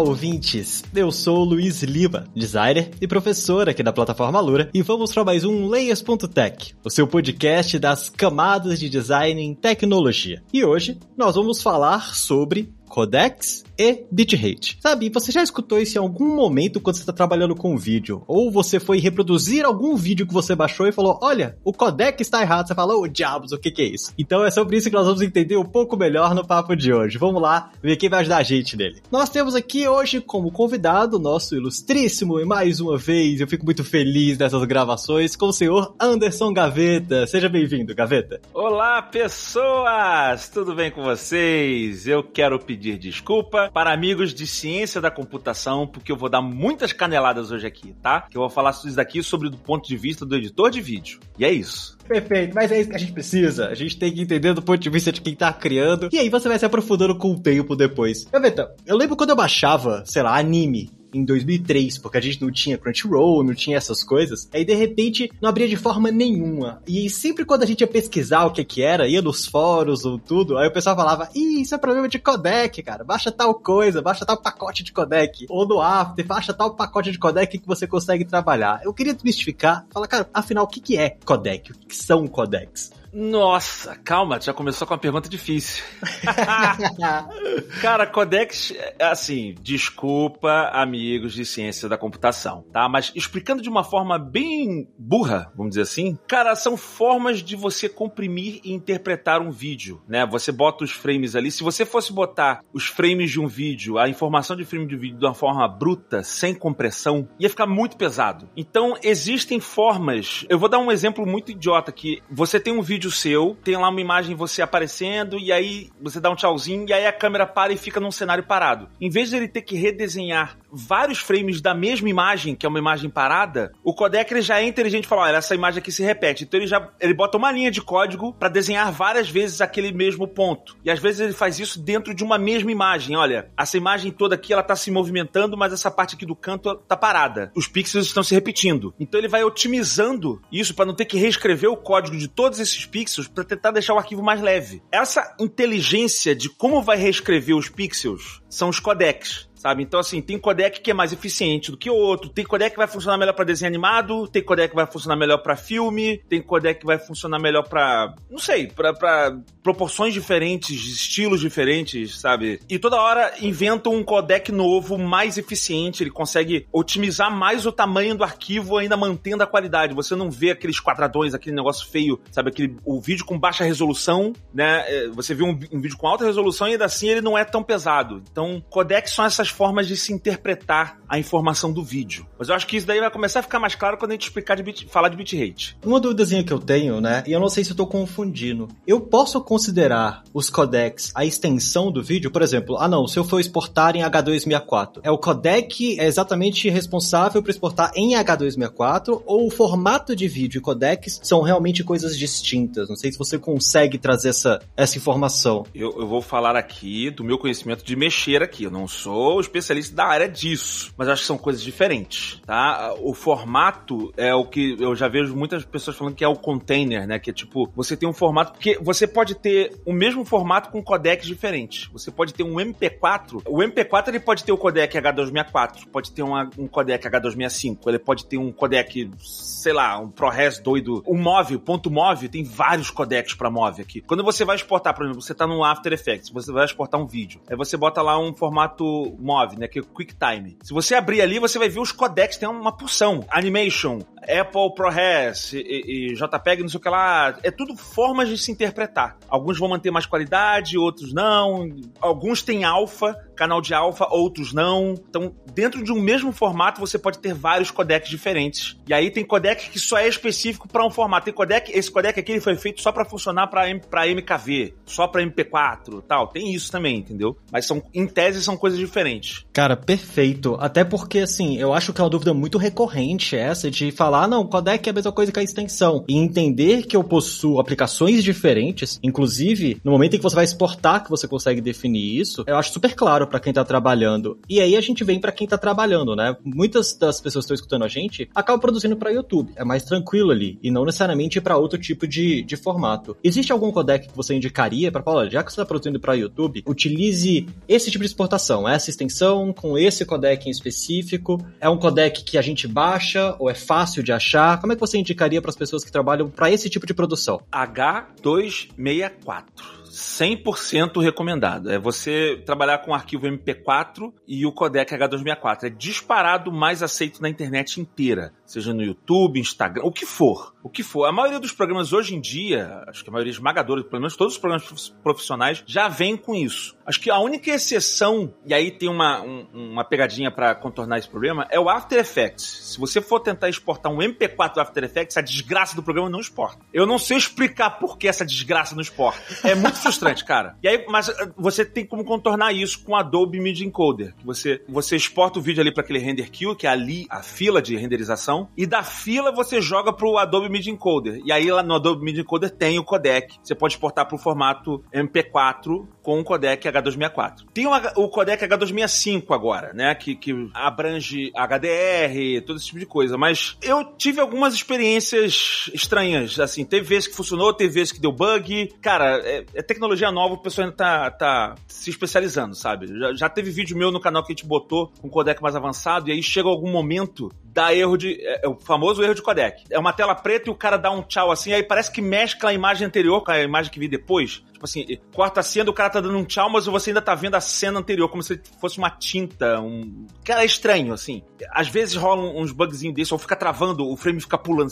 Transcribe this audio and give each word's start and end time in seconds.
Ouvintes! 0.00 0.82
Eu 0.94 1.12
sou 1.12 1.44
Luiz 1.44 1.82
Lima, 1.82 2.26
designer 2.34 2.90
e 3.00 3.06
professor 3.06 3.68
aqui 3.68 3.82
da 3.82 3.92
plataforma 3.92 4.40
Lura, 4.40 4.70
e 4.72 4.82
vamos 4.82 5.12
para 5.12 5.24
mais 5.24 5.44
um 5.44 5.66
Layers.tech, 5.66 6.74
o 6.82 6.90
seu 6.90 7.06
podcast 7.06 7.78
das 7.78 8.08
camadas 8.08 8.80
de 8.80 8.88
design 8.88 9.40
em 9.40 9.54
tecnologia. 9.54 10.42
E 10.52 10.64
hoje 10.64 10.98
nós 11.16 11.34
vamos 11.34 11.62
falar 11.62 12.14
sobre 12.14 12.72
codecs 12.88 13.64
e 13.80 14.04
bitrate. 14.10 14.76
Sabe, 14.78 15.08
você 15.08 15.32
já 15.32 15.42
escutou 15.42 15.80
isso 15.80 15.96
em 15.96 16.00
algum 16.00 16.36
momento 16.36 16.82
quando 16.82 16.96
você 16.96 17.02
está 17.02 17.14
trabalhando 17.14 17.56
com 17.56 17.72
um 17.72 17.78
vídeo? 17.78 18.22
Ou 18.28 18.50
você 18.50 18.78
foi 18.78 18.98
reproduzir 18.98 19.64
algum 19.64 19.96
vídeo 19.96 20.26
que 20.26 20.34
você 20.34 20.54
baixou 20.54 20.86
e 20.86 20.92
falou, 20.92 21.18
olha, 21.22 21.56
o 21.64 21.72
codec 21.72 22.20
está 22.20 22.42
errado. 22.42 22.68
Você 22.68 22.74
falou, 22.74 23.02
oh, 23.02 23.08
diabos, 23.08 23.52
o 23.52 23.58
que, 23.58 23.70
que 23.70 23.80
é 23.80 23.86
isso? 23.86 24.12
Então 24.18 24.44
é 24.44 24.50
sobre 24.50 24.76
isso 24.76 24.90
que 24.90 24.94
nós 24.94 25.06
vamos 25.06 25.22
entender 25.22 25.56
um 25.56 25.64
pouco 25.64 25.96
melhor 25.96 26.34
no 26.34 26.46
papo 26.46 26.76
de 26.76 26.92
hoje. 26.92 27.16
Vamos 27.16 27.40
lá 27.40 27.70
ver 27.82 27.96
quem 27.96 28.10
vai 28.10 28.20
ajudar 28.20 28.36
a 28.36 28.42
gente 28.42 28.76
nele. 28.76 29.00
Nós 29.10 29.30
temos 29.30 29.54
aqui 29.54 29.88
hoje 29.88 30.20
como 30.20 30.52
convidado 30.52 31.18
nosso 31.18 31.56
ilustríssimo 31.56 32.38
e 32.38 32.44
mais 32.44 32.80
uma 32.80 32.98
vez 32.98 33.40
eu 33.40 33.48
fico 33.48 33.64
muito 33.64 33.82
feliz 33.82 34.36
nessas 34.36 34.62
gravações 34.64 35.34
com 35.34 35.46
o 35.46 35.52
senhor 35.54 35.94
Anderson 35.98 36.52
Gaveta. 36.52 37.26
Seja 37.26 37.48
bem-vindo, 37.48 37.94
Gaveta. 37.94 38.42
Olá, 38.52 39.00
pessoas! 39.00 40.50
Tudo 40.50 40.74
bem 40.74 40.90
com 40.90 41.02
vocês? 41.02 42.06
Eu 42.06 42.22
quero 42.22 42.58
pedir 42.58 42.98
desculpa 42.98 43.69
para 43.72 43.92
amigos 43.92 44.34
de 44.34 44.46
ciência 44.46 45.00
da 45.00 45.10
computação, 45.10 45.86
porque 45.86 46.12
eu 46.12 46.16
vou 46.16 46.28
dar 46.28 46.42
muitas 46.42 46.92
caneladas 46.92 47.50
hoje 47.50 47.66
aqui, 47.66 47.94
tá? 48.02 48.22
Que 48.22 48.36
eu 48.36 48.40
vou 48.40 48.50
falar 48.50 48.70
isso 48.70 48.94
daqui 48.94 49.22
sobre 49.22 49.48
do 49.48 49.56
ponto 49.56 49.88
de 49.88 49.96
vista 49.96 50.26
do 50.26 50.36
editor 50.36 50.70
de 50.70 50.80
vídeo. 50.80 51.20
E 51.38 51.44
é 51.44 51.52
isso. 51.52 51.96
Perfeito, 52.06 52.54
mas 52.54 52.72
é 52.72 52.80
isso 52.80 52.90
que 52.90 52.96
a 52.96 52.98
gente 52.98 53.12
precisa. 53.12 53.68
A 53.68 53.74
gente 53.74 53.98
tem 53.98 54.12
que 54.12 54.20
entender 54.20 54.52
do 54.52 54.62
ponto 54.62 54.78
de 54.78 54.90
vista 54.90 55.12
de 55.12 55.20
quem 55.20 55.34
tá 55.34 55.52
criando. 55.52 56.08
E 56.12 56.18
aí 56.18 56.28
você 56.28 56.48
vai 56.48 56.58
se 56.58 56.64
aprofundando 56.64 57.16
com 57.16 57.32
o 57.32 57.40
tempo 57.40 57.76
depois. 57.76 58.24
Gaveta, 58.24 58.74
eu 58.86 58.96
lembro 58.96 59.16
quando 59.16 59.30
eu 59.30 59.36
baixava, 59.36 60.02
sei 60.06 60.22
lá, 60.22 60.36
anime 60.36 60.90
em 61.12 61.24
2003, 61.24 61.98
porque 61.98 62.18
a 62.18 62.20
gente 62.20 62.40
não 62.40 62.50
tinha 62.50 62.78
Crunchyroll, 62.78 63.44
não 63.44 63.54
tinha 63.54 63.76
essas 63.76 64.02
coisas. 64.02 64.48
Aí 64.52 64.64
de 64.64 64.74
repente 64.74 65.30
não 65.40 65.48
abria 65.48 65.68
de 65.68 65.76
forma 65.76 66.10
nenhuma. 66.10 66.82
E 66.86 67.08
sempre 67.10 67.44
quando 67.44 67.62
a 67.62 67.66
gente 67.66 67.80
ia 67.80 67.86
pesquisar 67.86 68.44
o 68.44 68.52
que 68.52 68.64
que 68.64 68.82
era, 68.82 69.08
ia 69.08 69.22
nos 69.22 69.46
fóruns 69.46 70.04
ou 70.04 70.18
tudo, 70.18 70.58
aí 70.58 70.68
o 70.68 70.72
pessoal 70.72 70.96
falava: 70.96 71.28
"Ih, 71.34 71.62
isso 71.62 71.74
é 71.74 71.78
problema 71.78 72.08
de 72.08 72.18
codec, 72.18 72.82
cara. 72.82 73.04
Baixa 73.04 73.30
tal 73.30 73.54
coisa, 73.54 74.02
baixa 74.02 74.24
tal 74.24 74.36
pacote 74.36 74.82
de 74.82 74.92
codec 74.92 75.46
ou 75.48 75.66
no 75.66 75.80
After, 75.80 76.26
baixa 76.26 76.54
tal 76.54 76.74
pacote 76.74 77.10
de 77.10 77.18
codec 77.18 77.58
que 77.58 77.66
você 77.66 77.86
consegue 77.86 78.24
trabalhar". 78.24 78.80
Eu 78.84 78.92
queria 78.92 79.14
desmistificar, 79.14 79.86
falar, 79.90 80.06
cara, 80.06 80.28
afinal 80.32 80.64
o 80.64 80.68
que 80.68 80.80
que 80.80 80.96
é 80.96 81.16
codec? 81.24 81.72
O 81.72 81.78
que, 81.78 81.86
que 81.86 81.96
são 81.96 82.26
codecs? 82.26 82.90
Nossa, 83.12 83.96
calma, 83.96 84.40
já 84.40 84.52
começou 84.52 84.86
com 84.86 84.94
uma 84.94 85.00
pergunta 85.00 85.28
difícil. 85.28 85.84
Cara, 87.82 88.06
Codex, 88.06 88.72
assim, 89.00 89.54
desculpa, 89.60 90.70
amigos 90.72 91.32
de 91.32 91.44
ciência 91.44 91.88
da 91.88 91.98
computação, 91.98 92.64
tá? 92.72 92.88
Mas 92.88 93.12
explicando 93.14 93.62
de 93.62 93.68
uma 93.68 93.82
forma 93.82 94.18
bem 94.18 94.88
burra, 94.96 95.50
vamos 95.56 95.70
dizer 95.70 95.82
assim, 95.82 96.18
cara, 96.26 96.54
são 96.54 96.76
formas 96.76 97.42
de 97.42 97.56
você 97.56 97.88
comprimir 97.88 98.60
e 98.64 98.72
interpretar 98.72 99.40
um 99.40 99.50
vídeo, 99.50 100.02
né? 100.08 100.24
Você 100.26 100.52
bota 100.52 100.84
os 100.84 100.92
frames 100.92 101.34
ali. 101.34 101.50
Se 101.50 101.62
você 101.62 101.84
fosse 101.84 102.12
botar 102.12 102.60
os 102.72 102.86
frames 102.86 103.30
de 103.30 103.40
um 103.40 103.46
vídeo, 103.46 103.98
a 103.98 104.08
informação 104.08 104.56
de 104.56 104.64
frame 104.64 104.86
de 104.86 104.96
vídeo 104.96 105.18
de 105.18 105.24
uma 105.24 105.34
forma 105.34 105.66
bruta, 105.66 106.22
sem 106.22 106.54
compressão, 106.54 107.28
ia 107.38 107.50
ficar 107.50 107.66
muito 107.66 107.96
pesado. 107.96 108.48
Então, 108.56 108.96
existem 109.02 109.58
formas. 109.58 110.44
Eu 110.48 110.58
vou 110.58 110.68
dar 110.68 110.78
um 110.78 110.92
exemplo 110.92 111.26
muito 111.26 111.50
idiota 111.50 111.90
que 111.90 112.22
você 112.30 112.60
tem 112.60 112.72
um 112.72 112.82
vídeo 112.82 112.99
vídeo 113.00 113.10
seu, 113.10 113.56
tem 113.64 113.76
lá 113.78 113.88
uma 113.88 114.00
imagem 114.00 114.36
você 114.36 114.60
aparecendo, 114.60 115.38
e 115.38 115.50
aí 115.50 115.88
você 116.02 116.20
dá 116.20 116.30
um 116.30 116.36
tchauzinho, 116.36 116.84
e 116.86 116.92
aí 116.92 117.06
a 117.06 117.12
câmera 117.12 117.46
para 117.46 117.72
e 117.72 117.78
fica 117.78 117.98
num 117.98 118.10
cenário 118.10 118.44
parado. 118.44 118.90
Em 119.00 119.08
vez 119.08 119.30
de 119.30 119.36
ele 119.36 119.48
ter 119.48 119.62
que 119.62 119.74
redesenhar 119.74 120.58
vários 120.70 121.18
frames 121.18 121.60
da 121.60 121.74
mesma 121.74 122.08
imagem, 122.08 122.54
que 122.54 122.64
é 122.64 122.68
uma 122.68 122.78
imagem 122.78 123.10
parada, 123.10 123.72
o 123.82 123.94
codec 123.94 124.32
ele 124.32 124.42
já 124.42 124.60
é 124.60 124.64
inteligente 124.64 125.04
e 125.04 125.08
fala: 125.08 125.22
olha, 125.22 125.36
essa 125.36 125.54
imagem 125.54 125.80
aqui 125.80 125.90
se 125.90 126.02
repete. 126.02 126.44
Então 126.44 126.60
ele 126.60 126.66
já 126.66 126.88
ele 127.00 127.14
bota 127.14 127.36
uma 127.36 127.50
linha 127.50 127.70
de 127.70 127.80
código 127.80 128.32
para 128.34 128.48
desenhar 128.48 128.92
várias 128.92 129.28
vezes 129.28 129.60
aquele 129.60 129.92
mesmo 129.92 130.28
ponto. 130.28 130.76
E 130.84 130.90
às 130.90 131.00
vezes 131.00 131.20
ele 131.20 131.32
faz 131.32 131.58
isso 131.58 131.80
dentro 131.80 132.14
de 132.14 132.22
uma 132.22 132.38
mesma 132.38 132.70
imagem. 132.70 133.16
Olha, 133.16 133.50
essa 133.56 133.76
imagem 133.76 134.12
toda 134.12 134.34
aqui 134.34 134.52
ela 134.52 134.62
tá 134.62 134.76
se 134.76 134.90
movimentando, 134.90 135.56
mas 135.56 135.72
essa 135.72 135.90
parte 135.90 136.14
aqui 136.14 136.26
do 136.26 136.36
canto 136.36 136.74
tá 136.74 136.96
parada. 136.96 137.50
Os 137.54 137.66
pixels 137.66 138.06
estão 138.06 138.22
se 138.22 138.34
repetindo. 138.34 138.94
Então 138.98 139.18
ele 139.18 139.28
vai 139.28 139.42
otimizando 139.42 140.40
isso 140.52 140.74
para 140.74 140.84
não 140.84 140.94
ter 140.94 141.04
que 141.04 141.18
reescrever 141.18 141.70
o 141.70 141.76
código 141.76 142.16
de 142.16 142.28
todos 142.28 142.60
esses 142.60 142.86
pixels 142.90 143.28
para 143.28 143.44
tentar 143.44 143.70
deixar 143.70 143.94
o 143.94 143.98
arquivo 143.98 144.22
mais 144.22 144.40
leve. 144.40 144.82
Essa 144.90 145.34
inteligência 145.38 146.34
de 146.34 146.48
como 146.48 146.82
vai 146.82 146.96
reescrever 146.96 147.56
os 147.56 147.68
pixels 147.68 148.39
são 148.50 148.68
os 148.68 148.78
codecs 148.78 149.48
sabe? 149.60 149.82
Então, 149.82 150.00
assim, 150.00 150.22
tem 150.22 150.38
codec 150.38 150.80
que 150.80 150.90
é 150.90 150.94
mais 150.94 151.12
eficiente 151.12 151.70
do 151.70 151.76
que 151.76 151.90
o 151.90 151.94
outro, 151.94 152.30
tem 152.30 152.46
codec 152.46 152.70
que 152.70 152.78
vai 152.78 152.86
funcionar 152.86 153.18
melhor 153.18 153.34
para 153.34 153.44
desenho 153.44 153.68
animado, 153.68 154.26
tem 154.26 154.42
codec 154.42 154.70
que 154.70 154.74
vai 154.74 154.86
funcionar 154.86 155.16
melhor 155.16 155.38
para 155.38 155.54
filme, 155.54 156.16
tem 156.30 156.40
codec 156.40 156.80
que 156.80 156.86
vai 156.86 156.98
funcionar 156.98 157.38
melhor 157.38 157.68
para, 157.68 158.14
não 158.30 158.38
sei, 158.38 158.68
para 158.68 159.38
proporções 159.62 160.14
diferentes, 160.14 160.70
estilos 160.70 161.40
diferentes, 161.40 162.18
sabe? 162.18 162.58
E 162.70 162.78
toda 162.78 162.96
hora 162.96 163.34
inventam 163.42 163.94
um 163.94 164.02
codec 164.02 164.50
novo, 164.50 164.96
mais 164.96 165.36
eficiente, 165.36 166.02
ele 166.02 166.10
consegue 166.10 166.66
otimizar 166.72 167.30
mais 167.30 167.66
o 167.66 167.72
tamanho 167.72 168.14
do 168.14 168.24
arquivo, 168.24 168.78
ainda 168.78 168.96
mantendo 168.96 169.42
a 169.42 169.46
qualidade. 169.46 169.92
Você 169.92 170.16
não 170.16 170.30
vê 170.30 170.52
aqueles 170.52 170.80
quadradões, 170.80 171.34
aquele 171.34 171.54
negócio 171.54 171.86
feio, 171.86 172.18
sabe? 172.30 172.48
Aquele, 172.48 172.76
o 172.82 172.98
vídeo 172.98 173.26
com 173.26 173.38
baixa 173.38 173.62
resolução, 173.62 174.32
né? 174.54 174.84
É, 174.88 175.08
você 175.08 175.34
vê 175.34 175.44
um, 175.44 175.58
um 175.70 175.80
vídeo 175.82 175.98
com 175.98 176.06
alta 176.06 176.24
resolução 176.24 176.66
e 176.66 176.72
ainda 176.72 176.86
assim 176.86 177.10
ele 177.10 177.20
não 177.20 177.36
é 177.36 177.44
tão 177.44 177.62
pesado. 177.62 178.22
Então, 178.30 178.39
codecs 178.70 179.12
são 179.12 179.24
essas 179.24 179.48
formas 179.48 179.88
de 179.88 179.96
se 179.96 180.12
interpretar 180.12 180.98
a 181.08 181.18
informação 181.18 181.72
do 181.72 181.82
vídeo. 181.82 182.26
Mas 182.38 182.48
eu 182.48 182.54
acho 182.54 182.66
que 182.66 182.76
isso 182.76 182.86
daí 182.86 183.00
vai 183.00 183.10
começar 183.10 183.40
a 183.40 183.42
ficar 183.42 183.58
mais 183.58 183.74
claro 183.74 183.98
quando 183.98 184.12
a 184.12 184.14
gente 184.14 184.28
explicar 184.28 184.54
de 184.54 184.62
bit, 184.62 184.86
falar 184.86 185.08
de 185.08 185.16
bitrate. 185.16 185.76
Uma 185.84 186.00
duvidazinha 186.00 186.44
que 186.44 186.52
eu 186.52 186.58
tenho, 186.58 187.00
né? 187.00 187.24
E 187.26 187.32
eu 187.32 187.40
não 187.40 187.48
sei 187.48 187.64
se 187.64 187.72
eu 187.72 187.76
tô 187.76 187.86
confundindo. 187.86 188.68
Eu 188.86 189.00
posso 189.00 189.40
considerar 189.40 190.22
os 190.32 190.48
codecs 190.48 191.12
a 191.14 191.24
extensão 191.24 191.90
do 191.90 192.02
vídeo? 192.02 192.30
Por 192.30 192.42
exemplo, 192.42 192.76
ah 192.78 192.88
não, 192.88 193.06
se 193.06 193.18
eu 193.18 193.24
for 193.24 193.40
exportar 193.40 193.96
em 193.96 194.02
H264, 194.02 195.00
é 195.02 195.10
o 195.10 195.18
codec 195.18 195.98
é 195.98 196.06
exatamente 196.06 196.68
responsável 196.68 197.42
por 197.42 197.50
exportar 197.50 197.90
em 197.94 198.14
H264 198.14 199.22
ou 199.26 199.46
o 199.46 199.50
formato 199.50 200.14
de 200.14 200.28
vídeo 200.28 200.58
e 200.58 200.62
codecs 200.62 201.20
são 201.22 201.42
realmente 201.42 201.82
coisas 201.82 202.16
distintas? 202.16 202.88
Não 202.88 202.96
sei 202.96 203.12
se 203.12 203.18
você 203.18 203.38
consegue 203.38 203.98
trazer 203.98 204.30
essa, 204.30 204.60
essa 204.76 204.96
informação. 204.96 205.64
Eu, 205.74 205.94
eu 205.98 206.06
vou 206.06 206.22
falar 206.22 206.56
aqui 206.56 207.10
do 207.10 207.24
meu 207.24 207.38
conhecimento 207.38 207.84
de 207.84 207.96
mexer 207.96 208.29
aqui. 208.36 208.64
Eu 208.64 208.70
não 208.70 208.86
sou 208.86 209.40
especialista 209.40 209.94
da 209.94 210.06
área 210.06 210.28
disso, 210.28 210.92
mas 210.96 211.08
acho 211.08 211.22
que 211.22 211.26
são 211.26 211.38
coisas 211.38 211.62
diferentes, 211.62 212.40
tá? 212.46 212.94
O 213.00 213.14
formato 213.14 214.12
é 214.16 214.34
o 214.34 214.44
que 214.44 214.76
eu 214.78 214.94
já 214.94 215.08
vejo 215.08 215.34
muitas 215.34 215.64
pessoas 215.64 215.96
falando 215.96 216.14
que 216.14 216.24
é 216.24 216.28
o 216.28 216.36
container, 216.36 217.06
né? 217.06 217.18
Que 217.18 217.30
é 217.30 217.32
tipo, 217.32 217.70
você 217.74 217.96
tem 217.96 218.08
um 218.08 218.12
formato, 218.12 218.52
porque 218.52 218.78
você 218.80 219.06
pode 219.06 219.34
ter 219.34 219.80
o 219.84 219.92
mesmo 219.92 220.24
formato 220.24 220.70
com 220.70 220.82
codecs 220.82 221.26
diferentes. 221.26 221.88
Você 221.92 222.10
pode 222.10 222.34
ter 222.34 222.42
um 222.42 222.54
MP4, 222.54 223.42
o 223.46 223.58
MP4 223.58 224.08
ele 224.08 224.20
pode 224.20 224.44
ter 224.44 224.52
o 224.52 224.58
codec 224.58 224.96
H264, 224.96 225.88
pode 225.90 226.12
ter 226.12 226.22
uma, 226.22 226.48
um 226.58 226.66
codec 226.66 227.06
H265, 227.06 227.78
ele 227.86 227.98
pode 227.98 228.26
ter 228.26 228.38
um 228.38 228.52
codec, 228.52 229.10
sei 229.18 229.72
lá, 229.72 229.98
um 229.98 230.10
ProRes 230.10 230.58
doido. 230.58 231.02
O 231.06 231.16
MOV, 231.16 231.58
ponto 231.58 231.90
MOV, 231.90 232.28
tem 232.28 232.44
vários 232.44 232.90
codecs 232.90 233.34
para 233.34 233.50
MOV 233.50 233.82
aqui. 233.82 234.00
Quando 234.00 234.22
você 234.22 234.44
vai 234.44 234.56
exportar, 234.56 234.94
por 234.94 235.04
exemplo, 235.04 235.22
você 235.22 235.34
tá 235.34 235.46
no 235.46 235.64
After 235.64 235.92
Effects, 235.92 236.30
você 236.30 236.52
vai 236.52 236.64
exportar 236.64 237.00
um 237.00 237.06
vídeo, 237.06 237.40
aí 237.48 237.56
você 237.56 237.76
bota 237.76 238.02
lá 238.02 238.18
um 238.20 238.34
formato 238.34 238.84
MOV, 239.18 239.58
né? 239.58 239.68
Que 239.68 239.80
é 239.80 239.82
QuickTime. 239.82 240.58
Se 240.62 240.72
você 240.72 240.94
abrir 240.94 241.22
ali, 241.22 241.38
você 241.38 241.58
vai 241.58 241.68
ver 241.68 241.80
os 241.80 241.92
codecs, 241.92 242.36
tem 242.36 242.48
uma 242.48 242.76
porção. 242.76 243.24
Animation, 243.30 244.00
Apple 244.22 244.74
ProRes 244.74 245.52
e, 245.52 245.58
e 245.58 246.14
JPEG, 246.14 246.62
não 246.62 246.68
sei 246.68 246.78
o 246.78 246.80
que 246.80 246.88
lá. 246.88 247.38
É 247.42 247.50
tudo 247.50 247.76
formas 247.76 248.28
de 248.28 248.38
se 248.38 248.50
interpretar. 248.52 249.16
Alguns 249.28 249.58
vão 249.58 249.68
manter 249.68 249.90
mais 249.90 250.06
qualidade, 250.06 250.78
outros 250.78 251.12
não. 251.12 251.68
Alguns 252.00 252.42
têm 252.42 252.64
alfa, 252.64 253.14
canal 253.34 253.60
de 253.60 253.74
alfa, 253.74 254.06
outros 254.10 254.52
não. 254.52 254.94
Então, 255.08 255.34
dentro 255.54 255.82
de 255.82 255.92
um 255.92 256.00
mesmo 256.00 256.32
formato, 256.32 256.80
você 256.80 256.98
pode 256.98 257.18
ter 257.18 257.34
vários 257.34 257.70
codecs 257.70 258.08
diferentes. 258.08 258.76
E 258.86 258.94
aí 258.94 259.10
tem 259.10 259.24
codec 259.24 259.70
que 259.70 259.78
só 259.78 259.98
é 259.98 260.08
específico 260.08 260.68
para 260.68 260.86
um 260.86 260.90
formato. 260.90 261.24
Tem 261.24 261.34
codec, 261.34 261.70
esse 261.72 261.90
codec 261.90 262.18
aqui 262.18 262.32
ele 262.32 262.40
foi 262.40 262.56
feito 262.56 262.80
só 262.80 262.92
para 262.92 263.04
funcionar 263.04 263.46
para 263.48 263.68
MKV, 264.06 264.74
só 264.84 265.06
para 265.06 265.22
MP4, 265.22 266.02
tal. 266.06 266.28
Tem 266.28 266.54
isso 266.54 266.70
também, 266.70 266.98
entendeu? 266.98 267.36
Mas 267.50 267.66
são 267.66 267.82
em 267.94 268.06
tese 268.06 268.42
são 268.42 268.56
coisas 268.56 268.78
diferentes. 268.78 269.44
Cara, 269.52 269.76
perfeito. 269.76 270.56
Até 270.60 270.84
porque 270.84 271.20
assim, 271.20 271.56
eu 271.58 271.72
acho 271.72 271.92
que 271.92 272.00
é 272.00 272.04
uma 272.04 272.10
dúvida 272.10 272.34
muito 272.34 272.58
recorrente 272.58 273.36
essa 273.36 273.70
de 273.70 273.90
falar 273.90 274.09
falar, 274.10 274.26
não, 274.26 274.44
codec 274.44 274.88
é 274.88 274.90
a 274.90 274.92
mesma 274.92 275.12
coisa 275.12 275.30
que 275.30 275.38
a 275.38 275.42
extensão. 275.42 276.04
E 276.08 276.16
entender 276.16 276.82
que 276.82 276.96
eu 276.96 277.04
possuo 277.04 277.60
aplicações 277.60 278.24
diferentes, 278.24 278.98
inclusive 279.04 279.80
no 279.84 279.92
momento 279.92 280.14
em 280.14 280.16
que 280.16 280.22
você 280.22 280.34
vai 280.34 280.44
exportar 280.44 281.04
que 281.04 281.10
você 281.10 281.28
consegue 281.28 281.60
definir 281.60 282.18
isso, 282.18 282.42
eu 282.44 282.56
acho 282.56 282.72
super 282.72 282.92
claro 282.96 283.28
para 283.28 283.38
quem 283.38 283.52
tá 283.52 283.64
trabalhando. 283.64 284.36
E 284.48 284.60
aí 284.60 284.76
a 284.76 284.80
gente 284.80 285.04
vem 285.04 285.20
para 285.20 285.30
quem 285.30 285.46
tá 285.46 285.56
trabalhando, 285.56 286.16
né? 286.16 286.36
Muitas 286.44 286.92
das 286.94 287.20
pessoas 287.20 287.44
que 287.44 287.46
estão 287.46 287.54
escutando 287.54 287.84
a 287.84 287.88
gente 287.88 288.28
acabam 288.34 288.60
produzindo 288.60 288.96
para 288.96 289.10
YouTube. 289.10 289.52
É 289.54 289.64
mais 289.64 289.84
tranquilo 289.84 290.32
ali 290.32 290.58
e 290.60 290.72
não 290.72 290.84
necessariamente 290.84 291.40
para 291.40 291.56
outro 291.56 291.78
tipo 291.78 292.08
de, 292.08 292.42
de 292.42 292.56
formato. 292.56 293.16
Existe 293.22 293.52
algum 293.52 293.70
codec 293.70 294.08
que 294.08 294.16
você 294.16 294.34
indicaria 294.34 294.90
para 294.90 295.04
falar, 295.04 295.28
já 295.28 295.44
que 295.44 295.52
você 295.52 295.60
está 295.60 295.64
produzindo 295.64 296.00
para 296.00 296.14
YouTube, 296.14 296.64
utilize 296.66 297.46
esse 297.68 297.90
tipo 297.92 298.02
de 298.02 298.10
exportação, 298.10 298.68
essa 298.68 298.90
extensão 298.90 299.52
com 299.52 299.78
esse 299.78 300.04
codec 300.04 300.48
em 300.48 300.50
específico? 300.50 301.40
É 301.60 301.68
um 301.68 301.78
codec 301.78 302.24
que 302.24 302.36
a 302.36 302.42
gente 302.42 302.66
baixa 302.66 303.36
ou 303.38 303.48
é 303.48 303.54
fácil 303.54 303.99
de 304.02 304.12
achar? 304.12 304.60
Como 304.60 304.72
é 304.72 304.76
que 304.76 304.80
você 304.80 304.98
indicaria 304.98 305.40
para 305.40 305.50
as 305.50 305.56
pessoas 305.56 305.84
que 305.84 305.92
trabalham 305.92 306.28
para 306.28 306.50
esse 306.50 306.68
tipo 306.68 306.86
de 306.86 306.94
produção? 306.94 307.40
H264. 307.52 309.80
100% 309.90 311.02
recomendado. 311.02 311.70
É 311.70 311.78
você 311.78 312.40
trabalhar 312.46 312.78
com 312.78 312.92
o 312.92 312.94
arquivo 312.94 313.26
MP4 313.26 314.12
e 314.26 314.46
o 314.46 314.52
codec 314.52 314.94
H264. 314.94 315.64
É 315.64 315.68
disparado 315.68 316.52
mais 316.52 316.82
aceito 316.82 317.20
na 317.20 317.28
internet 317.28 317.80
inteira, 317.80 318.32
seja 318.46 318.72
no 318.72 318.82
YouTube, 318.82 319.40
Instagram, 319.40 319.82
o 319.84 319.92
que 319.92 320.06
for. 320.06 320.54
O 320.62 320.68
que 320.68 320.82
for. 320.82 321.06
A 321.06 321.12
maioria 321.12 321.40
dos 321.40 321.52
programas 321.52 321.92
hoje 321.92 322.14
em 322.14 322.20
dia, 322.20 322.84
acho 322.86 323.02
que 323.02 323.10
a 323.10 323.12
maioria 323.12 323.32
esmagadora, 323.32 323.82
pelo 323.82 324.00
menos 324.00 324.16
todos 324.16 324.34
os 324.34 324.38
programas 324.38 324.94
profissionais, 325.02 325.62
já 325.66 325.88
vem 325.88 326.16
com 326.16 326.34
isso. 326.34 326.76
Acho 326.84 327.00
que 327.00 327.10
a 327.10 327.18
única 327.18 327.50
exceção, 327.50 328.34
e 328.44 328.52
aí 328.52 328.70
tem 328.70 328.88
uma, 328.88 329.22
um, 329.22 329.46
uma 329.52 329.84
pegadinha 329.84 330.30
para 330.30 330.54
contornar 330.54 330.98
esse 330.98 331.08
problema, 331.08 331.46
é 331.50 331.58
o 331.58 331.68
After 331.68 331.98
Effects. 331.98 332.72
Se 332.72 332.80
você 332.80 333.00
for 333.00 333.20
tentar 333.20 333.48
exportar 333.48 333.90
um 333.92 333.98
MP4 333.98 334.54
do 334.54 334.60
After 334.60 334.84
Effects, 334.84 335.16
a 335.16 335.20
desgraça 335.20 335.74
do 335.74 335.82
programa 335.82 336.10
não 336.10 336.20
exporta. 336.20 336.58
Eu 336.72 336.86
não 336.86 336.98
sei 336.98 337.16
explicar 337.16 337.70
por 337.78 337.96
que 337.96 338.08
essa 338.08 338.26
desgraça 338.26 338.74
não 338.74 338.82
exporta. 338.82 339.20
É 339.44 339.54
muito 339.54 339.78
frustrante, 339.80 340.24
cara. 340.24 340.56
E 340.62 340.68
aí, 340.68 340.84
mas 340.88 341.08
eh, 341.08 341.30
você 341.36 341.64
tem 341.64 341.86
como 341.86 342.04
contornar 342.04 342.52
isso 342.52 342.82
com 342.82 342.96
Adobe 342.96 343.40
Media 343.40 343.66
Encoder. 343.66 344.14
Você, 344.24 344.62
você 344.68 344.96
exporta 344.96 345.38
o 345.38 345.42
vídeo 345.42 345.60
ali 345.60 345.72
para 345.72 345.82
aquele 345.82 346.00
render 346.00 346.30
queue, 346.30 346.56
que 346.56 346.66
é 346.66 346.70
ali 346.70 347.06
a 347.08 347.22
fila 347.22 347.62
de 347.62 347.76
renderização, 347.76 348.48
e 348.56 348.66
da 348.66 348.82
fila 348.82 349.32
você 349.32 349.60
joga 349.60 349.92
pro 349.92 350.18
Adobe 350.18 350.49
Media 350.50 350.72
Encoder. 350.72 351.20
E 351.24 351.32
aí 351.32 351.50
lá 351.50 351.62
no 351.62 351.74
Adobe 351.74 352.04
Media 352.04 352.22
Encoder 352.22 352.50
tem 352.50 352.78
o 352.78 352.84
codec. 352.84 353.36
Você 353.42 353.54
pode 353.54 353.74
exportar 353.74 354.06
pro 354.06 354.18
formato 354.18 354.82
MP4 354.92 355.86
com 356.02 356.20
o 356.20 356.24
codec 356.24 356.66
H264. 356.66 357.46
Tem 357.52 357.66
o, 357.66 357.70
o 357.96 358.08
codec 358.08 358.42
H265 358.42 359.24
agora, 359.30 359.72
né? 359.72 359.94
Que, 359.94 360.14
que 360.14 360.50
abrange 360.54 361.30
HDR, 361.34 362.44
todo 362.46 362.56
esse 362.56 362.66
tipo 362.66 362.78
de 362.78 362.86
coisa. 362.86 363.16
Mas 363.16 363.56
eu 363.62 363.84
tive 363.96 364.20
algumas 364.20 364.54
experiências 364.54 365.70
estranhas. 365.72 366.38
Assim, 366.38 366.64
teve 366.64 366.86
vezes 366.86 367.08
que 367.08 367.16
funcionou, 367.16 367.52
teve 367.52 367.72
vezes 367.72 367.92
que 367.92 368.00
deu 368.00 368.12
bug. 368.12 368.72
Cara, 368.80 369.20
é, 369.24 369.44
é 369.54 369.62
tecnologia 369.62 370.10
nova, 370.10 370.34
o 370.34 370.38
pessoal 370.38 370.66
ainda 370.66 370.76
tá, 370.76 371.10
tá 371.10 371.54
se 371.66 371.90
especializando, 371.90 372.54
sabe? 372.54 372.86
Já, 372.86 373.14
já 373.14 373.28
teve 373.28 373.50
vídeo 373.50 373.76
meu 373.76 373.90
no 373.90 374.00
canal 374.00 374.24
que 374.24 374.32
a 374.32 374.34
gente 374.34 374.46
botou 374.46 374.92
com 375.00 375.08
codec 375.08 375.42
mais 375.42 375.56
avançado, 375.56 376.08
e 376.08 376.12
aí 376.12 376.22
chega 376.22 376.48
algum 376.48 376.70
momento 376.70 377.30
dá 377.52 377.74
erro 377.74 377.96
de. 377.96 378.20
É, 378.20 378.44
é, 378.44 378.48
o 378.48 378.58
famoso 378.58 379.02
erro 379.02 379.14
de 379.14 379.22
codec. 379.22 379.64
É 379.70 379.78
uma 379.78 379.92
tela 379.92 380.14
preta 380.14 380.48
e 380.48 380.52
o 380.52 380.56
cara 380.56 380.76
dá 380.76 380.90
um 380.90 381.02
tchau 381.02 381.30
assim, 381.30 381.52
aí 381.52 381.62
parece 381.62 381.90
que 381.90 382.00
mescla 382.00 382.50
a 382.50 382.54
imagem 382.54 382.86
anterior 382.86 383.22
com 383.22 383.30
a 383.30 383.40
imagem 383.40 383.70
que 383.70 383.80
vi 383.80 383.88
depois. 383.88 384.42
Tipo 384.60 384.66
assim, 384.66 384.98
corta 385.14 385.40
a 385.40 385.42
cena, 385.42 385.70
o 385.70 385.72
cara 385.72 385.88
tá 385.88 386.00
dando 386.02 386.18
um 386.18 386.24
tchau, 386.24 386.50
mas 386.50 386.66
você 386.66 386.90
ainda 386.90 387.00
tá 387.00 387.14
vendo 387.14 387.34
a 387.34 387.40
cena 387.40 387.78
anterior, 387.78 388.10
como 388.10 388.22
se 388.22 388.38
fosse 388.60 388.76
uma 388.76 388.90
tinta, 388.90 389.58
um. 389.58 390.06
Cara, 390.22 390.42
é 390.42 390.44
estranho, 390.44 390.92
assim. 390.92 391.22
Às 391.50 391.68
vezes 391.68 391.94
rolam 391.94 392.36
uns 392.36 392.52
bugzinhos 392.52 392.94
desse, 392.94 393.14
ou 393.14 393.18
fica 393.18 393.34
travando, 393.34 393.88
o 393.88 393.96
frame 393.96 394.20
fica 394.20 394.36
pulando. 394.36 394.70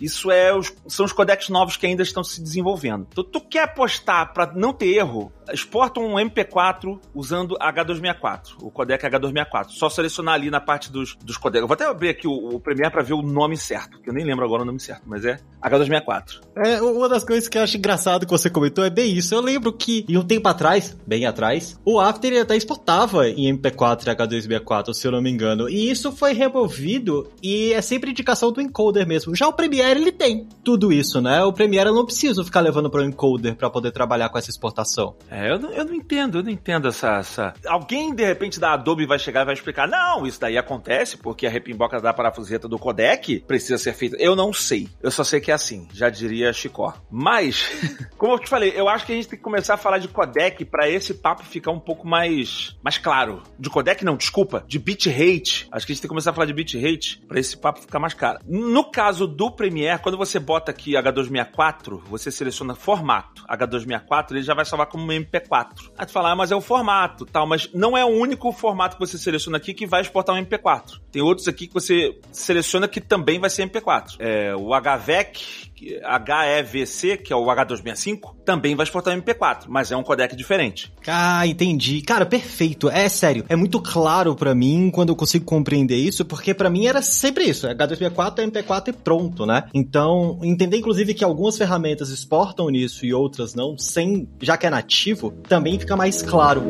Isso 0.00 0.30
é 0.30 0.56
os, 0.56 0.72
são 0.86 1.04
os 1.04 1.12
codecs 1.12 1.48
novos 1.48 1.76
que 1.76 1.84
ainda 1.84 2.04
estão 2.04 2.22
se 2.22 2.40
desenvolvendo. 2.40 3.08
Então, 3.10 3.24
tu 3.24 3.40
quer 3.40 3.64
apostar 3.64 4.32
para 4.32 4.52
não 4.54 4.72
ter 4.72 4.94
erro, 4.94 5.32
exporta 5.52 5.98
um 5.98 6.14
MP4 6.14 7.00
usando 7.12 7.58
H264, 7.58 8.62
o 8.62 8.70
codec 8.70 9.04
H264. 9.04 9.70
Só 9.70 9.90
selecionar 9.90 10.34
ali 10.34 10.48
na 10.48 10.60
parte 10.60 10.92
dos, 10.92 11.16
dos 11.16 11.36
codecs. 11.36 11.62
Eu 11.62 11.66
vou 11.66 11.74
até 11.74 11.86
abrir 11.86 12.10
aqui 12.10 12.28
o, 12.28 12.54
o 12.54 12.60
Premiere 12.60 12.92
para 12.92 13.02
ver 13.02 13.14
o 13.14 13.22
nome 13.22 13.56
certo, 13.56 14.00
que 14.00 14.08
eu 14.08 14.14
nem 14.14 14.24
lembro 14.24 14.44
agora 14.44 14.62
o 14.62 14.64
nome 14.64 14.78
certo, 14.78 15.02
mas 15.06 15.24
é 15.24 15.40
H264. 15.60 16.40
É, 16.64 16.80
uma 16.80 17.08
das 17.08 17.24
coisas 17.24 17.48
que 17.48 17.58
eu 17.58 17.62
acho 17.62 17.76
engraçado 17.76 18.24
que 18.24 18.30
você 18.30 18.48
comentou 18.48 18.84
é 18.84 18.91
bem 18.92 19.16
isso. 19.16 19.34
Eu 19.34 19.40
lembro 19.40 19.72
que, 19.72 20.04
em 20.08 20.16
um 20.16 20.22
tempo 20.22 20.48
atrás, 20.48 20.96
bem 21.06 21.26
atrás, 21.26 21.78
o 21.84 21.98
After 21.98 22.40
até 22.40 22.56
exportava 22.56 23.28
em 23.28 23.56
MP4 23.56 24.06
e 24.06 24.16
H264, 24.16 24.94
se 24.94 25.06
eu 25.06 25.12
não 25.12 25.22
me 25.22 25.30
engano. 25.30 25.68
E 25.68 25.90
isso 25.90 26.12
foi 26.12 26.32
removido 26.32 27.30
e 27.42 27.72
é 27.72 27.80
sempre 27.80 28.10
indicação 28.10 28.52
do 28.52 28.60
encoder 28.60 29.06
mesmo. 29.06 29.34
Já 29.34 29.48
o 29.48 29.52
Premiere, 29.52 30.00
ele 30.00 30.12
tem 30.12 30.46
tudo 30.64 30.92
isso, 30.92 31.20
né? 31.20 31.42
O 31.42 31.52
Premiere 31.52 31.88
eu 31.88 31.94
não 31.94 32.04
preciso 32.04 32.44
ficar 32.44 32.60
levando 32.60 32.90
para 32.90 33.02
o 33.02 33.04
encoder 33.04 33.56
para 33.56 33.70
poder 33.70 33.90
trabalhar 33.90 34.28
com 34.28 34.38
essa 34.38 34.50
exportação. 34.50 35.14
É, 35.30 35.50
eu 35.50 35.58
não, 35.58 35.70
eu 35.70 35.84
não 35.84 35.94
entendo, 35.94 36.38
eu 36.38 36.42
não 36.42 36.50
entendo 36.50 36.88
essa, 36.88 37.18
essa... 37.18 37.54
Alguém, 37.66 38.14
de 38.14 38.24
repente, 38.24 38.60
da 38.60 38.74
Adobe 38.74 39.06
vai 39.06 39.18
chegar 39.18 39.42
e 39.42 39.44
vai 39.44 39.54
explicar, 39.54 39.88
não, 39.88 40.26
isso 40.26 40.40
daí 40.40 40.58
acontece 40.58 41.16
porque 41.16 41.46
a 41.46 41.50
repimboca 41.50 42.00
da 42.00 42.12
parafuseta 42.12 42.68
do 42.68 42.78
codec 42.78 43.40
precisa 43.46 43.78
ser 43.78 43.94
feita. 43.94 44.16
Eu 44.18 44.36
não 44.36 44.52
sei. 44.52 44.88
Eu 45.02 45.10
só 45.10 45.24
sei 45.24 45.40
que 45.40 45.50
é 45.50 45.54
assim, 45.54 45.88
já 45.92 46.08
diria 46.08 46.52
Chicó. 46.52 46.94
Mas, 47.10 47.70
como 48.18 48.34
eu 48.34 48.38
te 48.38 48.48
falei, 48.48 48.72
eu 48.74 48.81
acho 48.88 49.06
que 49.06 49.12
a 49.12 49.14
gente 49.14 49.28
tem 49.28 49.38
que 49.38 49.44
começar 49.44 49.74
a 49.74 49.76
falar 49.76 49.98
de 49.98 50.08
codec 50.08 50.64
para 50.64 50.88
esse 50.88 51.14
papo 51.14 51.44
ficar 51.44 51.70
um 51.70 51.80
pouco 51.80 52.06
mais, 52.06 52.76
mais 52.82 52.98
claro. 52.98 53.42
De 53.58 53.70
codec 53.70 54.04
não, 54.04 54.16
desculpa, 54.16 54.64
de 54.66 54.78
bitrate. 54.78 55.68
Acho 55.70 55.86
que 55.86 55.92
a 55.92 55.94
gente 55.94 56.02
tem 56.02 56.08
que 56.08 56.08
começar 56.08 56.30
a 56.30 56.34
falar 56.34 56.46
de 56.46 56.52
bitrate 56.52 57.22
para 57.26 57.38
esse 57.38 57.56
papo 57.56 57.80
ficar 57.80 57.98
mais 57.98 58.14
claro. 58.14 58.40
No 58.46 58.90
caso 58.90 59.26
do 59.26 59.50
Premiere, 59.50 60.00
quando 60.00 60.18
você 60.18 60.38
bota 60.38 60.70
aqui 60.70 60.92
H264, 60.92 62.00
você 62.06 62.30
seleciona 62.30 62.74
formato 62.74 63.44
H264, 63.46 64.32
ele 64.32 64.42
já 64.42 64.54
vai 64.54 64.64
salvar 64.64 64.86
como 64.86 65.12
MP4. 65.12 65.90
Aí 65.96 66.06
tu 66.06 66.12
fala, 66.12 66.32
ah, 66.32 66.36
mas 66.36 66.50
é 66.50 66.56
o 66.56 66.60
formato, 66.60 67.24
tal, 67.26 67.46
mas 67.46 67.70
não 67.72 67.96
é 67.96 68.04
o 68.04 68.08
único 68.08 68.52
formato 68.52 68.96
que 68.96 69.00
você 69.00 69.18
seleciona 69.18 69.56
aqui 69.56 69.74
que 69.74 69.86
vai 69.86 70.00
exportar 70.00 70.34
um 70.34 70.44
MP4. 70.44 71.00
Tem 71.10 71.22
outros 71.22 71.48
aqui 71.48 71.66
que 71.66 71.74
você 71.74 72.18
seleciona 72.30 72.88
que 72.88 73.00
também 73.00 73.38
vai 73.38 73.50
ser 73.50 73.68
MP4. 73.68 74.16
É, 74.18 74.54
o 74.54 74.70
HVEC, 74.70 75.71
HEVC, 75.88 77.16
que 77.16 77.32
é 77.32 77.36
o 77.36 77.44
H265, 77.46 78.34
também 78.44 78.74
vai 78.74 78.84
exportar 78.84 79.16
MP4, 79.16 79.64
mas 79.68 79.90
é 79.90 79.96
um 79.96 80.02
codec 80.02 80.34
diferente. 80.36 80.92
Ah, 81.06 81.46
entendi. 81.46 82.02
Cara, 82.02 82.26
perfeito. 82.26 82.88
É 82.88 83.08
sério. 83.08 83.44
É 83.48 83.56
muito 83.56 83.80
claro 83.80 84.34
para 84.34 84.54
mim 84.54 84.90
quando 84.92 85.10
eu 85.10 85.16
consigo 85.16 85.44
compreender 85.44 85.96
isso, 85.96 86.24
porque 86.24 86.54
para 86.54 86.70
mim 86.70 86.86
era 86.86 87.02
sempre 87.02 87.44
isso. 87.44 87.66
H264 87.66 88.38
é 88.38 88.46
MP4 88.46 88.88
e 88.88 88.92
pronto, 88.92 89.46
né? 89.46 89.64
Então, 89.74 90.38
entender 90.42 90.78
inclusive 90.78 91.14
que 91.14 91.24
algumas 91.24 91.56
ferramentas 91.56 92.10
exportam 92.10 92.68
nisso 92.68 93.04
e 93.04 93.12
outras 93.12 93.54
não, 93.54 93.76
sem, 93.78 94.28
já 94.40 94.56
que 94.56 94.66
é 94.66 94.70
nativo, 94.70 95.30
também 95.48 95.78
fica 95.78 95.96
mais 95.96 96.22
claro. 96.22 96.62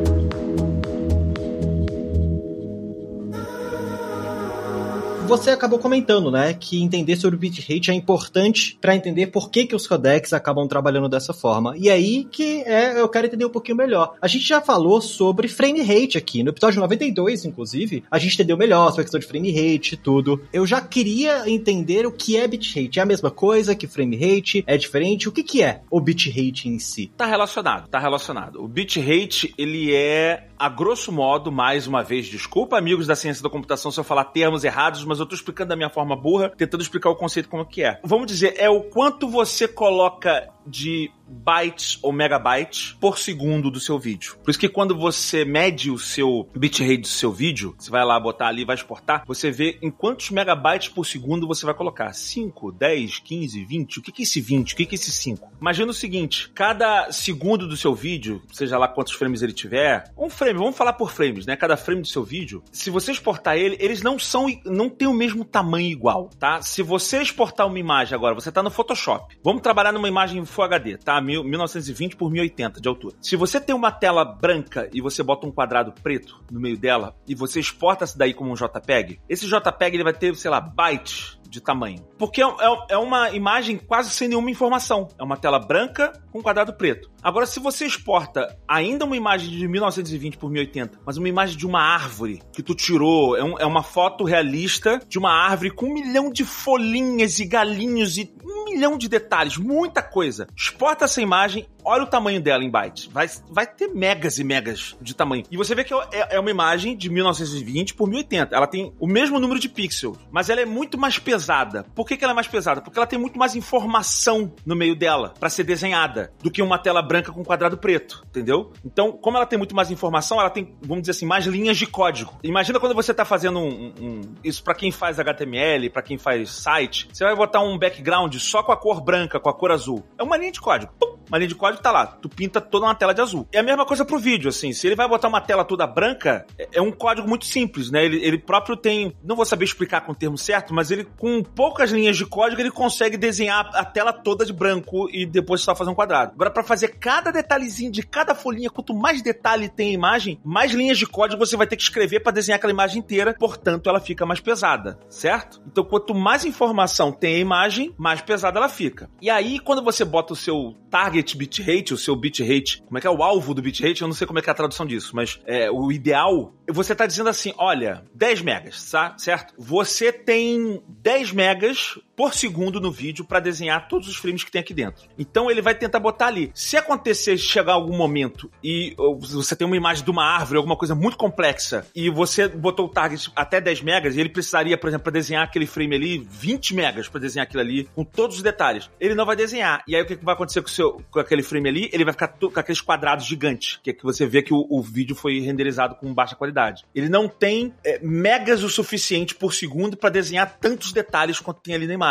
Você 5.38 5.48
acabou 5.48 5.78
comentando, 5.78 6.30
né, 6.30 6.52
que 6.52 6.82
entender 6.82 7.16
sobre 7.16 7.36
o 7.36 7.38
bitrate 7.38 7.90
é 7.90 7.94
importante 7.94 8.76
para 8.78 8.94
entender 8.94 9.28
por 9.28 9.50
que, 9.50 9.64
que 9.64 9.74
os 9.74 9.86
codecs 9.86 10.34
acabam 10.34 10.68
trabalhando 10.68 11.08
dessa 11.08 11.32
forma. 11.32 11.74
E 11.78 11.88
aí 11.88 12.24
que 12.24 12.62
é, 12.66 13.00
eu 13.00 13.08
quero 13.08 13.28
entender 13.28 13.46
um 13.46 13.50
pouquinho 13.50 13.78
melhor. 13.78 14.14
A 14.20 14.28
gente 14.28 14.46
já 14.46 14.60
falou 14.60 15.00
sobre 15.00 15.48
frame 15.48 15.80
rate 15.80 16.18
aqui, 16.18 16.42
no 16.42 16.50
episódio 16.50 16.80
92, 16.80 17.46
inclusive, 17.46 18.04
a 18.10 18.18
gente 18.18 18.34
entendeu 18.34 18.58
melhor 18.58 18.90
sobre 18.90 19.00
a 19.00 19.04
questão 19.04 19.20
de 19.20 19.26
frame 19.26 19.50
rate 19.50 19.94
e 19.94 19.96
tudo. 19.96 20.42
Eu 20.52 20.66
já 20.66 20.82
queria 20.82 21.48
entender 21.48 22.04
o 22.04 22.12
que 22.12 22.36
é 22.36 22.46
bitrate. 22.46 22.98
É 22.98 23.02
a 23.02 23.06
mesma 23.06 23.30
coisa 23.30 23.74
que 23.74 23.86
frame 23.86 24.16
rate? 24.16 24.62
É 24.66 24.76
diferente? 24.76 25.30
O 25.30 25.32
que, 25.32 25.42
que 25.42 25.62
é 25.62 25.80
o 25.90 25.98
bitrate 25.98 26.68
em 26.68 26.78
si? 26.78 27.10
Tá 27.16 27.24
relacionado, 27.24 27.88
tá 27.88 27.98
relacionado. 27.98 28.62
O 28.62 28.68
bitrate, 28.68 29.54
ele 29.56 29.94
é, 29.94 30.48
a 30.58 30.68
grosso 30.68 31.10
modo, 31.10 31.50
mais 31.50 31.86
uma 31.86 32.02
vez, 32.02 32.26
desculpa, 32.26 32.76
amigos 32.76 33.06
da 33.06 33.16
ciência 33.16 33.42
da 33.42 33.48
computação, 33.48 33.90
se 33.90 33.98
eu 33.98 34.04
falar 34.04 34.26
termos 34.26 34.62
errados, 34.62 35.04
mas 35.06 35.21
eu 35.22 35.28
tô 35.28 35.34
explicando 35.34 35.70
da 35.70 35.76
minha 35.76 35.90
forma 35.90 36.16
burra, 36.16 36.50
tentando 36.50 36.82
explicar 36.82 37.10
o 37.10 37.16
conceito 37.16 37.48
como 37.48 37.64
que 37.64 37.82
é. 37.82 38.00
Vamos 38.04 38.26
dizer, 38.26 38.54
é 38.58 38.68
o 38.68 38.82
quanto 38.82 39.28
você 39.28 39.66
coloca 39.66 40.48
de 40.66 41.10
bytes 41.32 41.98
ou 42.02 42.12
megabytes 42.12 42.96
por 43.00 43.18
segundo 43.18 43.70
do 43.70 43.80
seu 43.80 43.98
vídeo. 43.98 44.36
Por 44.42 44.50
isso 44.50 44.58
que 44.58 44.68
quando 44.68 44.96
você 44.96 45.44
mede 45.44 45.90
o 45.90 45.98
seu 45.98 46.48
bitrate 46.54 46.98
do 46.98 47.06
seu 47.06 47.32
vídeo, 47.32 47.74
você 47.78 47.90
vai 47.90 48.04
lá 48.04 48.18
botar 48.20 48.48
ali, 48.48 48.64
vai 48.64 48.76
exportar, 48.76 49.24
você 49.26 49.50
vê 49.50 49.78
em 49.82 49.90
quantos 49.90 50.30
megabytes 50.30 50.88
por 50.88 51.06
segundo 51.06 51.46
você 51.46 51.64
vai 51.64 51.74
colocar. 51.74 52.12
5, 52.12 52.72
10, 52.72 53.18
15, 53.20 53.64
20? 53.64 53.98
O 53.98 54.02
que 54.02 54.22
é 54.22 54.24
esse 54.24 54.40
20? 54.40 54.72
O 54.72 54.76
que 54.76 54.82
é 54.84 54.94
esse 54.94 55.10
5? 55.10 55.52
Imagina 55.60 55.90
o 55.90 55.94
seguinte, 55.94 56.50
cada 56.54 57.10
segundo 57.10 57.66
do 57.66 57.76
seu 57.76 57.94
vídeo, 57.94 58.42
seja 58.52 58.78
lá 58.78 58.86
quantos 58.88 59.14
frames 59.14 59.42
ele 59.42 59.52
tiver, 59.52 60.04
um 60.16 60.28
frame, 60.28 60.58
vamos 60.58 60.76
falar 60.76 60.92
por 60.92 61.10
frames, 61.10 61.46
né? 61.46 61.56
Cada 61.56 61.76
frame 61.76 62.02
do 62.02 62.08
seu 62.08 62.22
vídeo, 62.22 62.62
se 62.70 62.90
você 62.90 63.12
exportar 63.12 63.56
ele, 63.56 63.76
eles 63.80 64.02
não 64.02 64.18
são, 64.18 64.46
não 64.64 64.88
tem 64.88 65.08
o 65.08 65.14
mesmo 65.14 65.44
tamanho 65.44 65.90
igual, 65.90 66.30
tá? 66.38 66.60
Se 66.62 66.82
você 66.82 67.22
exportar 67.22 67.66
uma 67.66 67.78
imagem 67.78 68.14
agora, 68.14 68.34
você 68.34 68.52
tá 68.52 68.62
no 68.62 68.70
Photoshop, 68.70 69.36
vamos 69.42 69.62
trabalhar 69.62 69.92
numa 69.92 70.08
imagem 70.08 70.44
Full 70.44 70.64
HD, 70.64 70.98
tá? 70.98 71.20
1920 71.22 72.16
por 72.16 72.30
1080 72.30 72.80
de 72.80 72.88
altura. 72.88 73.16
Se 73.20 73.36
você 73.36 73.60
tem 73.60 73.74
uma 73.74 73.90
tela 73.90 74.24
branca 74.24 74.88
e 74.92 75.00
você 75.00 75.22
bota 75.22 75.46
um 75.46 75.52
quadrado 75.52 75.92
preto 76.02 76.42
no 76.50 76.60
meio 76.60 76.76
dela 76.76 77.14
e 77.26 77.34
você 77.34 77.60
exporta 77.60 78.04
isso 78.04 78.18
daí 78.18 78.34
como 78.34 78.50
um 78.50 78.54
JPEG, 78.54 79.20
esse 79.28 79.46
JPEG 79.46 79.96
ele 79.96 80.04
vai 80.04 80.12
ter, 80.12 80.34
sei 80.36 80.50
lá, 80.50 80.60
bytes 80.60 81.38
de 81.52 81.60
tamanho. 81.60 82.02
Porque 82.18 82.42
é, 82.42 82.46
é, 82.46 82.94
é, 82.94 82.96
uma 82.96 83.30
imagem 83.30 83.76
quase 83.76 84.10
sem 84.10 84.26
nenhuma 84.26 84.50
informação. 84.50 85.08
É 85.18 85.22
uma 85.22 85.36
tela 85.36 85.58
branca 85.58 86.12
com 86.32 86.42
quadrado 86.42 86.72
preto. 86.72 87.10
Agora, 87.22 87.44
se 87.44 87.60
você 87.60 87.84
exporta 87.84 88.58
ainda 88.66 89.04
uma 89.04 89.16
imagem 89.16 89.50
de 89.50 89.68
1920 89.68 90.38
por 90.38 90.50
1080, 90.50 91.00
mas 91.04 91.18
uma 91.18 91.28
imagem 91.28 91.56
de 91.56 91.66
uma 91.66 91.80
árvore 91.80 92.42
que 92.52 92.62
tu 92.62 92.74
tirou, 92.74 93.36
é, 93.36 93.44
um, 93.44 93.58
é 93.58 93.66
uma 93.66 93.82
foto 93.82 94.24
realista 94.24 94.98
de 95.06 95.18
uma 95.18 95.30
árvore 95.30 95.70
com 95.70 95.86
um 95.86 95.94
milhão 95.94 96.32
de 96.32 96.44
folhinhas 96.44 97.38
e 97.38 97.44
galinhos 97.44 98.16
e 98.16 98.32
um 98.42 98.64
milhão 98.64 98.96
de 98.96 99.08
detalhes, 99.08 99.58
muita 99.58 100.02
coisa. 100.02 100.46
Exporta 100.56 101.04
essa 101.12 101.22
imagem, 101.22 101.68
olha 101.84 102.02
o 102.02 102.06
tamanho 102.06 102.40
dela 102.40 102.64
em 102.64 102.70
bytes. 102.70 103.06
Vai, 103.06 103.28
vai 103.50 103.66
ter 103.66 103.88
megas 103.88 104.38
e 104.38 104.44
megas 104.44 104.96
de 105.00 105.14
tamanho. 105.14 105.44
E 105.50 105.56
você 105.56 105.74
vê 105.74 105.84
que 105.84 105.94
é, 105.94 106.36
é 106.36 106.40
uma 106.40 106.50
imagem 106.50 106.96
de 106.96 107.10
1920 107.10 107.94
por 107.94 108.08
1080. 108.08 108.54
Ela 108.54 108.66
tem 108.66 108.92
o 108.98 109.06
mesmo 109.06 109.38
número 109.38 109.60
de 109.60 109.68
pixels, 109.68 110.18
mas 110.30 110.50
ela 110.50 110.60
é 110.60 110.66
muito 110.66 110.98
mais 110.98 111.18
pesada. 111.18 111.84
Por 111.94 112.06
que, 112.06 112.16
que 112.16 112.24
ela 112.24 112.32
é 112.32 112.34
mais 112.34 112.48
pesada? 112.48 112.80
Porque 112.80 112.98
ela 112.98 113.06
tem 113.06 113.18
muito 113.18 113.38
mais 113.38 113.54
informação 113.54 114.52
no 114.64 114.76
meio 114.76 114.96
dela 114.96 115.34
para 115.38 115.48
ser 115.48 115.64
desenhada 115.64 116.32
do 116.42 116.50
que 116.50 116.62
uma 116.62 116.78
tela 116.78 117.02
branca 117.02 117.32
com 117.32 117.44
quadrado 117.44 117.76
preto, 117.76 118.22
entendeu? 118.26 118.72
Então, 118.84 119.12
como 119.12 119.36
ela 119.36 119.46
tem 119.46 119.58
muito 119.58 119.74
mais 119.74 119.90
informação, 119.90 120.40
ela 120.40 120.50
tem, 120.50 120.74
vamos 120.82 121.02
dizer 121.02 121.12
assim, 121.12 121.26
mais 121.26 121.46
linhas 121.46 121.76
de 121.76 121.86
código. 121.86 122.38
Imagina 122.42 122.78
quando 122.78 122.94
você 122.94 123.12
tá 123.12 123.24
fazendo 123.24 123.58
um, 123.58 123.68
um, 123.68 123.92
um 124.00 124.20
isso 124.44 124.62
para 124.62 124.74
quem 124.74 124.90
faz 124.90 125.18
HTML, 125.18 125.90
para 125.90 126.02
quem 126.02 126.18
faz 126.18 126.50
site, 126.50 127.08
você 127.12 127.24
vai 127.24 127.34
botar 127.34 127.60
um 127.60 127.78
background 127.78 128.34
só 128.36 128.62
com 128.62 128.72
a 128.72 128.76
cor 128.76 129.00
branca, 129.00 129.40
com 129.40 129.48
a 129.48 129.54
cor 129.54 129.70
azul. 129.70 130.04
É 130.18 130.22
uma 130.22 130.36
linha 130.36 130.52
de 130.52 130.60
código. 130.60 130.92
Pum, 130.98 131.18
uma 131.28 131.38
linha 131.38 131.48
de 131.48 131.54
código 131.54 131.71
tá 131.78 131.90
lá. 131.90 132.06
Tu 132.06 132.28
pinta 132.28 132.60
toda 132.60 132.86
uma 132.86 132.94
tela 132.94 133.14
de 133.14 133.20
azul. 133.20 133.46
É 133.52 133.58
a 133.58 133.62
mesma 133.62 133.86
coisa 133.86 134.04
pro 134.04 134.18
vídeo, 134.18 134.48
assim. 134.48 134.72
Se 134.72 134.86
ele 134.86 134.96
vai 134.96 135.08
botar 135.08 135.28
uma 135.28 135.40
tela 135.40 135.64
toda 135.64 135.86
branca, 135.86 136.46
é, 136.58 136.68
é 136.74 136.82
um 136.82 136.92
código 136.92 137.28
muito 137.28 137.46
simples, 137.46 137.90
né? 137.90 138.04
Ele, 138.04 138.24
ele 138.24 138.38
próprio 138.38 138.76
tem. 138.76 139.14
Não 139.22 139.36
vou 139.36 139.44
saber 139.44 139.64
explicar 139.64 140.02
com 140.02 140.12
o 140.12 140.14
termo 140.14 140.36
certo, 140.38 140.74
mas 140.74 140.90
ele, 140.90 141.04
com 141.04 141.42
poucas 141.42 141.90
linhas 141.90 142.16
de 142.16 142.26
código, 142.26 142.60
ele 142.60 142.70
consegue 142.70 143.16
desenhar 143.16 143.70
a 143.74 143.84
tela 143.84 144.12
toda 144.12 144.44
de 144.44 144.52
branco 144.52 145.08
e 145.10 145.24
depois 145.26 145.60
só 145.60 145.74
fazer 145.74 145.90
um 145.90 145.94
quadrado. 145.94 146.32
Agora, 146.34 146.50
para 146.50 146.62
fazer 146.62 146.88
cada 146.98 147.30
detalhezinho 147.30 147.90
de 147.90 148.02
cada 148.02 148.34
folhinha, 148.34 148.70
quanto 148.70 148.94
mais 148.94 149.22
detalhe 149.22 149.68
tem 149.68 149.90
a 149.90 149.92
imagem, 149.92 150.40
mais 150.44 150.72
linhas 150.72 150.98
de 150.98 151.06
código 151.06 151.44
você 151.44 151.56
vai 151.56 151.66
ter 151.66 151.76
que 151.76 151.82
escrever 151.82 152.20
para 152.20 152.32
desenhar 152.32 152.56
aquela 152.56 152.72
imagem 152.72 152.98
inteira, 152.98 153.34
portanto, 153.38 153.88
ela 153.88 154.00
fica 154.00 154.26
mais 154.26 154.40
pesada, 154.40 154.98
certo? 155.08 155.60
Então, 155.66 155.84
quanto 155.84 156.14
mais 156.14 156.44
informação 156.44 157.12
tem 157.12 157.36
a 157.36 157.38
imagem, 157.38 157.94
mais 157.98 158.20
pesada 158.20 158.58
ela 158.58 158.68
fica. 158.68 159.10
E 159.20 159.30
aí, 159.30 159.58
quando 159.58 159.82
você 159.82 160.04
bota 160.04 160.32
o 160.32 160.36
seu 160.36 160.74
target 160.90 161.36
bitrate, 161.62 161.94
o 161.94 161.98
seu 161.98 162.16
bitrate, 162.16 162.82
como 162.82 162.98
é 162.98 163.00
que 163.00 163.06
é 163.06 163.10
o 163.10 163.22
alvo 163.22 163.54
do 163.54 163.62
bitrate? 163.62 164.02
Eu 164.02 164.08
não 164.08 164.14
sei 164.14 164.26
como 164.26 164.38
é 164.38 164.42
que 164.42 164.50
é 164.50 164.52
a 164.52 164.54
tradução 164.54 164.86
disso, 164.86 165.14
mas 165.14 165.40
é, 165.46 165.70
o 165.70 165.90
ideal, 165.92 166.52
você 166.68 166.94
tá 166.94 167.06
dizendo 167.06 167.28
assim, 167.28 167.52
olha, 167.56 168.04
10 168.14 168.42
megas, 168.42 168.90
tá? 168.90 169.14
certo? 169.18 169.54
Você 169.58 170.12
tem 170.12 170.82
10 170.88 171.32
megas 171.32 171.98
por 172.16 172.34
segundo 172.34 172.80
no 172.80 172.90
vídeo 172.90 173.24
para 173.24 173.40
desenhar 173.40 173.88
todos 173.88 174.08
os 174.08 174.16
frames 174.16 174.44
que 174.44 174.50
tem 174.50 174.60
aqui 174.60 174.74
dentro. 174.74 175.04
Então 175.18 175.50
ele 175.50 175.62
vai 175.62 175.74
tentar 175.74 175.98
botar 175.98 176.26
ali. 176.26 176.50
Se 176.54 176.76
acontecer 176.76 177.36
chegar 177.38 177.72
algum 177.72 177.96
momento 177.96 178.50
e 178.62 178.94
você 179.20 179.56
tem 179.56 179.66
uma 179.66 179.76
imagem 179.76 180.04
de 180.04 180.10
uma 180.10 180.24
árvore, 180.24 180.58
alguma 180.58 180.76
coisa 180.76 180.94
muito 180.94 181.16
complexa, 181.16 181.86
e 181.94 182.10
você 182.10 182.48
botou 182.48 182.86
o 182.86 182.88
target 182.88 183.30
até 183.34 183.60
10 183.60 183.82
megas, 183.82 184.16
e 184.16 184.20
ele 184.20 184.28
precisaria, 184.28 184.76
por 184.76 184.88
exemplo, 184.88 185.04
para 185.04 185.12
desenhar 185.12 185.44
aquele 185.44 185.66
frame 185.66 185.96
ali, 185.96 186.26
20 186.30 186.74
megas 186.74 187.08
para 187.08 187.20
desenhar 187.20 187.46
aquilo 187.46 187.62
ali, 187.62 187.88
com 187.94 188.04
todos 188.04 188.36
os 188.36 188.42
detalhes. 188.42 188.90
Ele 189.00 189.14
não 189.14 189.26
vai 189.26 189.36
desenhar. 189.36 189.82
E 189.86 189.96
aí 189.96 190.02
o 190.02 190.06
que 190.06 190.16
vai 190.16 190.34
acontecer 190.34 190.62
com, 190.62 190.68
seu, 190.68 191.02
com 191.10 191.18
aquele 191.18 191.42
frame 191.42 191.68
ali? 191.68 191.90
Ele 191.92 192.04
vai 192.04 192.12
ficar 192.12 192.28
com 192.28 192.60
aqueles 192.60 192.80
quadrados 192.80 193.26
gigantes, 193.26 193.80
que 193.82 193.90
é 193.90 193.92
que 193.92 194.02
você 194.02 194.26
vê 194.26 194.42
que 194.42 194.52
o, 194.52 194.66
o 194.68 194.82
vídeo 194.82 195.14
foi 195.14 195.40
renderizado 195.40 195.94
com 195.96 196.12
baixa 196.12 196.36
qualidade. 196.36 196.84
Ele 196.94 197.08
não 197.08 197.28
tem 197.28 197.74
é, 197.84 197.98
megas 198.02 198.62
o 198.62 198.68
suficiente 198.68 199.34
por 199.34 199.54
segundo 199.54 199.96
para 199.96 200.10
desenhar 200.10 200.58
tantos 200.60 200.92
detalhes 200.92 201.40
quanto 201.40 201.60
tem 201.60 201.74
ali 201.74 201.86
na 201.86 201.94
imagem. 201.94 202.01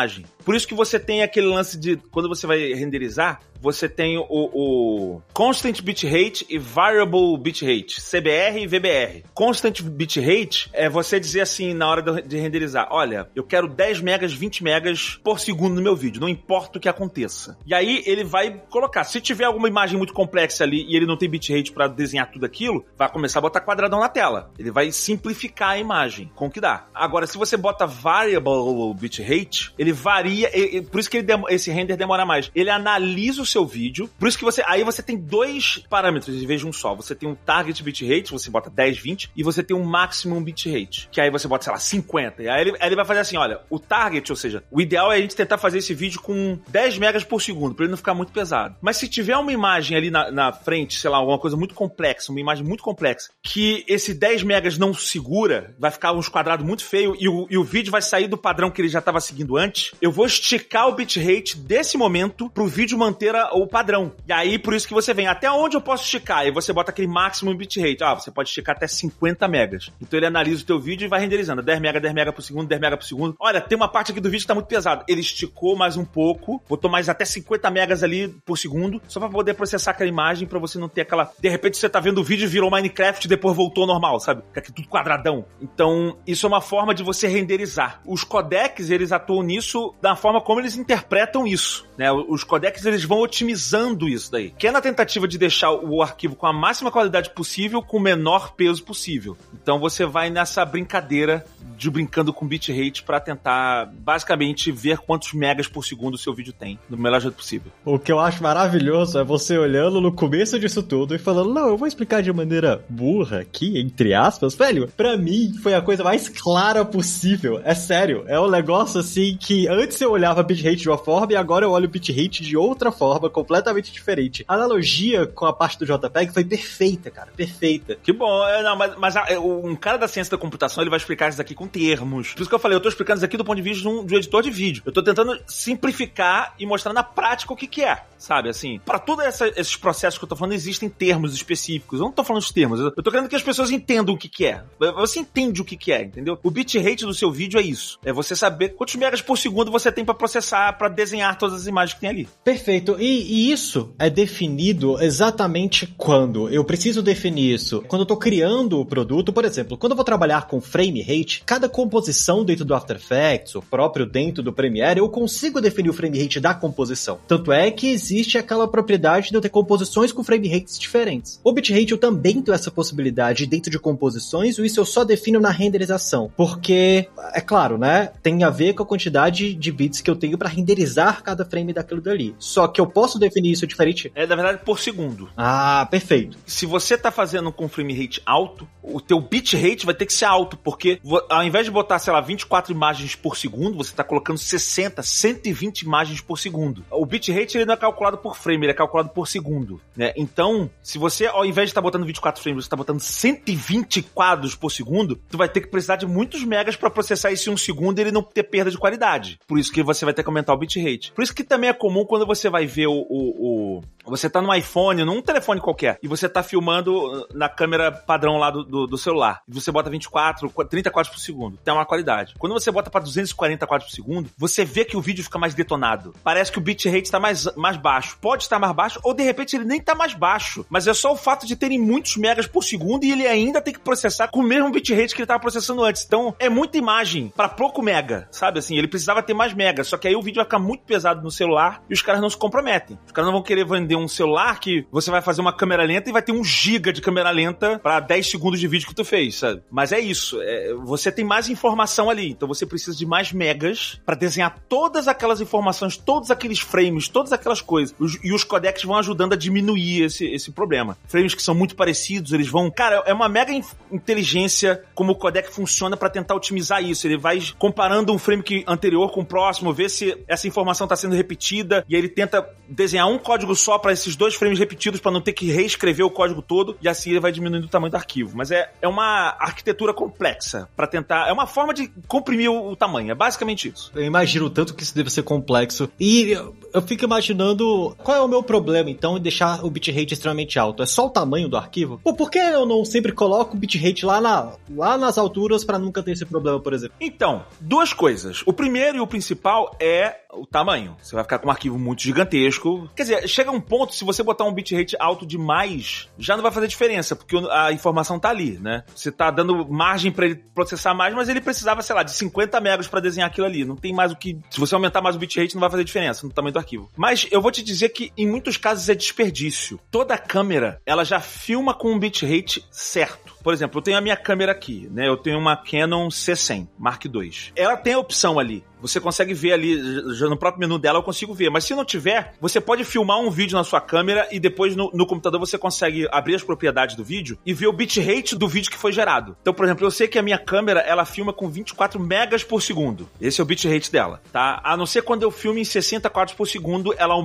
Por 0.43 0.55
isso 0.55 0.67
que 0.67 0.73
você 0.73 0.99
tem 0.99 1.21
aquele 1.21 1.47
lance 1.47 1.77
de 1.77 1.97
quando 2.11 2.27
você 2.27 2.47
vai 2.47 2.73
renderizar, 2.73 3.39
você 3.61 3.87
tem 3.87 4.17
o, 4.17 4.25
o 4.27 5.21
Constant 5.33 5.81
Bitrate 5.81 6.45
e 6.49 6.57
Variable 6.57 7.37
Bitrate, 7.37 8.01
CBR 8.01 8.63
e 8.63 8.67
VBR. 8.67 9.23
Constant 9.35 9.81
Bitrate 9.83 10.69
é 10.73 10.89
você 10.89 11.19
dizer 11.19 11.41
assim 11.41 11.73
na 11.73 11.87
hora 11.87 12.21
de 12.23 12.37
renderizar, 12.37 12.87
olha, 12.89 13.29
eu 13.35 13.43
quero 13.43 13.67
10 13.67 14.01
megas, 14.01 14.33
20 14.33 14.63
megas 14.63 15.19
por 15.23 15.39
segundo 15.39 15.75
no 15.75 15.81
meu 15.81 15.95
vídeo, 15.95 16.19
não 16.19 16.27
importa 16.27 16.79
o 16.79 16.81
que 16.81 16.89
aconteça. 16.89 17.57
E 17.65 17.73
aí 17.73 18.01
ele 18.07 18.23
vai 18.23 18.61
colocar, 18.69 19.03
se 19.03 19.21
tiver 19.21 19.45
alguma 19.45 19.67
imagem 19.67 19.97
muito 19.97 20.13
complexa 20.13 20.63
ali 20.63 20.83
e 20.89 20.95
ele 20.95 21.05
não 21.05 21.17
tem 21.17 21.29
bitrate 21.29 21.71
para 21.71 21.87
desenhar 21.87 22.31
tudo 22.31 22.45
aquilo, 22.45 22.83
vai 22.97 23.09
começar 23.09 23.39
a 23.39 23.43
botar 23.43 23.61
quadradão 23.61 23.99
na 23.99 24.09
tela. 24.09 24.51
Ele 24.57 24.71
vai 24.71 24.91
simplificar 24.91 25.71
a 25.71 25.77
imagem 25.77 26.31
com 26.35 26.47
o 26.47 26.51
que 26.51 26.59
dá. 26.59 26.87
Agora, 26.95 27.27
se 27.27 27.37
você 27.37 27.55
bota 27.55 27.85
Variable 27.85 28.93
Bitrate, 28.99 29.73
ele 29.81 29.91
varia, 29.91 30.47
por 30.91 30.99
isso 30.99 31.09
que 31.09 31.17
ele, 31.17 31.27
esse 31.49 31.71
render 31.71 31.97
demora 31.97 32.23
mais. 32.23 32.51
Ele 32.53 32.69
analisa 32.69 33.41
o 33.41 33.45
seu 33.47 33.65
vídeo. 33.65 34.07
Por 34.19 34.27
isso 34.27 34.37
que 34.37 34.43
você. 34.43 34.61
Aí 34.67 34.83
você 34.83 35.01
tem 35.01 35.17
dois 35.17 35.83
parâmetros 35.89 36.35
em 36.35 36.45
vez 36.45 36.59
de 36.61 36.67
um 36.67 36.71
só. 36.71 36.93
Você 36.93 37.15
tem 37.15 37.27
um 37.27 37.33
target 37.33 37.81
bitrate, 37.81 38.31
você 38.31 38.51
bota 38.51 38.69
10, 38.69 38.99
20, 38.99 39.31
e 39.35 39.41
você 39.41 39.63
tem 39.63 39.75
um 39.75 39.83
maximum 39.83 40.43
bitrate. 40.43 41.09
Que 41.11 41.19
aí 41.19 41.31
você 41.31 41.47
bota, 41.47 41.63
sei 41.63 41.73
lá, 41.73 41.79
50. 41.79 42.43
E 42.43 42.49
aí 42.49 42.61
ele, 42.61 42.77
aí 42.79 42.89
ele 42.89 42.95
vai 42.95 43.05
fazer 43.05 43.21
assim: 43.21 43.37
olha, 43.37 43.61
o 43.71 43.79
target, 43.79 44.31
ou 44.31 44.35
seja, 44.35 44.63
o 44.69 44.79
ideal 44.79 45.11
é 45.11 45.15
a 45.15 45.21
gente 45.21 45.35
tentar 45.35 45.57
fazer 45.57 45.79
esse 45.79 45.95
vídeo 45.95 46.21
com 46.21 46.59
10 46.67 46.99
megas 46.99 47.23
por 47.23 47.41
segundo, 47.41 47.73
pra 47.73 47.85
ele 47.85 47.91
não 47.91 47.97
ficar 47.97 48.13
muito 48.13 48.31
pesado. 48.31 48.75
Mas 48.81 48.97
se 48.97 49.07
tiver 49.07 49.35
uma 49.35 49.51
imagem 49.51 49.97
ali 49.97 50.11
na, 50.11 50.29
na 50.29 50.53
frente, 50.53 50.99
sei 50.99 51.09
lá, 51.09 51.17
alguma 51.17 51.39
coisa 51.39 51.57
muito 51.57 51.73
complexa, 51.73 52.31
uma 52.31 52.39
imagem 52.39 52.63
muito 52.63 52.83
complexa, 52.83 53.31
que 53.41 53.83
esse 53.87 54.13
10 54.13 54.43
megas 54.43 54.77
não 54.77 54.93
segura, 54.93 55.73
vai 55.79 55.89
ficar 55.89 56.13
uns 56.13 56.29
quadrados 56.29 56.63
muito 56.63 56.85
feio 56.85 57.15
e 57.19 57.27
o, 57.27 57.47
e 57.49 57.57
o 57.57 57.63
vídeo 57.63 57.91
vai 57.91 58.01
sair 58.01 58.27
do 58.27 58.37
padrão 58.37 58.69
que 58.69 58.79
ele 58.79 58.89
já 58.89 58.99
estava 58.99 59.19
seguindo 59.19 59.57
antes, 59.57 59.70
eu 60.01 60.11
vou 60.11 60.25
esticar 60.25 60.87
o 60.87 60.95
bitrate 60.95 61.57
desse 61.57 61.97
momento 61.97 62.49
pro 62.49 62.67
vídeo 62.67 62.97
manter 62.97 63.35
a 63.35 63.51
o 63.53 63.67
padrão. 63.67 64.13
E 64.27 64.33
aí, 64.33 64.57
por 64.57 64.73
isso 64.73 64.87
que 64.87 64.93
você 64.93 65.13
vem, 65.13 65.27
até 65.27 65.51
onde 65.51 65.75
eu 65.75 65.81
posso 65.81 66.03
esticar? 66.03 66.45
E 66.45 66.51
você 66.51 66.71
bota 66.73 66.91
aquele 66.91 67.07
máximo 67.07 67.55
bitrate. 67.55 68.03
Ah, 68.03 68.13
você 68.13 68.31
pode 68.31 68.49
esticar 68.49 68.75
até 68.75 68.87
50 68.87 69.47
megas. 69.47 69.91
Então 70.01 70.17
ele 70.17 70.25
analisa 70.25 70.63
o 70.63 70.65
teu 70.65 70.79
vídeo 70.79 71.05
e 71.05 71.07
vai 71.07 71.19
renderizando. 71.19 71.61
10 71.61 71.79
mega, 71.79 71.99
10 71.99 72.13
mega 72.13 72.33
por 72.33 72.41
segundo, 72.41 72.67
10 72.67 72.81
mega 72.81 72.97
por 72.97 73.05
segundo. 73.05 73.35
Olha, 73.39 73.61
tem 73.61 73.75
uma 73.75 73.87
parte 73.87 74.11
aqui 74.11 74.21
do 74.21 74.29
vídeo 74.29 74.43
que 74.43 74.47
tá 74.47 74.55
muito 74.55 74.67
pesado. 74.67 75.03
Ele 75.07 75.21
esticou 75.21 75.75
mais 75.75 75.97
um 75.97 76.05
pouco, 76.05 76.61
botou 76.67 76.89
mais 76.89 77.09
até 77.09 77.25
50 77.25 77.69
megas 77.71 78.03
ali 78.03 78.29
por 78.45 78.57
segundo, 78.57 79.01
só 79.07 79.19
para 79.19 79.29
poder 79.29 79.53
processar 79.53 79.91
aquela 79.91 80.09
imagem, 80.09 80.47
para 80.47 80.59
você 80.59 80.77
não 80.77 80.89
ter 80.89 81.01
aquela... 81.01 81.31
De 81.39 81.49
repente 81.49 81.77
você 81.77 81.89
tá 81.89 81.99
vendo 81.99 82.19
o 82.19 82.23
vídeo, 82.23 82.47
virou 82.47 82.71
Minecraft 82.71 83.25
e 83.25 83.29
depois 83.29 83.55
voltou 83.55 83.85
normal, 83.85 84.19
sabe? 84.19 84.41
Fica 84.47 84.59
aqui 84.59 84.71
tudo 84.71 84.87
quadradão. 84.87 85.45
Então, 85.61 86.17
isso 86.25 86.45
é 86.45 86.49
uma 86.49 86.61
forma 86.61 86.93
de 86.93 87.03
você 87.03 87.27
renderizar. 87.27 88.01
Os 88.05 88.23
codecs, 88.23 88.89
eles 88.89 89.11
atuam 89.11 89.43
nisso 89.43 89.60
da 90.01 90.15
forma 90.15 90.41
como 90.41 90.59
eles 90.59 90.75
interpretam 90.75 91.45
isso, 91.47 91.85
né? 91.97 92.11
Os 92.11 92.43
codecs, 92.43 92.85
eles 92.85 93.03
vão 93.03 93.19
otimizando 93.19 94.07
isso 94.07 94.31
daí. 94.31 94.51
Que 94.57 94.67
é 94.67 94.71
na 94.71 94.81
tentativa 94.81 95.27
de 95.27 95.37
deixar 95.37 95.71
o 95.71 96.01
arquivo 96.01 96.35
com 96.35 96.47
a 96.47 96.53
máxima 96.53 96.91
qualidade 96.91 97.29
possível, 97.31 97.81
com 97.81 97.97
o 97.97 98.01
menor 98.01 98.53
peso 98.53 98.83
possível. 98.83 99.37
Então 99.53 99.79
você 99.79 100.05
vai 100.05 100.29
nessa 100.29 100.63
brincadeira 100.65 101.45
de 101.77 101.89
brincando 101.89 102.31
com 102.31 102.47
bitrate 102.47 103.01
para 103.01 103.19
tentar 103.19 103.91
basicamente 103.91 104.71
ver 104.71 104.99
quantos 104.99 105.33
megas 105.33 105.67
por 105.67 105.83
segundo 105.83 106.13
o 106.13 106.17
seu 106.17 106.31
vídeo 106.33 106.53
tem, 106.53 106.77
no 106.87 106.95
melhor 106.95 107.19
jeito 107.19 107.33
possível. 107.33 107.71
O 107.83 107.97
que 107.97 108.11
eu 108.11 108.19
acho 108.19 108.43
maravilhoso 108.43 109.17
é 109.17 109.23
você 109.23 109.57
olhando 109.57 109.99
no 109.99 110.11
começo 110.11 110.59
disso 110.59 110.83
tudo 110.83 111.15
e 111.15 111.19
falando, 111.19 111.51
não, 111.51 111.67
eu 111.67 111.77
vou 111.77 111.87
explicar 111.87 112.21
de 112.21 112.31
maneira 112.31 112.85
burra 112.87 113.39
aqui, 113.39 113.79
entre 113.79 114.13
aspas. 114.13 114.53
Velho, 114.53 114.91
pra 114.95 115.17
mim 115.17 115.53
foi 115.61 115.73
a 115.73 115.81
coisa 115.81 116.03
mais 116.03 116.29
clara 116.29 116.85
possível. 116.85 117.59
É 117.63 117.73
sério, 117.73 118.25
é 118.27 118.39
um 118.39 118.49
negócio 118.49 118.99
assim 118.99 119.35
que 119.39 119.50
antes 119.67 119.99
eu 120.01 120.11
olhava 120.11 120.43
bitrate 120.43 120.77
de 120.77 120.89
uma 120.89 120.97
forma 120.97 121.33
e 121.33 121.35
agora 121.35 121.65
eu 121.65 121.71
olho 121.71 121.87
bitrate 121.87 122.43
de 122.43 122.57
outra 122.57 122.91
forma, 122.91 123.29
completamente 123.29 123.91
diferente. 123.91 124.43
A 124.47 124.55
analogia 124.55 125.25
com 125.25 125.45
a 125.45 125.53
parte 125.53 125.79
do 125.79 125.85
JPEG 125.85 126.33
foi 126.33 126.43
perfeita, 126.43 127.09
cara, 127.09 127.31
perfeita. 127.35 127.97
Que 128.01 128.11
bom, 128.13 128.47
é, 128.47 128.63
não, 128.63 128.75
mas, 128.75 128.95
mas 128.97 129.15
a, 129.15 129.25
um 129.39 129.75
cara 129.75 129.97
da 129.97 130.07
ciência 130.07 130.31
da 130.31 130.37
computação 130.37 130.83
ele 130.83 130.89
vai 130.89 130.97
explicar 130.97 131.29
isso 131.29 131.41
aqui 131.41 131.53
com 131.53 131.67
termos. 131.67 132.33
Por 132.33 132.41
isso 132.41 132.49
que 132.49 132.55
eu 132.55 132.59
falei, 132.59 132.75
eu 132.75 132.81
tô 132.81 132.89
explicando 132.89 133.17
isso 133.17 133.25
aqui 133.25 133.37
do 133.37 133.45
ponto 133.45 133.57
de 133.57 133.61
vista 133.61 133.81
de 133.81 133.87
um, 133.87 134.05
de 134.05 134.13
um 134.13 134.17
editor 134.17 134.41
de 134.41 134.51
vídeo. 134.51 134.83
Eu 134.85 134.91
tô 134.91 135.03
tentando 135.03 135.39
simplificar 135.47 136.55
e 136.59 136.65
mostrar 136.65 136.93
na 136.93 137.03
prática 137.03 137.53
o 137.53 137.55
que 137.55 137.67
que 137.67 137.83
é, 137.83 138.03
sabe? 138.17 138.49
Assim, 138.49 138.79
para 138.85 138.99
todos 138.99 139.25
esses 139.25 139.75
processos 139.75 140.17
que 140.17 140.25
eu 140.25 140.29
tô 140.29 140.35
falando, 140.35 140.53
existem 140.53 140.89
termos 140.89 141.33
específicos. 141.33 141.99
Eu 141.99 142.05
não 142.05 142.11
tô 142.11 142.23
falando 142.23 142.41
os 142.41 142.51
termos, 142.51 142.79
eu 142.79 142.91
tô 142.91 143.11
querendo 143.11 143.29
que 143.29 143.35
as 143.35 143.43
pessoas 143.43 143.71
entendam 143.71 144.15
o 144.15 144.17
que 144.17 144.29
que 144.29 144.45
é. 144.45 144.63
Você 144.79 145.19
entende 145.19 145.61
o 145.61 145.65
que 145.65 145.75
que 145.75 145.91
é, 145.91 146.03
entendeu? 146.03 146.37
O 146.43 146.51
bitrate 146.51 147.05
do 147.05 147.13
seu 147.13 147.31
vídeo 147.31 147.59
é 147.59 147.63
isso. 147.63 147.99
É 148.03 148.13
você 148.13 148.35
saber 148.35 148.69
quantos 148.69 148.95
megas 148.95 149.21
por 149.21 149.37
segundo 149.41 149.71
você 149.71 149.91
tem 149.91 150.05
para 150.05 150.13
processar, 150.13 150.73
para 150.73 150.87
desenhar 150.87 151.37
todas 151.37 151.61
as 151.61 151.67
imagens 151.67 151.95
que 151.95 152.01
tem 152.01 152.09
ali. 152.09 152.29
Perfeito. 152.43 152.95
E, 152.99 153.49
e, 153.49 153.51
isso 153.51 153.93
é 153.97 154.09
definido 154.09 155.01
exatamente 155.01 155.87
quando? 155.97 156.49
Eu 156.49 156.63
preciso 156.63 157.01
definir 157.01 157.53
isso. 157.53 157.83
Quando 157.87 158.01
eu 158.01 158.05
tô 158.05 158.17
criando 158.17 158.79
o 158.79 158.85
produto, 158.85 159.33
por 159.33 159.45
exemplo, 159.45 159.77
quando 159.77 159.93
eu 159.93 159.95
vou 159.95 160.05
trabalhar 160.05 160.47
com 160.47 160.61
frame 160.61 161.01
rate, 161.01 161.43
cada 161.45 161.67
composição 161.67 162.43
dentro 162.45 162.65
do 162.65 162.73
After 162.73 162.95
Effects, 162.95 163.55
o 163.55 163.61
próprio 163.61 164.05
dentro 164.05 164.43
do 164.43 164.53
Premiere, 164.53 164.99
eu 164.99 165.09
consigo 165.09 165.59
definir 165.59 165.89
o 165.89 165.93
frame 165.93 166.21
rate 166.21 166.39
da 166.39 166.53
composição. 166.53 167.19
Tanto 167.27 167.51
é 167.51 167.71
que 167.71 167.87
existe 167.87 168.37
aquela 168.37 168.67
propriedade 168.67 169.29
de 169.29 169.35
eu 169.35 169.41
ter 169.41 169.49
composições 169.49 170.11
com 170.11 170.23
frame 170.23 170.47
rates 170.47 170.77
diferentes. 170.77 171.39
O 171.43 171.51
bitrate 171.51 171.91
eu 171.91 171.97
também 171.97 172.41
tenho 172.41 172.55
essa 172.55 172.71
possibilidade 172.71 173.45
dentro 173.45 173.71
de 173.71 173.79
composições, 173.79 174.57
isso 174.57 174.79
eu 174.79 174.85
só 174.85 175.03
defino 175.03 175.39
na 175.39 175.49
renderização. 175.49 176.31
Porque, 176.35 177.07
é 177.33 177.41
claro, 177.41 177.77
né? 177.77 178.11
Tem 178.21 178.43
a 178.43 178.49
ver 178.49 178.73
com 178.73 178.83
a 178.83 178.85
quantidade 178.85 179.30
de 179.31 179.71
bits 179.71 180.01
que 180.01 180.09
eu 180.09 180.15
tenho 180.15 180.37
para 180.37 180.49
renderizar 180.49 181.23
cada 181.23 181.45
frame 181.45 181.73
daquilo 181.73 182.01
dali. 182.01 182.35
Só 182.37 182.67
que 182.67 182.79
eu 182.79 182.87
posso 182.87 183.17
definir 183.17 183.51
isso 183.51 183.65
diferente. 183.65 184.11
É, 184.15 184.25
na 184.25 184.35
verdade, 184.35 184.61
por 184.63 184.79
segundo. 184.79 185.29
Ah, 185.35 185.87
perfeito. 185.89 186.37
Se 186.45 186.65
você 186.65 186.97
tá 186.97 187.11
fazendo 187.11 187.51
com 187.51 187.67
frame 187.67 187.93
rate 187.99 188.21
alto, 188.25 188.67
o 188.81 188.99
teu 188.99 189.19
bit 189.19 189.55
rate 189.55 189.85
vai 189.85 189.95
ter 189.95 190.05
que 190.05 190.13
ser 190.13 190.25
alto, 190.25 190.57
porque 190.57 190.99
ao 191.29 191.43
invés 191.43 191.65
de 191.65 191.71
botar, 191.71 191.99
sei 191.99 192.13
lá, 192.13 192.21
24 192.21 192.71
imagens 192.71 193.15
por 193.15 193.37
segundo, 193.37 193.77
você 193.77 193.93
tá 193.93 194.03
colocando 194.03 194.37
60, 194.37 195.01
120 195.01 195.81
imagens 195.81 196.21
por 196.21 196.37
segundo. 196.37 196.85
O 196.89 197.05
bit 197.05 197.31
rate 197.31 197.57
ele 197.57 197.65
não 197.65 197.73
é 197.73 197.77
calculado 197.77 198.17
por 198.17 198.35
frame, 198.35 198.65
ele 198.65 198.71
é 198.71 198.75
calculado 198.75 199.09
por 199.09 199.27
segundo, 199.27 199.81
né? 199.95 200.13
Então, 200.15 200.69
se 200.81 200.97
você, 200.97 201.25
ao 201.27 201.45
invés 201.45 201.67
de 201.67 201.71
estar 201.71 201.81
tá 201.81 201.83
botando 201.83 202.05
24 202.05 202.41
frames, 202.41 202.65
você 202.65 202.69
tá 202.69 202.75
botando 202.75 202.99
120 202.99 204.01
quadros 204.03 204.55
por 204.55 204.71
segundo, 204.71 205.15
tu 205.29 205.37
vai 205.37 205.49
ter 205.49 205.61
que 205.61 205.67
precisar 205.67 205.95
de 205.95 206.05
muitos 206.05 206.43
megas 206.43 206.75
para 206.75 206.89
processar 206.89 207.31
esse 207.31 207.49
um 207.49 207.57
segundo 207.57 207.99
e 207.99 208.01
ele 208.01 208.11
não 208.11 208.23
ter 208.23 208.43
perda 208.43 208.71
de 208.71 208.77
qualidade. 208.77 209.20
Por 209.47 209.59
isso 209.59 209.71
que 209.71 209.83
você 209.83 210.05
vai 210.05 210.13
ter 210.13 210.23
que 210.23 210.29
aumentar 210.29 210.53
o 210.53 210.57
bitrate. 210.57 211.11
Por 211.11 211.23
isso 211.23 211.33
que 211.33 211.43
também 211.43 211.69
é 211.69 211.73
comum 211.73 212.05
quando 212.05 212.25
você 212.25 212.49
vai 212.49 212.65
ver 212.65 212.87
o, 212.87 213.05
o, 213.09 213.77
o 213.79 213.81
você 214.05 214.29
tá 214.29 214.41
no 214.41 214.53
iPhone, 214.53 215.03
num 215.03 215.21
telefone 215.21 215.61
qualquer, 215.61 215.99
e 216.01 216.07
você 216.07 216.27
tá 216.27 216.43
filmando 216.43 216.95
uh, 216.95 217.27
na 217.33 217.49
câmera 217.49 217.91
padrão 217.91 218.37
lá 218.37 218.49
do, 218.49 218.63
do, 218.63 218.87
do 218.87 218.97
celular. 218.97 219.41
Você 219.47 219.71
bota 219.71 219.89
24, 219.89 220.51
30 220.69 220.91
quadros 220.91 221.13
por 221.13 221.19
segundo. 221.19 221.57
Tem 221.57 221.73
uma 221.73 221.85
qualidade. 221.85 222.33
Quando 222.37 222.53
você 222.53 222.71
bota 222.71 222.89
para 222.89 223.01
240 223.01 223.65
quadros 223.67 223.89
por 223.89 223.95
segundo, 223.95 224.29
você 224.37 224.65
vê 224.65 224.85
que 224.85 224.97
o 224.97 225.01
vídeo 225.01 225.23
fica 225.23 225.39
mais 225.39 225.53
detonado. 225.53 226.13
Parece 226.23 226.51
que 226.51 226.57
o 226.57 226.61
bitrate 226.61 227.03
está 227.03 227.19
mais, 227.19 227.45
mais 227.55 227.77
baixo. 227.77 228.17
Pode 228.19 228.43
estar 228.43 228.59
mais 228.59 228.73
baixo, 228.73 228.99
ou 229.03 229.13
de 229.13 229.23
repente 229.23 229.55
ele 229.55 229.65
nem 229.65 229.79
tá 229.79 229.95
mais 229.95 230.13
baixo. 230.13 230.65
Mas 230.69 230.87
é 230.87 230.93
só 230.93 231.11
o 231.11 231.17
fato 231.17 231.45
de 231.45 231.55
terem 231.55 231.79
muitos 231.79 232.17
megas 232.17 232.47
por 232.47 232.63
segundo 232.63 233.03
e 233.03 233.11
ele 233.11 233.27
ainda 233.27 233.61
tem 233.61 233.73
que 233.73 233.79
processar 233.79 234.27
com 234.27 234.39
o 234.39 234.43
mesmo 234.43 234.71
bitrate 234.71 235.13
que 235.15 235.21
ele 235.21 235.27
tava 235.27 235.39
processando 235.39 235.83
antes. 235.83 236.03
Então, 236.05 236.35
é 236.39 236.49
muita 236.49 236.77
imagem 236.77 237.31
para 237.35 237.49
pouco 237.49 237.81
mega, 237.81 238.27
sabe? 238.31 238.59
Assim, 238.59 238.77
ele 238.77 238.87
precisava 238.87 239.21
ter 239.23 239.33
mais 239.33 239.53
mega. 239.53 239.83
Só 239.83 239.97
que 239.97 240.07
aí 240.07 240.15
o 240.15 240.21
vídeo 240.21 240.37
vai 240.37 240.45
ficar 240.45 240.59
muito 240.59 240.83
pesado 240.83 241.21
no 241.21 241.31
celular 241.31 241.83
e 241.89 241.93
os 241.93 242.01
caras 242.01 242.21
não 242.21 242.29
se 242.29 242.37
comprometem. 242.37 242.97
Os 243.05 243.11
caras 243.11 243.27
não 243.27 243.33
vão 243.33 243.43
querer 243.43 243.65
vender 243.65 243.90
um 243.95 244.07
celular 244.07 244.59
que 244.59 244.85
você 244.91 245.09
vai 245.11 245.21
fazer 245.21 245.41
uma 245.41 245.53
câmera 245.53 245.83
lenta 245.83 246.09
e 246.09 246.13
vai 246.13 246.21
ter 246.21 246.31
um 246.31 246.43
giga 246.43 246.91
de 246.91 247.01
câmera 247.01 247.29
lenta 247.29 247.79
para 247.79 247.99
10 247.99 248.29
segundos 248.29 248.59
de 248.59 248.67
vídeo 248.67 248.87
que 248.87 248.95
tu 248.95 249.05
fez, 249.05 249.35
sabe? 249.35 249.61
Mas 249.69 249.91
é 249.91 249.99
isso. 249.99 250.39
É, 250.41 250.73
você 250.73 251.11
tem 251.11 251.25
mais 251.25 251.49
informação 251.49 252.09
ali. 252.09 252.31
Então 252.31 252.47
você 252.47 252.65
precisa 252.65 252.95
de 252.95 253.05
mais 253.05 253.31
megas 253.31 253.99
para 254.05 254.15
desenhar 254.15 254.57
todas 254.67 255.07
aquelas 255.07 255.41
informações, 255.41 255.97
todos 255.97 256.31
aqueles 256.31 256.59
frames, 256.59 257.07
todas 257.07 257.33
aquelas 257.33 257.61
coisas. 257.61 257.95
Os, 257.99 258.17
e 258.23 258.33
os 258.33 258.43
codecs 258.43 258.83
vão 258.83 258.97
ajudando 258.97 259.33
a 259.33 259.37
diminuir 259.37 260.03
esse, 260.03 260.25
esse 260.25 260.51
problema. 260.51 260.97
Frames 261.07 261.33
que 261.33 261.41
são 261.41 261.55
muito 261.55 261.75
parecidos, 261.75 262.33
eles 262.33 262.47
vão. 262.47 262.69
Cara, 262.71 263.03
é 263.05 263.13
uma 263.13 263.29
mega 263.29 263.51
inteligência 263.91 264.83
como 264.93 265.13
o 265.13 265.15
codec 265.15 265.51
funciona 265.51 265.97
para 265.97 266.09
tentar 266.09 266.35
otimizar 266.35 266.83
isso. 266.83 267.07
Ele 267.07 267.17
vai 267.17 267.41
comparando 267.57 268.13
um 268.13 268.17
frame 268.17 268.43
que, 268.43 268.63
anterior 268.67 269.11
com 269.11 269.21
o 269.21 269.25
próximo, 269.25 269.73
ver 269.73 269.89
se 269.89 270.17
essa 270.27 270.47
informação 270.47 270.85
está 270.85 270.95
sendo 270.95 271.15
repetida, 271.15 271.85
e 271.87 271.95
aí 271.95 272.01
ele 272.01 272.09
tenta 272.09 272.47
desenhar 272.67 273.07
um 273.07 273.17
código 273.17 273.55
só 273.55 273.77
para 273.81 273.91
esses 273.91 274.15
dois 274.15 274.35
frames 274.35 274.59
repetidos 274.59 274.99
para 274.99 275.11
não 275.11 275.21
ter 275.21 275.33
que 275.33 275.51
reescrever 275.51 276.05
o 276.05 276.09
código 276.09 276.41
todo, 276.41 276.77
e 276.81 276.87
assim 276.87 277.09
ele 277.09 277.19
vai 277.19 277.31
diminuindo 277.31 277.65
o 277.65 277.69
tamanho 277.69 277.91
do 277.91 277.95
arquivo. 277.95 278.31
Mas 278.35 278.51
é, 278.51 278.71
é 278.81 278.87
uma 278.87 279.35
arquitetura 279.39 279.93
complexa 279.93 280.69
para 280.75 280.87
tentar. 280.87 281.27
É 281.27 281.33
uma 281.33 281.47
forma 281.47 281.73
de 281.73 281.87
comprimir 282.07 282.49
o, 282.49 282.71
o, 282.71 282.75
tamanho. 282.75 283.11
É 283.11 283.15
basicamente 283.15 283.67
isso. 283.67 283.91
Eu 283.95 284.03
imagino 284.03 284.49
tanto 284.49 284.73
que 284.73 284.83
isso 284.83 284.95
deve 284.95 285.09
ser 285.09 285.23
complexo. 285.23 285.89
E 285.99 286.37
eu, 286.73 286.81
fico 286.81 287.05
imaginando 287.05 287.95
qual 288.03 288.17
é 288.17 288.21
o 288.21 288.27
meu 288.27 288.43
problema, 288.43 288.89
então, 288.89 289.17
em 289.17 289.21
deixar 289.21 289.63
o 289.63 289.69
bitrate 289.69 290.13
extremamente 290.13 290.57
alto. 290.59 290.83
É 290.83 290.85
só 290.85 291.07
o 291.07 291.09
tamanho 291.09 291.47
do 291.47 291.57
arquivo? 291.57 291.99
Pô, 292.03 292.13
por 292.13 292.29
que 292.29 292.39
eu 292.39 292.65
não 292.65 292.83
sempre 292.85 293.11
coloco 293.11 293.55
o 293.55 293.59
bitrate 293.59 294.05
lá, 294.05 294.21
na, 294.21 294.53
lá 294.69 294.97
nas 294.97 295.17
alturas 295.17 295.63
para 295.63 295.79
nunca 295.79 296.03
ter 296.03 296.11
esse 296.11 296.25
problema, 296.25 296.59
por 296.59 296.73
exemplo? 296.73 296.95
Então, 296.99 297.45
duas 297.59 297.93
coisas. 297.93 298.43
O 298.45 298.53
primeiro 298.53 298.97
e 298.97 299.01
o 299.01 299.07
principal 299.07 299.75
é 299.79 300.21
o 300.33 300.45
tamanho. 300.45 300.95
Você 301.01 301.15
vai 301.15 301.23
ficar 301.23 301.39
com 301.39 301.47
um 301.47 301.51
arquivo 301.51 301.77
muito 301.77 302.01
gigantesco. 302.01 302.89
Quer 302.95 303.03
dizer, 303.03 303.27
chega 303.27 303.51
um 303.51 303.59
ponto, 303.59 303.93
se 303.93 304.03
você 304.03 304.23
botar 304.23 304.45
um 304.45 304.53
bitrate 304.53 304.95
alto 304.99 305.25
demais, 305.25 306.09
já 306.17 306.35
não 306.35 306.43
vai 306.43 306.51
fazer 306.51 306.67
diferença, 306.67 307.15
porque 307.15 307.35
a 307.51 307.71
informação 307.71 308.19
tá 308.19 308.29
ali, 308.29 308.57
né? 308.59 308.83
Você 308.95 309.11
tá 309.11 309.29
dando 309.29 309.67
margem 309.69 310.11
para 310.11 310.25
ele 310.25 310.35
processar 310.35 310.93
mais, 310.93 311.13
mas 311.13 311.29
ele 311.29 311.41
precisava, 311.41 311.81
sei 311.81 311.95
lá, 311.95 312.03
de 312.03 312.11
50 312.11 312.59
megas 312.61 312.87
para 312.87 312.99
desenhar 312.99 313.29
aquilo 313.29 313.45
ali. 313.45 313.65
Não 313.65 313.75
tem 313.75 313.93
mais 313.93 314.11
o 314.11 314.15
que. 314.15 314.37
Se 314.49 314.59
você 314.59 314.73
aumentar 314.75 315.01
mais 315.01 315.15
o 315.15 315.19
bitrate, 315.19 315.55
não 315.55 315.61
vai 315.61 315.69
fazer 315.69 315.83
diferença 315.83 316.25
no 316.25 316.33
tamanho 316.33 316.53
do 316.53 316.60
arquivo. 316.61 316.89
Mas 316.95 317.27
eu 317.31 317.41
vou 317.41 317.51
te 317.51 317.61
dizer 317.61 317.89
que 317.89 318.11
em 318.17 318.27
muitos 318.27 318.57
casos 318.57 318.89
é 318.89 318.95
desperdício. 318.95 319.79
Toda 319.89 320.17
câmera, 320.17 320.81
ela 320.85 321.03
já 321.03 321.19
filma 321.19 321.73
com 321.73 321.91
um 321.91 321.99
bitrate 321.99 322.65
certo. 322.71 323.35
Por 323.43 323.53
exemplo, 323.53 323.79
eu 323.79 323.83
tenho 323.83 323.97
a 323.97 324.01
minha 324.01 324.17
câmera 324.17 324.51
aqui, 324.51 324.89
né? 324.91 325.07
Eu 325.07 325.17
tenho 325.17 325.37
uma 325.37 325.55
Canon 325.55 326.09
C100 326.09 326.67
Mark 326.77 327.05
II. 327.05 327.31
Ela 327.55 327.77
tem 327.77 327.93
a 327.93 327.99
opção 327.99 328.39
ali 328.39 328.63
você 328.81 328.99
consegue 328.99 329.33
ver 329.33 329.53
ali, 329.53 329.75
no 330.21 330.35
próprio 330.35 330.59
menu 330.59 330.79
dela 330.79 330.99
eu 330.99 331.03
consigo 331.03 331.33
ver. 331.33 331.49
Mas 331.49 331.63
se 331.63 331.75
não 331.75 331.85
tiver, 331.85 332.33
você 332.41 332.59
pode 332.59 332.83
filmar 332.83 333.19
um 333.19 333.29
vídeo 333.29 333.55
na 333.55 333.63
sua 333.63 333.79
câmera 333.79 334.27
e 334.31 334.39
depois 334.39 334.75
no, 334.75 334.89
no 334.93 335.05
computador 335.05 335.39
você 335.39 335.57
consegue 335.57 336.07
abrir 336.11 336.35
as 336.35 336.43
propriedades 336.43 336.95
do 336.95 337.03
vídeo 337.03 337.37
e 337.45 337.53
ver 337.53 337.67
o 337.67 337.73
bitrate 337.73 338.35
do 338.35 338.47
vídeo 338.47 338.71
que 338.71 338.77
foi 338.77 338.91
gerado. 338.91 339.37
Então, 339.41 339.53
por 339.53 339.65
exemplo, 339.65 339.85
eu 339.85 339.91
sei 339.91 340.07
que 340.07 340.17
a 340.17 340.23
minha 340.23 340.37
câmera 340.37 340.79
ela 340.79 341.05
filma 341.05 341.31
com 341.31 341.47
24 341.47 341.99
megas 341.99 342.43
por 342.43 342.61
segundo. 342.61 343.07
Esse 343.19 343.39
é 343.39 343.43
o 343.43 343.45
bitrate 343.45 343.91
dela, 343.91 344.21
tá? 344.31 344.59
A 344.63 344.75
não 344.75 344.85
ser 344.85 345.03
quando 345.03 345.23
eu 345.23 345.31
filmo 345.31 345.59
em 345.59 345.63
60 345.63 346.09
quadros 346.09 346.35
por 346.35 346.47
segundo, 346.47 346.93
ela 346.97 347.15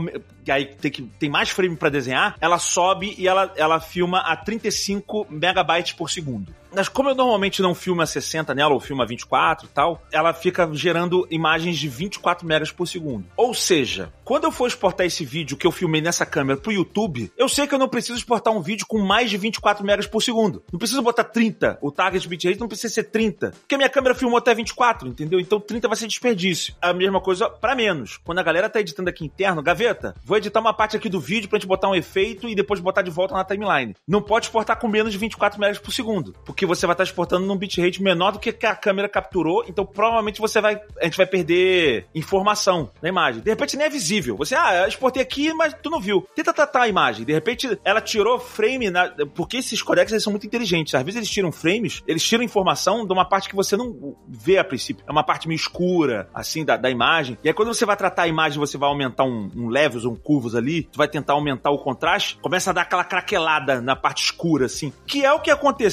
aí 0.48 0.66
tem 0.66 0.90
que 0.90 1.02
tem 1.02 1.30
mais 1.30 1.48
frame 1.48 1.76
para 1.76 1.88
desenhar, 1.88 2.36
ela 2.40 2.58
sobe 2.58 3.14
e 3.18 3.26
ela, 3.26 3.52
ela 3.56 3.80
filma 3.80 4.18
a 4.20 4.36
35 4.36 5.26
megabytes 5.30 5.92
por 6.06 6.10
segundo. 6.10 6.54
Mas 6.72 6.88
como 6.88 7.08
eu 7.08 7.14
normalmente 7.14 7.62
não 7.62 7.74
filmo 7.74 8.02
a 8.02 8.06
60 8.06 8.54
nela, 8.54 8.74
ou 8.74 8.80
filmo 8.80 9.02
a 9.02 9.06
24 9.06 9.66
e 9.66 9.68
tal, 9.68 10.02
ela 10.12 10.32
fica 10.32 10.68
gerando 10.72 11.26
imagens 11.30 11.78
de 11.78 11.88
24 11.88 12.46
megas 12.46 12.70
por 12.70 12.86
segundo. 12.86 13.24
Ou 13.36 13.54
seja, 13.54 14.12
quando 14.24 14.44
eu 14.44 14.52
for 14.52 14.66
exportar 14.66 15.06
esse 15.06 15.24
vídeo 15.24 15.56
que 15.56 15.66
eu 15.66 15.72
filmei 15.72 16.00
nessa 16.00 16.26
câmera 16.26 16.60
pro 16.60 16.72
YouTube, 16.72 17.32
eu 17.36 17.48
sei 17.48 17.66
que 17.66 17.74
eu 17.74 17.78
não 17.78 17.88
preciso 17.88 18.18
exportar 18.18 18.52
um 18.52 18.60
vídeo 18.60 18.86
com 18.86 18.98
mais 18.98 19.30
de 19.30 19.36
24 19.36 19.84
megas 19.84 20.06
por 20.06 20.22
segundo. 20.22 20.62
Não 20.70 20.78
preciso 20.78 21.02
botar 21.02 21.24
30. 21.24 21.78
O 21.80 21.90
target 21.90 22.28
bitrate 22.28 22.60
não 22.60 22.68
precisa 22.68 22.92
ser 22.92 23.04
30. 23.04 23.52
Porque 23.52 23.74
a 23.74 23.78
minha 23.78 23.90
câmera 23.90 24.14
filmou 24.14 24.38
até 24.38 24.54
24, 24.54 25.08
entendeu? 25.08 25.40
Então 25.40 25.58
30 25.58 25.88
vai 25.88 25.96
ser 25.96 26.06
desperdício. 26.06 26.74
A 26.80 26.92
mesma 26.92 27.20
coisa 27.20 27.48
para 27.48 27.74
menos. 27.74 28.18
Quando 28.18 28.38
a 28.38 28.42
galera 28.42 28.68
tá 28.68 28.80
editando 28.80 29.08
aqui 29.08 29.24
interno, 29.24 29.62
gaveta, 29.62 30.14
vou 30.22 30.36
editar 30.36 30.60
uma 30.60 30.74
parte 30.74 30.96
aqui 30.96 31.08
do 31.08 31.20
vídeo 31.20 31.48
pra 31.48 31.58
gente 31.58 31.68
botar 31.68 31.88
um 31.88 31.94
efeito 31.94 32.48
e 32.48 32.54
depois 32.54 32.80
botar 32.80 33.02
de 33.02 33.10
volta 33.10 33.34
na 33.34 33.44
timeline. 33.44 33.94
Não 34.06 34.20
pode 34.20 34.46
exportar 34.46 34.78
com 34.78 34.88
menos 34.88 35.12
de 35.12 35.18
24 35.18 35.58
megas 35.58 35.78
por 35.78 35.90
segundo. 35.96 36.34
Porque 36.44 36.66
você 36.66 36.86
vai 36.86 36.94
estar 36.94 37.04
exportando 37.04 37.46
num 37.46 37.56
bitrate 37.56 38.02
menor 38.02 38.32
do 38.32 38.38
que 38.38 38.66
a 38.66 38.76
câmera 38.76 39.08
capturou, 39.08 39.64
então 39.66 39.84
provavelmente 39.84 40.40
você 40.40 40.60
vai, 40.60 40.80
a 41.00 41.04
gente 41.04 41.16
vai 41.16 41.26
perder 41.26 42.06
informação 42.14 42.90
na 43.02 43.08
imagem. 43.08 43.42
De 43.42 43.50
repente 43.50 43.76
nem 43.76 43.86
é 43.86 43.90
visível. 43.90 44.36
Você, 44.36 44.54
ah, 44.54 44.82
eu 44.82 44.88
exportei 44.88 45.22
aqui, 45.22 45.52
mas 45.54 45.74
tu 45.82 45.90
não 45.90 46.00
viu. 46.00 46.26
Tenta 46.34 46.52
tratar 46.52 46.82
a 46.82 46.88
imagem. 46.88 47.24
De 47.24 47.32
repente 47.32 47.78
ela 47.84 48.00
tirou 48.00 48.38
frame, 48.38 48.90
na, 48.90 49.10
porque 49.34 49.56
esses 49.58 49.82
codecs 49.82 50.12
eles 50.12 50.22
são 50.22 50.32
muito 50.32 50.46
inteligentes. 50.46 50.94
Às 50.94 51.02
vezes 51.02 51.16
eles 51.16 51.30
tiram 51.30 51.50
frames, 51.50 52.02
eles 52.06 52.22
tiram 52.22 52.44
informação 52.44 53.06
de 53.06 53.12
uma 53.12 53.24
parte 53.24 53.48
que 53.48 53.56
você 53.56 53.76
não 53.76 54.16
vê 54.28 54.58
a 54.58 54.64
princípio. 54.64 55.04
É 55.08 55.10
uma 55.10 55.24
parte 55.24 55.48
meio 55.48 55.56
escura, 55.56 56.28
assim, 56.34 56.64
da, 56.64 56.76
da 56.76 56.90
imagem. 56.90 57.38
E 57.42 57.48
aí 57.48 57.54
quando 57.54 57.72
você 57.72 57.86
vai 57.86 57.96
tratar 57.96 58.22
a 58.22 58.28
imagem, 58.28 58.58
você 58.58 58.76
vai 58.76 58.88
aumentar 58.88 59.24
um, 59.24 59.50
um 59.56 59.68
levels, 59.68 60.04
um 60.04 60.14
curvos 60.14 60.54
ali, 60.54 60.84
tu 60.84 60.98
vai 60.98 61.08
tentar 61.08 61.32
aumentar 61.32 61.70
o 61.70 61.78
contraste, 61.78 62.38
começa 62.42 62.70
a 62.70 62.72
dar 62.72 62.82
aquela 62.82 63.04
craquelada 63.04 63.80
na 63.80 63.96
parte 63.96 64.24
escura, 64.24 64.66
assim. 64.66 64.92
Que 65.06 65.24
é 65.24 65.32
o 65.32 65.40
que 65.40 65.50
aconteceu 65.50 65.85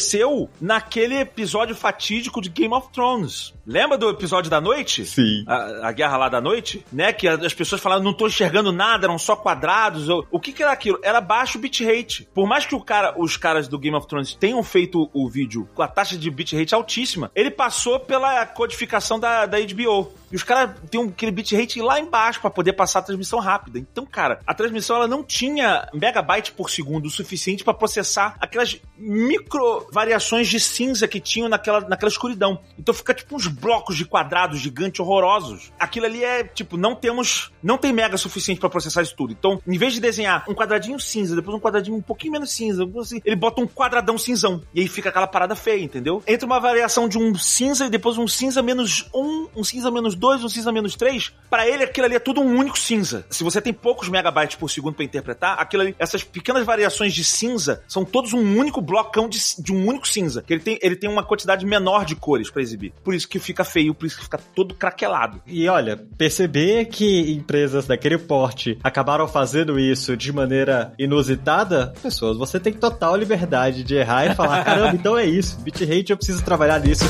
naquele 0.60 1.04
aquele 1.04 1.20
episódio 1.20 1.76
fatídico 1.76 2.42
de 2.42 2.50
Game 2.50 2.74
of 2.74 2.88
Thrones. 2.94 3.54
Lembra 3.66 3.98
do 3.98 4.10
episódio 4.10 4.50
da 4.50 4.62
noite? 4.62 5.06
Sim. 5.06 5.44
A, 5.48 5.90
a 5.90 5.92
guerra 5.92 6.18
lá 6.18 6.30
da 6.30 6.42
noite? 6.42 6.86
Né? 6.92 7.12
Que 7.12 7.28
as 7.28 7.54
pessoas 7.54 7.82
falaram, 7.82 8.04
não 8.04 8.14
tô 8.14 8.28
enxergando 8.28 8.72
nada, 8.72 9.06
eram 9.06 9.18
só 9.18 9.36
quadrados. 9.36 10.08
O 10.32 10.40
que 10.40 10.52
que 10.52 10.64
era 10.64 10.72
aquilo? 10.72 11.00
Era 11.04 11.20
baixo 11.20 11.60
bitrate. 11.60 12.28
Por 12.34 12.48
mais 12.48 12.66
que 12.66 12.76
o 12.76 12.82
cara, 12.82 13.16
os 13.18 13.38
caras 13.38 13.68
do 13.68 13.80
Game 13.80 13.96
of 13.96 14.08
Thrones 14.08 14.34
tenham 14.34 14.62
feito 14.64 15.10
o 15.14 15.30
vídeo 15.30 15.68
com 15.74 15.82
a 15.82 15.88
taxa 15.88 16.18
de 16.18 16.30
bitrate 16.30 16.76
altíssima, 16.76 17.32
ele 17.36 17.52
passou 17.52 18.00
pela 18.00 18.46
codificação 18.46 19.20
da, 19.20 19.46
da 19.46 19.58
HBO. 19.60 20.12
E 20.34 20.36
os 20.36 20.42
caras 20.42 20.72
têm 20.90 21.00
um, 21.00 21.10
aquele 21.10 21.32
bitrate 21.32 21.80
lá 21.80 22.00
embaixo 22.00 22.42
para 22.42 22.50
poder 22.50 22.74
passar 22.74 23.00
a 23.00 23.02
transmissão 23.04 23.38
rápida. 23.38 23.78
Então, 23.78 24.04
cara, 24.04 24.40
a 24.48 24.54
transmissão 24.56 24.96
ela 24.96 25.08
não 25.08 25.24
tinha 25.24 25.88
megabyte 25.94 26.54
por 26.54 26.72
segundo 26.72 27.06
o 27.06 27.10
suficiente 27.12 27.64
para 27.64 27.72
processar 27.72 28.36
aquelas 28.40 28.82
micro 28.98 29.88
variações 29.92 30.48
de 30.48 30.60
cinza 30.60 31.08
que 31.08 31.20
tinham 31.20 31.48
naquela, 31.48 31.82
naquela 31.82 32.10
escuridão. 32.10 32.60
Então 32.80 32.96
fica 32.96 33.14
tipo 33.14 33.36
uns 33.36 33.46
blocos 33.46 33.96
de 33.96 34.06
quadrados 34.06 34.60
gigantes 34.60 35.00
horrorosos. 35.00 35.72
Aquilo 35.80 36.08
ali 36.08 36.24
é 36.24 36.44
tipo, 36.44 36.78
não 36.78 36.96
temos, 36.96 37.52
não 37.62 37.78
tem 37.78 37.94
mega 37.94 38.18
suficiente 38.18 38.60
para 38.60 38.70
processar 38.70 39.04
isso 39.04 39.16
tudo. 39.16 39.34
Então, 39.34 39.62
em 39.68 39.78
vez 39.78 39.94
de 39.94 40.00
desenhar 40.00 40.46
um 40.50 40.56
quadradinho 40.56 41.00
cinza, 41.00 41.36
depois 41.36 41.56
um 41.56 41.60
quadradinho 41.60 41.96
um 41.96 42.02
pouquinho 42.02 42.34
menos 42.34 42.52
cinza, 42.52 42.90
assim, 43.00 43.22
ele 43.24 43.36
bota 43.36 43.62
um 43.62 43.68
quadradão 43.68 44.18
cinzão. 44.18 44.64
E 44.74 44.82
aí 44.82 44.88
fica 44.88 45.10
aquela 45.10 45.28
parada 45.28 45.56
feia, 45.56 45.84
entendeu? 45.84 46.24
Entre 46.26 46.44
uma 46.44 46.60
variação 46.60 47.08
de 47.08 47.20
um 47.20 47.36
cinza 47.36 47.86
e 47.86 47.90
depois 47.92 48.18
um 48.18 48.28
cinza 48.28 48.64
menos 48.64 49.08
um, 49.14 49.48
um 49.56 49.64
cinza 49.64 49.92
menos 49.92 50.16
dois, 50.24 50.42
um 50.42 50.48
cinza 50.48 50.72
menos 50.72 50.96
três, 50.96 51.34
para 51.50 51.68
ele 51.68 51.84
aquilo 51.84 52.06
ali 52.06 52.16
é 52.16 52.20
tudo 52.20 52.40
um 52.40 52.58
único 52.58 52.80
cinza. 52.80 53.26
Se 53.30 53.44
você 53.44 53.62
tem 53.62 53.74
poucos 53.74 54.08
megabytes 54.08 54.56
por 54.56 54.70
segundo 54.70 54.96
para 54.96 55.04
interpretar, 55.04 55.60
aquilo 55.60 55.84
ali, 55.84 55.96
essas 56.00 56.24
pequenas 56.24 56.66
variações 56.66 57.14
de 57.14 57.26
cinza 57.26 57.84
são 57.90 58.06
todos 58.06 58.32
um 58.32 58.58
único 58.58 58.80
blocão 58.80 59.28
de, 59.28 59.38
de 59.60 59.74
um 59.74 59.86
único 59.86 60.08
cinza. 60.08 60.42
Que 60.42 60.54
ele 60.54 60.62
tem, 60.62 60.80
ele 60.82 60.96
tem 60.96 61.10
uma 61.10 61.26
quantidade 61.26 61.66
menor 61.66 62.06
de 62.06 62.16
cores 62.16 62.50
para 62.50 62.62
exibir. 62.62 62.94
Por 63.04 63.14
isso 63.14 63.28
que 63.28 63.38
fica 63.38 63.66
feio, 63.66 63.94
por 63.94 64.06
isso 64.06 64.16
que 64.16 64.24
fica 64.24 64.38
todo 64.38 64.74
craquelado. 64.74 65.42
E 65.46 65.68
olha, 65.68 65.98
perceber 66.18 66.86
que 66.86 67.34
empresas 67.34 67.86
daquele 67.86 68.18
porte 68.18 68.80
acabaram 68.82 69.28
fazendo 69.28 69.78
isso 69.78 70.16
de 70.16 70.32
maneira 70.32 70.94
inusitada, 70.98 71.94
pessoas, 72.02 72.38
você 72.38 72.62
tem 72.62 72.72
total 72.72 73.18
liberdade 73.18 73.84
de 73.84 73.96
errar 73.96 74.28
e 74.28 74.36
falar, 74.36 74.64
caramba, 74.66 74.96
então 74.96 75.18
é 75.18 75.26
isso, 75.26 75.60
bitrate 75.60 76.12
eu 76.12 76.18
preciso 76.18 76.42
trabalhar 76.46 76.80
nisso. 76.80 77.04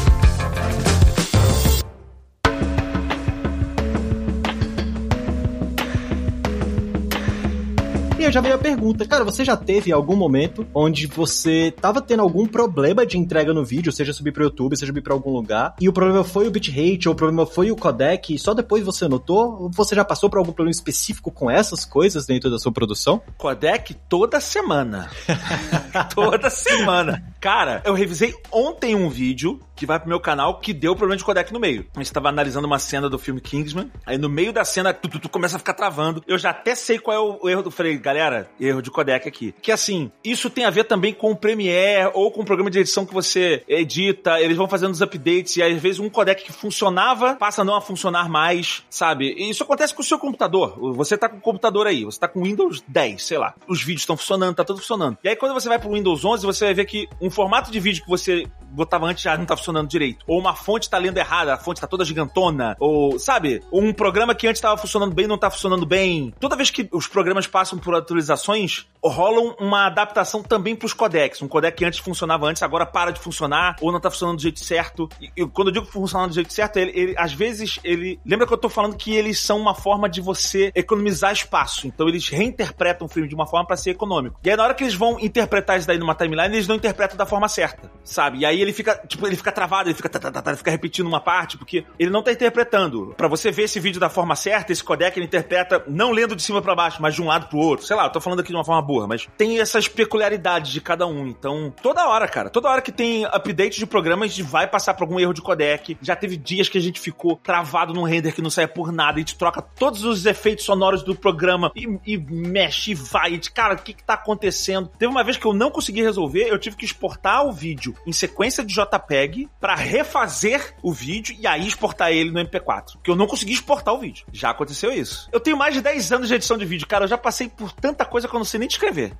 Já 8.33 8.41
veio 8.41 8.55
a 8.55 8.57
pergunta, 8.57 9.05
cara, 9.05 9.23
você 9.23 9.45
já 9.45 9.55
teve 9.55 9.91
algum 9.91 10.15
momento 10.15 10.65
onde 10.73 11.05
você 11.05 11.71
tava 11.79 12.01
tendo 12.01 12.23
algum 12.23 12.47
problema 12.47 13.05
de 13.05 13.15
entrega 13.15 13.53
no 13.53 13.63
vídeo, 13.63 13.91
seja 13.91 14.11
subir 14.11 14.31
pro 14.31 14.45
YouTube, 14.45 14.75
seja 14.75 14.87
subir 14.87 15.03
pra 15.03 15.13
algum 15.13 15.29
lugar, 15.29 15.75
e 15.79 15.87
o 15.87 15.93
problema 15.93 16.23
foi 16.23 16.47
o 16.47 16.51
bitrate, 16.51 17.07
ou 17.07 17.13
o 17.13 17.15
problema 17.15 17.45
foi 17.45 17.69
o 17.69 17.75
codec, 17.75 18.33
e 18.33 18.39
só 18.39 18.55
depois 18.55 18.83
você 18.83 19.07
notou? 19.07 19.61
Ou 19.61 19.69
você 19.69 19.93
já 19.93 20.03
passou 20.03 20.31
por 20.31 20.39
algum 20.39 20.51
problema 20.51 20.71
específico 20.71 21.29
com 21.29 21.49
essas 21.49 21.85
coisas 21.85 22.25
dentro 22.25 22.49
da 22.49 22.57
sua 22.57 22.71
produção? 22.71 23.21
Codec 23.37 23.93
toda 24.09 24.39
semana. 24.39 25.11
toda 26.15 26.49
semana. 26.49 27.23
Cara, 27.39 27.83
eu 27.85 27.93
revisei 27.93 28.33
ontem 28.51 28.95
um 28.95 29.09
vídeo 29.09 29.59
que 29.75 29.85
vai 29.85 29.99
pro 29.99 30.09
meu 30.09 30.19
canal 30.19 30.59
que 30.59 30.73
deu 30.73 30.95
problema 30.95 31.17
de 31.17 31.23
codec 31.23 31.51
no 31.51 31.59
meio. 31.59 31.85
A 31.95 31.99
gente 31.99 32.13
tava 32.13 32.29
analisando 32.29 32.65
uma 32.65 32.79
cena 32.79 33.09
do 33.09 33.19
filme 33.19 33.41
Kingsman, 33.41 33.91
aí 34.05 34.17
no 34.17 34.29
meio 34.29 34.53
da 34.53 34.63
cena 34.63 34.93
tu, 34.93 35.07
tu, 35.09 35.19
tu 35.19 35.29
começa 35.29 35.55
a 35.55 35.59
ficar 35.59 35.73
travando. 35.73 36.23
Eu 36.27 36.37
já 36.37 36.51
até 36.51 36.73
sei 36.73 36.97
qual 36.97 37.15
é 37.15 37.19
o, 37.19 37.39
o 37.43 37.49
erro 37.49 37.63
do 37.63 37.71
falei, 37.71 37.97
galera, 37.97 38.22
erro 38.59 38.81
de 38.81 38.91
codec 38.91 39.27
aqui. 39.27 39.53
Que 39.61 39.71
assim, 39.71 40.11
isso 40.23 40.49
tem 40.49 40.65
a 40.65 40.69
ver 40.69 40.85
também 40.85 41.13
com 41.13 41.31
o 41.31 41.35
Premiere 41.35 42.11
ou 42.13 42.31
com 42.31 42.41
o 42.41 42.45
programa 42.45 42.69
de 42.69 42.79
edição 42.79 43.05
que 43.05 43.13
você 43.13 43.63
edita, 43.67 44.39
eles 44.39 44.57
vão 44.57 44.67
fazendo 44.67 44.91
os 44.91 45.01
updates 45.01 45.57
e 45.57 45.63
às 45.63 45.81
vezes 45.81 45.99
um 45.99 46.09
codec 46.09 46.43
que 46.43 46.51
funcionava 46.51 47.35
passa 47.35 47.61
a 47.61 47.65
não 47.65 47.75
a 47.75 47.81
funcionar 47.81 48.29
mais, 48.29 48.83
sabe? 48.89 49.33
E 49.37 49.49
isso 49.49 49.63
acontece 49.63 49.93
com 49.93 50.01
o 50.01 50.05
seu 50.05 50.19
computador. 50.19 50.77
Você 50.95 51.17
tá 51.17 51.27
com 51.27 51.37
o 51.37 51.41
computador 51.41 51.87
aí, 51.87 52.03
você 52.03 52.19
tá 52.19 52.27
com 52.27 52.43
Windows 52.43 52.83
10, 52.87 53.23
sei 53.23 53.37
lá. 53.37 53.53
Os 53.67 53.81
vídeos 53.81 54.01
estão 54.01 54.17
funcionando, 54.17 54.55
tá 54.55 54.63
tudo 54.63 54.79
funcionando. 54.79 55.17
E 55.23 55.29
aí 55.29 55.35
quando 55.35 55.53
você 55.53 55.67
vai 55.67 55.79
pro 55.79 55.91
Windows 55.91 56.23
11, 56.23 56.45
você 56.45 56.65
vai 56.65 56.73
ver 56.73 56.85
que 56.85 57.07
um 57.21 57.29
formato 57.29 57.71
de 57.71 57.79
vídeo 57.79 58.03
que 58.03 58.09
você 58.09 58.47
botava 58.73 59.05
antes 59.05 59.23
já 59.23 59.37
não 59.37 59.45
tá 59.45 59.55
funcionando 59.55 59.87
direito. 59.87 60.25
Ou 60.27 60.39
uma 60.39 60.55
fonte 60.55 60.89
tá 60.89 60.97
lendo 60.97 61.17
errada, 61.17 61.53
a 61.53 61.57
fonte 61.57 61.79
tá 61.79 61.87
toda 61.87 62.03
gigantona. 62.03 62.75
Ou, 62.79 63.17
sabe? 63.19 63.61
Um 63.71 63.93
programa 63.93 64.35
que 64.35 64.47
antes 64.47 64.61
tava 64.61 64.77
funcionando 64.77 65.13
bem 65.13 65.27
não 65.27 65.37
tá 65.37 65.49
funcionando 65.49 65.85
bem. 65.85 66.33
Toda 66.39 66.55
vez 66.55 66.69
que 66.69 66.87
os 66.91 67.07
programas 67.07 67.47
passam 67.47 67.77
por 67.77 67.95
atualizações, 68.13 68.87
rolam 69.03 69.55
uma 69.59 69.87
adaptação 69.87 70.41
também 70.41 70.75
pros 70.75 70.93
codecs. 70.93 71.41
Um 71.41 71.47
codec 71.47 71.77
que 71.77 71.85
antes 71.85 71.99
funcionava 71.99 72.45
antes, 72.45 72.63
agora 72.63 72.85
para 72.85 73.11
de 73.11 73.19
funcionar, 73.19 73.75
ou 73.81 73.91
não 73.91 73.99
tá 73.99 74.09
funcionando 74.09 74.37
do 74.37 74.41
jeito 74.41 74.59
certo. 74.59 75.09
E, 75.19 75.31
eu, 75.35 75.49
quando 75.49 75.69
eu 75.69 75.73
digo 75.73 75.85
funcionar 75.85 76.27
do 76.27 76.33
jeito 76.33 76.53
certo, 76.53 76.77
ele, 76.77 76.91
ele, 76.95 77.15
às 77.17 77.33
vezes, 77.33 77.79
ele. 77.83 78.19
Lembra 78.25 78.47
que 78.47 78.53
eu 78.53 78.57
tô 78.57 78.69
falando 78.69 78.95
que 78.95 79.13
eles 79.13 79.39
são 79.39 79.59
uma 79.59 79.75
forma 79.75 80.07
de 80.07 80.21
você 80.21 80.71
economizar 80.75 81.33
espaço. 81.33 81.87
Então 81.87 82.07
eles 82.07 82.29
reinterpretam 82.29 83.07
o 83.07 83.09
filme 83.09 83.27
de 83.27 83.35
uma 83.35 83.47
forma 83.47 83.65
para 83.65 83.75
ser 83.75 83.91
econômico. 83.91 84.39
E 84.43 84.49
aí, 84.49 84.55
na 84.55 84.63
hora 84.63 84.73
que 84.73 84.83
eles 84.83 84.95
vão 84.95 85.19
interpretar 85.19 85.77
isso 85.77 85.87
daí 85.87 85.97
numa 85.97 86.15
timeline, 86.15 86.55
eles 86.55 86.67
não 86.67 86.75
interpretam 86.75 87.17
da 87.17 87.25
forma 87.25 87.47
certa, 87.47 87.91
sabe? 88.03 88.39
E 88.39 88.45
aí 88.45 88.61
ele 88.61 88.71
fica, 88.71 88.95
tipo, 89.07 89.27
ele 89.27 89.35
fica 89.35 89.51
travado, 89.51 89.89
ele 89.89 89.95
fica, 89.95 90.09
tá, 90.09 90.19
tá, 90.19 90.41
tá, 90.41 90.51
ele 90.51 90.57
fica 90.57 90.71
repetindo 90.71 91.07
uma 91.07 91.19
parte, 91.19 91.57
porque 91.57 91.85
ele 91.99 92.09
não 92.09 92.23
tá 92.23 92.31
interpretando. 92.31 93.13
Para 93.17 93.27
você 93.27 93.51
ver 93.51 93.63
esse 93.63 93.79
vídeo 93.79 93.99
da 93.99 94.09
forma 94.09 94.35
certa, 94.35 94.71
esse 94.71 94.83
codec 94.83 95.17
ele 95.17 95.25
interpreta 95.25 95.83
não 95.87 96.11
lendo 96.11 96.35
de 96.35 96.41
cima 96.41 96.61
para 96.61 96.75
baixo, 96.75 97.01
mas 97.01 97.15
de 97.15 97.21
um 97.21 97.27
lado 97.27 97.47
pro 97.47 97.57
outro. 97.57 97.85
Sei 97.85 97.95
lá, 97.95 98.02
eu 98.05 98.11
tô 98.11 98.21
falando 98.21 98.39
aqui 98.39 98.49
de 98.49 98.55
uma 98.55 98.63
forma 98.63 98.81
burra, 98.81 99.07
mas 99.07 99.27
tem 99.37 99.59
essas 99.59 99.87
peculiaridades 99.87 100.71
de 100.71 100.81
cada 100.81 101.05
um. 101.05 101.27
Então, 101.27 101.73
toda 101.81 102.07
hora, 102.07 102.27
cara, 102.27 102.49
toda 102.49 102.69
hora 102.69 102.81
que 102.81 102.91
tem 102.91 103.25
update 103.25 103.79
de 103.79 103.85
programa, 103.85 104.25
a 104.25 104.27
gente 104.27 104.43
vai 104.43 104.67
passar 104.67 104.93
por 104.93 105.03
algum 105.03 105.19
erro 105.19 105.33
de 105.33 105.41
codec. 105.41 105.97
Já 106.01 106.15
teve 106.15 106.37
dias 106.37 106.69
que 106.69 106.77
a 106.77 106.81
gente 106.81 106.99
ficou 106.99 107.35
travado 107.37 107.93
num 107.93 108.03
render 108.03 108.33
que 108.33 108.41
não 108.41 108.49
saia 108.49 108.67
por 108.67 108.91
nada, 108.91 109.17
a 109.17 109.19
gente 109.19 109.37
troca 109.37 109.61
todos 109.61 110.03
os 110.03 110.25
efeitos 110.25 110.65
sonoros 110.65 111.03
do 111.03 111.15
programa 111.15 111.71
e, 111.75 111.87
e 112.05 112.17
mexe 112.17 112.91
e 112.91 112.95
vai. 112.95 113.33
E, 113.33 113.39
cara, 113.39 113.75
o 113.75 113.77
que 113.77 113.93
que 113.93 114.03
tá 114.03 114.13
acontecendo? 114.13 114.89
Teve 114.97 115.11
uma 115.11 115.23
vez 115.23 115.37
que 115.37 115.45
eu 115.45 115.53
não 115.53 115.71
consegui 115.71 116.01
resolver, 116.01 116.47
eu 116.47 116.59
tive 116.59 116.75
que 116.75 116.85
exportar 116.85 117.45
o 117.45 117.51
vídeo 117.51 117.95
em 118.05 118.11
sequência 118.11 118.63
de 118.63 118.73
JPEG 118.73 119.49
para 119.59 119.75
refazer 119.75 120.75
o 120.81 120.91
vídeo 120.91 121.35
e 121.39 121.47
aí 121.47 121.67
exportar 121.67 122.11
ele 122.11 122.31
no 122.31 122.39
MP4. 122.39 122.93
Porque 122.93 123.11
eu 123.11 123.15
não 123.15 123.27
consegui 123.27 123.53
exportar 123.53 123.93
o 123.93 123.99
vídeo. 123.99 124.25
Já 124.31 124.49
aconteceu 124.49 124.91
isso. 124.91 125.29
Eu 125.31 125.39
tenho 125.39 125.57
mais 125.57 125.73
de 125.73 125.81
10 125.81 126.11
anos 126.11 126.27
de 126.27 126.35
edição 126.35 126.57
de 126.57 126.65
vídeo, 126.65 126.87
cara. 126.87 127.05
Eu 127.05 127.09
já 127.09 127.17
passei 127.17 127.49
por 127.49 127.71
tanta 127.93 128.05
coisa 128.05 128.27
que 128.27 128.35
eu 128.35 128.39
não 128.39 128.45
sei 128.45 128.59
nem 128.59 128.67
descrever. 128.67 129.13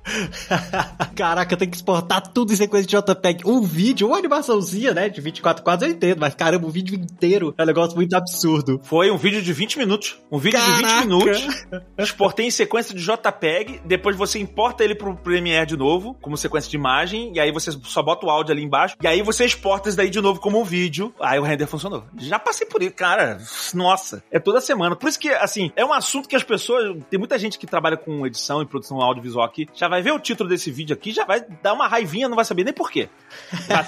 Caraca, 1.14 1.54
eu 1.54 1.58
tenho 1.58 1.70
que 1.70 1.76
exportar 1.76 2.20
tudo 2.32 2.52
em 2.52 2.56
sequência 2.56 2.86
de 2.86 2.96
JPEG. 2.96 3.46
Um 3.46 3.62
vídeo, 3.62 4.08
uma 4.08 4.18
animaçãozinha, 4.18 4.92
né? 4.92 5.08
De 5.08 5.20
24 5.20 5.62
quadros 5.62 5.88
eu 5.88 5.94
entendo, 5.94 6.18
mas 6.18 6.34
caramba, 6.34 6.66
o 6.66 6.70
vídeo 6.70 6.94
inteiro 6.94 7.54
é 7.56 7.62
um 7.62 7.66
negócio 7.66 7.96
muito 7.96 8.14
absurdo. 8.14 8.80
Foi 8.82 9.10
um 9.10 9.16
vídeo 9.16 9.40
de 9.40 9.52
20 9.52 9.78
minutos. 9.78 10.18
Um 10.30 10.38
vídeo 10.38 10.58
Caraca. 10.58 10.82
de 10.82 10.94
20 10.94 11.06
minutos. 11.06 11.66
Exportei 11.96 12.46
em 12.46 12.50
sequência 12.50 12.94
de 12.94 13.02
JPEG. 13.02 13.80
Depois 13.84 14.16
você 14.16 14.38
importa 14.38 14.82
ele 14.82 14.94
pro 14.94 15.16
Premiere 15.16 15.66
de 15.66 15.76
novo, 15.76 16.14
como 16.20 16.36
sequência 16.36 16.70
de 16.70 16.76
imagem. 16.76 17.32
E 17.34 17.40
aí 17.40 17.52
você 17.52 17.70
só 17.84 18.02
bota 18.02 18.26
o 18.26 18.30
áudio 18.30 18.52
ali 18.52 18.62
embaixo. 18.62 18.96
E 19.00 19.06
aí 19.06 19.22
você 19.22 19.44
exporta 19.44 19.88
isso 19.88 19.96
daí 19.96 20.10
de 20.10 20.20
novo 20.20 20.40
como 20.40 20.60
um 20.60 20.64
vídeo. 20.64 21.14
Aí 21.20 21.38
o 21.38 21.42
render 21.42 21.66
funcionou. 21.66 22.04
Já 22.18 22.38
passei 22.38 22.66
por 22.66 22.82
isso, 22.82 22.94
cara. 22.94 23.38
Nossa, 23.72 24.22
é 24.30 24.38
toda 24.38 24.60
semana. 24.60 24.96
Por 24.96 25.08
isso 25.08 25.18
que, 25.18 25.30
assim, 25.30 25.70
é 25.76 25.84
um 25.84 25.92
assunto 25.92 26.28
que 26.28 26.36
as 26.36 26.42
pessoas. 26.42 26.96
Tem 27.10 27.18
muita 27.18 27.38
gente 27.38 27.58
que 27.58 27.66
trabalha 27.66 27.96
com 27.96 28.26
edição 28.26 28.53
e 28.62 28.66
produção 28.66 29.00
audiovisual 29.00 29.44
aqui. 29.44 29.68
Já 29.74 29.88
vai 29.88 30.02
ver 30.02 30.12
o 30.12 30.18
título 30.18 30.48
desse 30.48 30.70
vídeo 30.70 30.94
aqui, 30.94 31.12
já 31.12 31.24
vai 31.24 31.44
dar 31.62 31.72
uma 31.72 31.86
raivinha, 31.88 32.28
não 32.28 32.36
vai 32.36 32.44
saber 32.44 32.64
nem 32.64 32.72
porquê. 32.72 33.08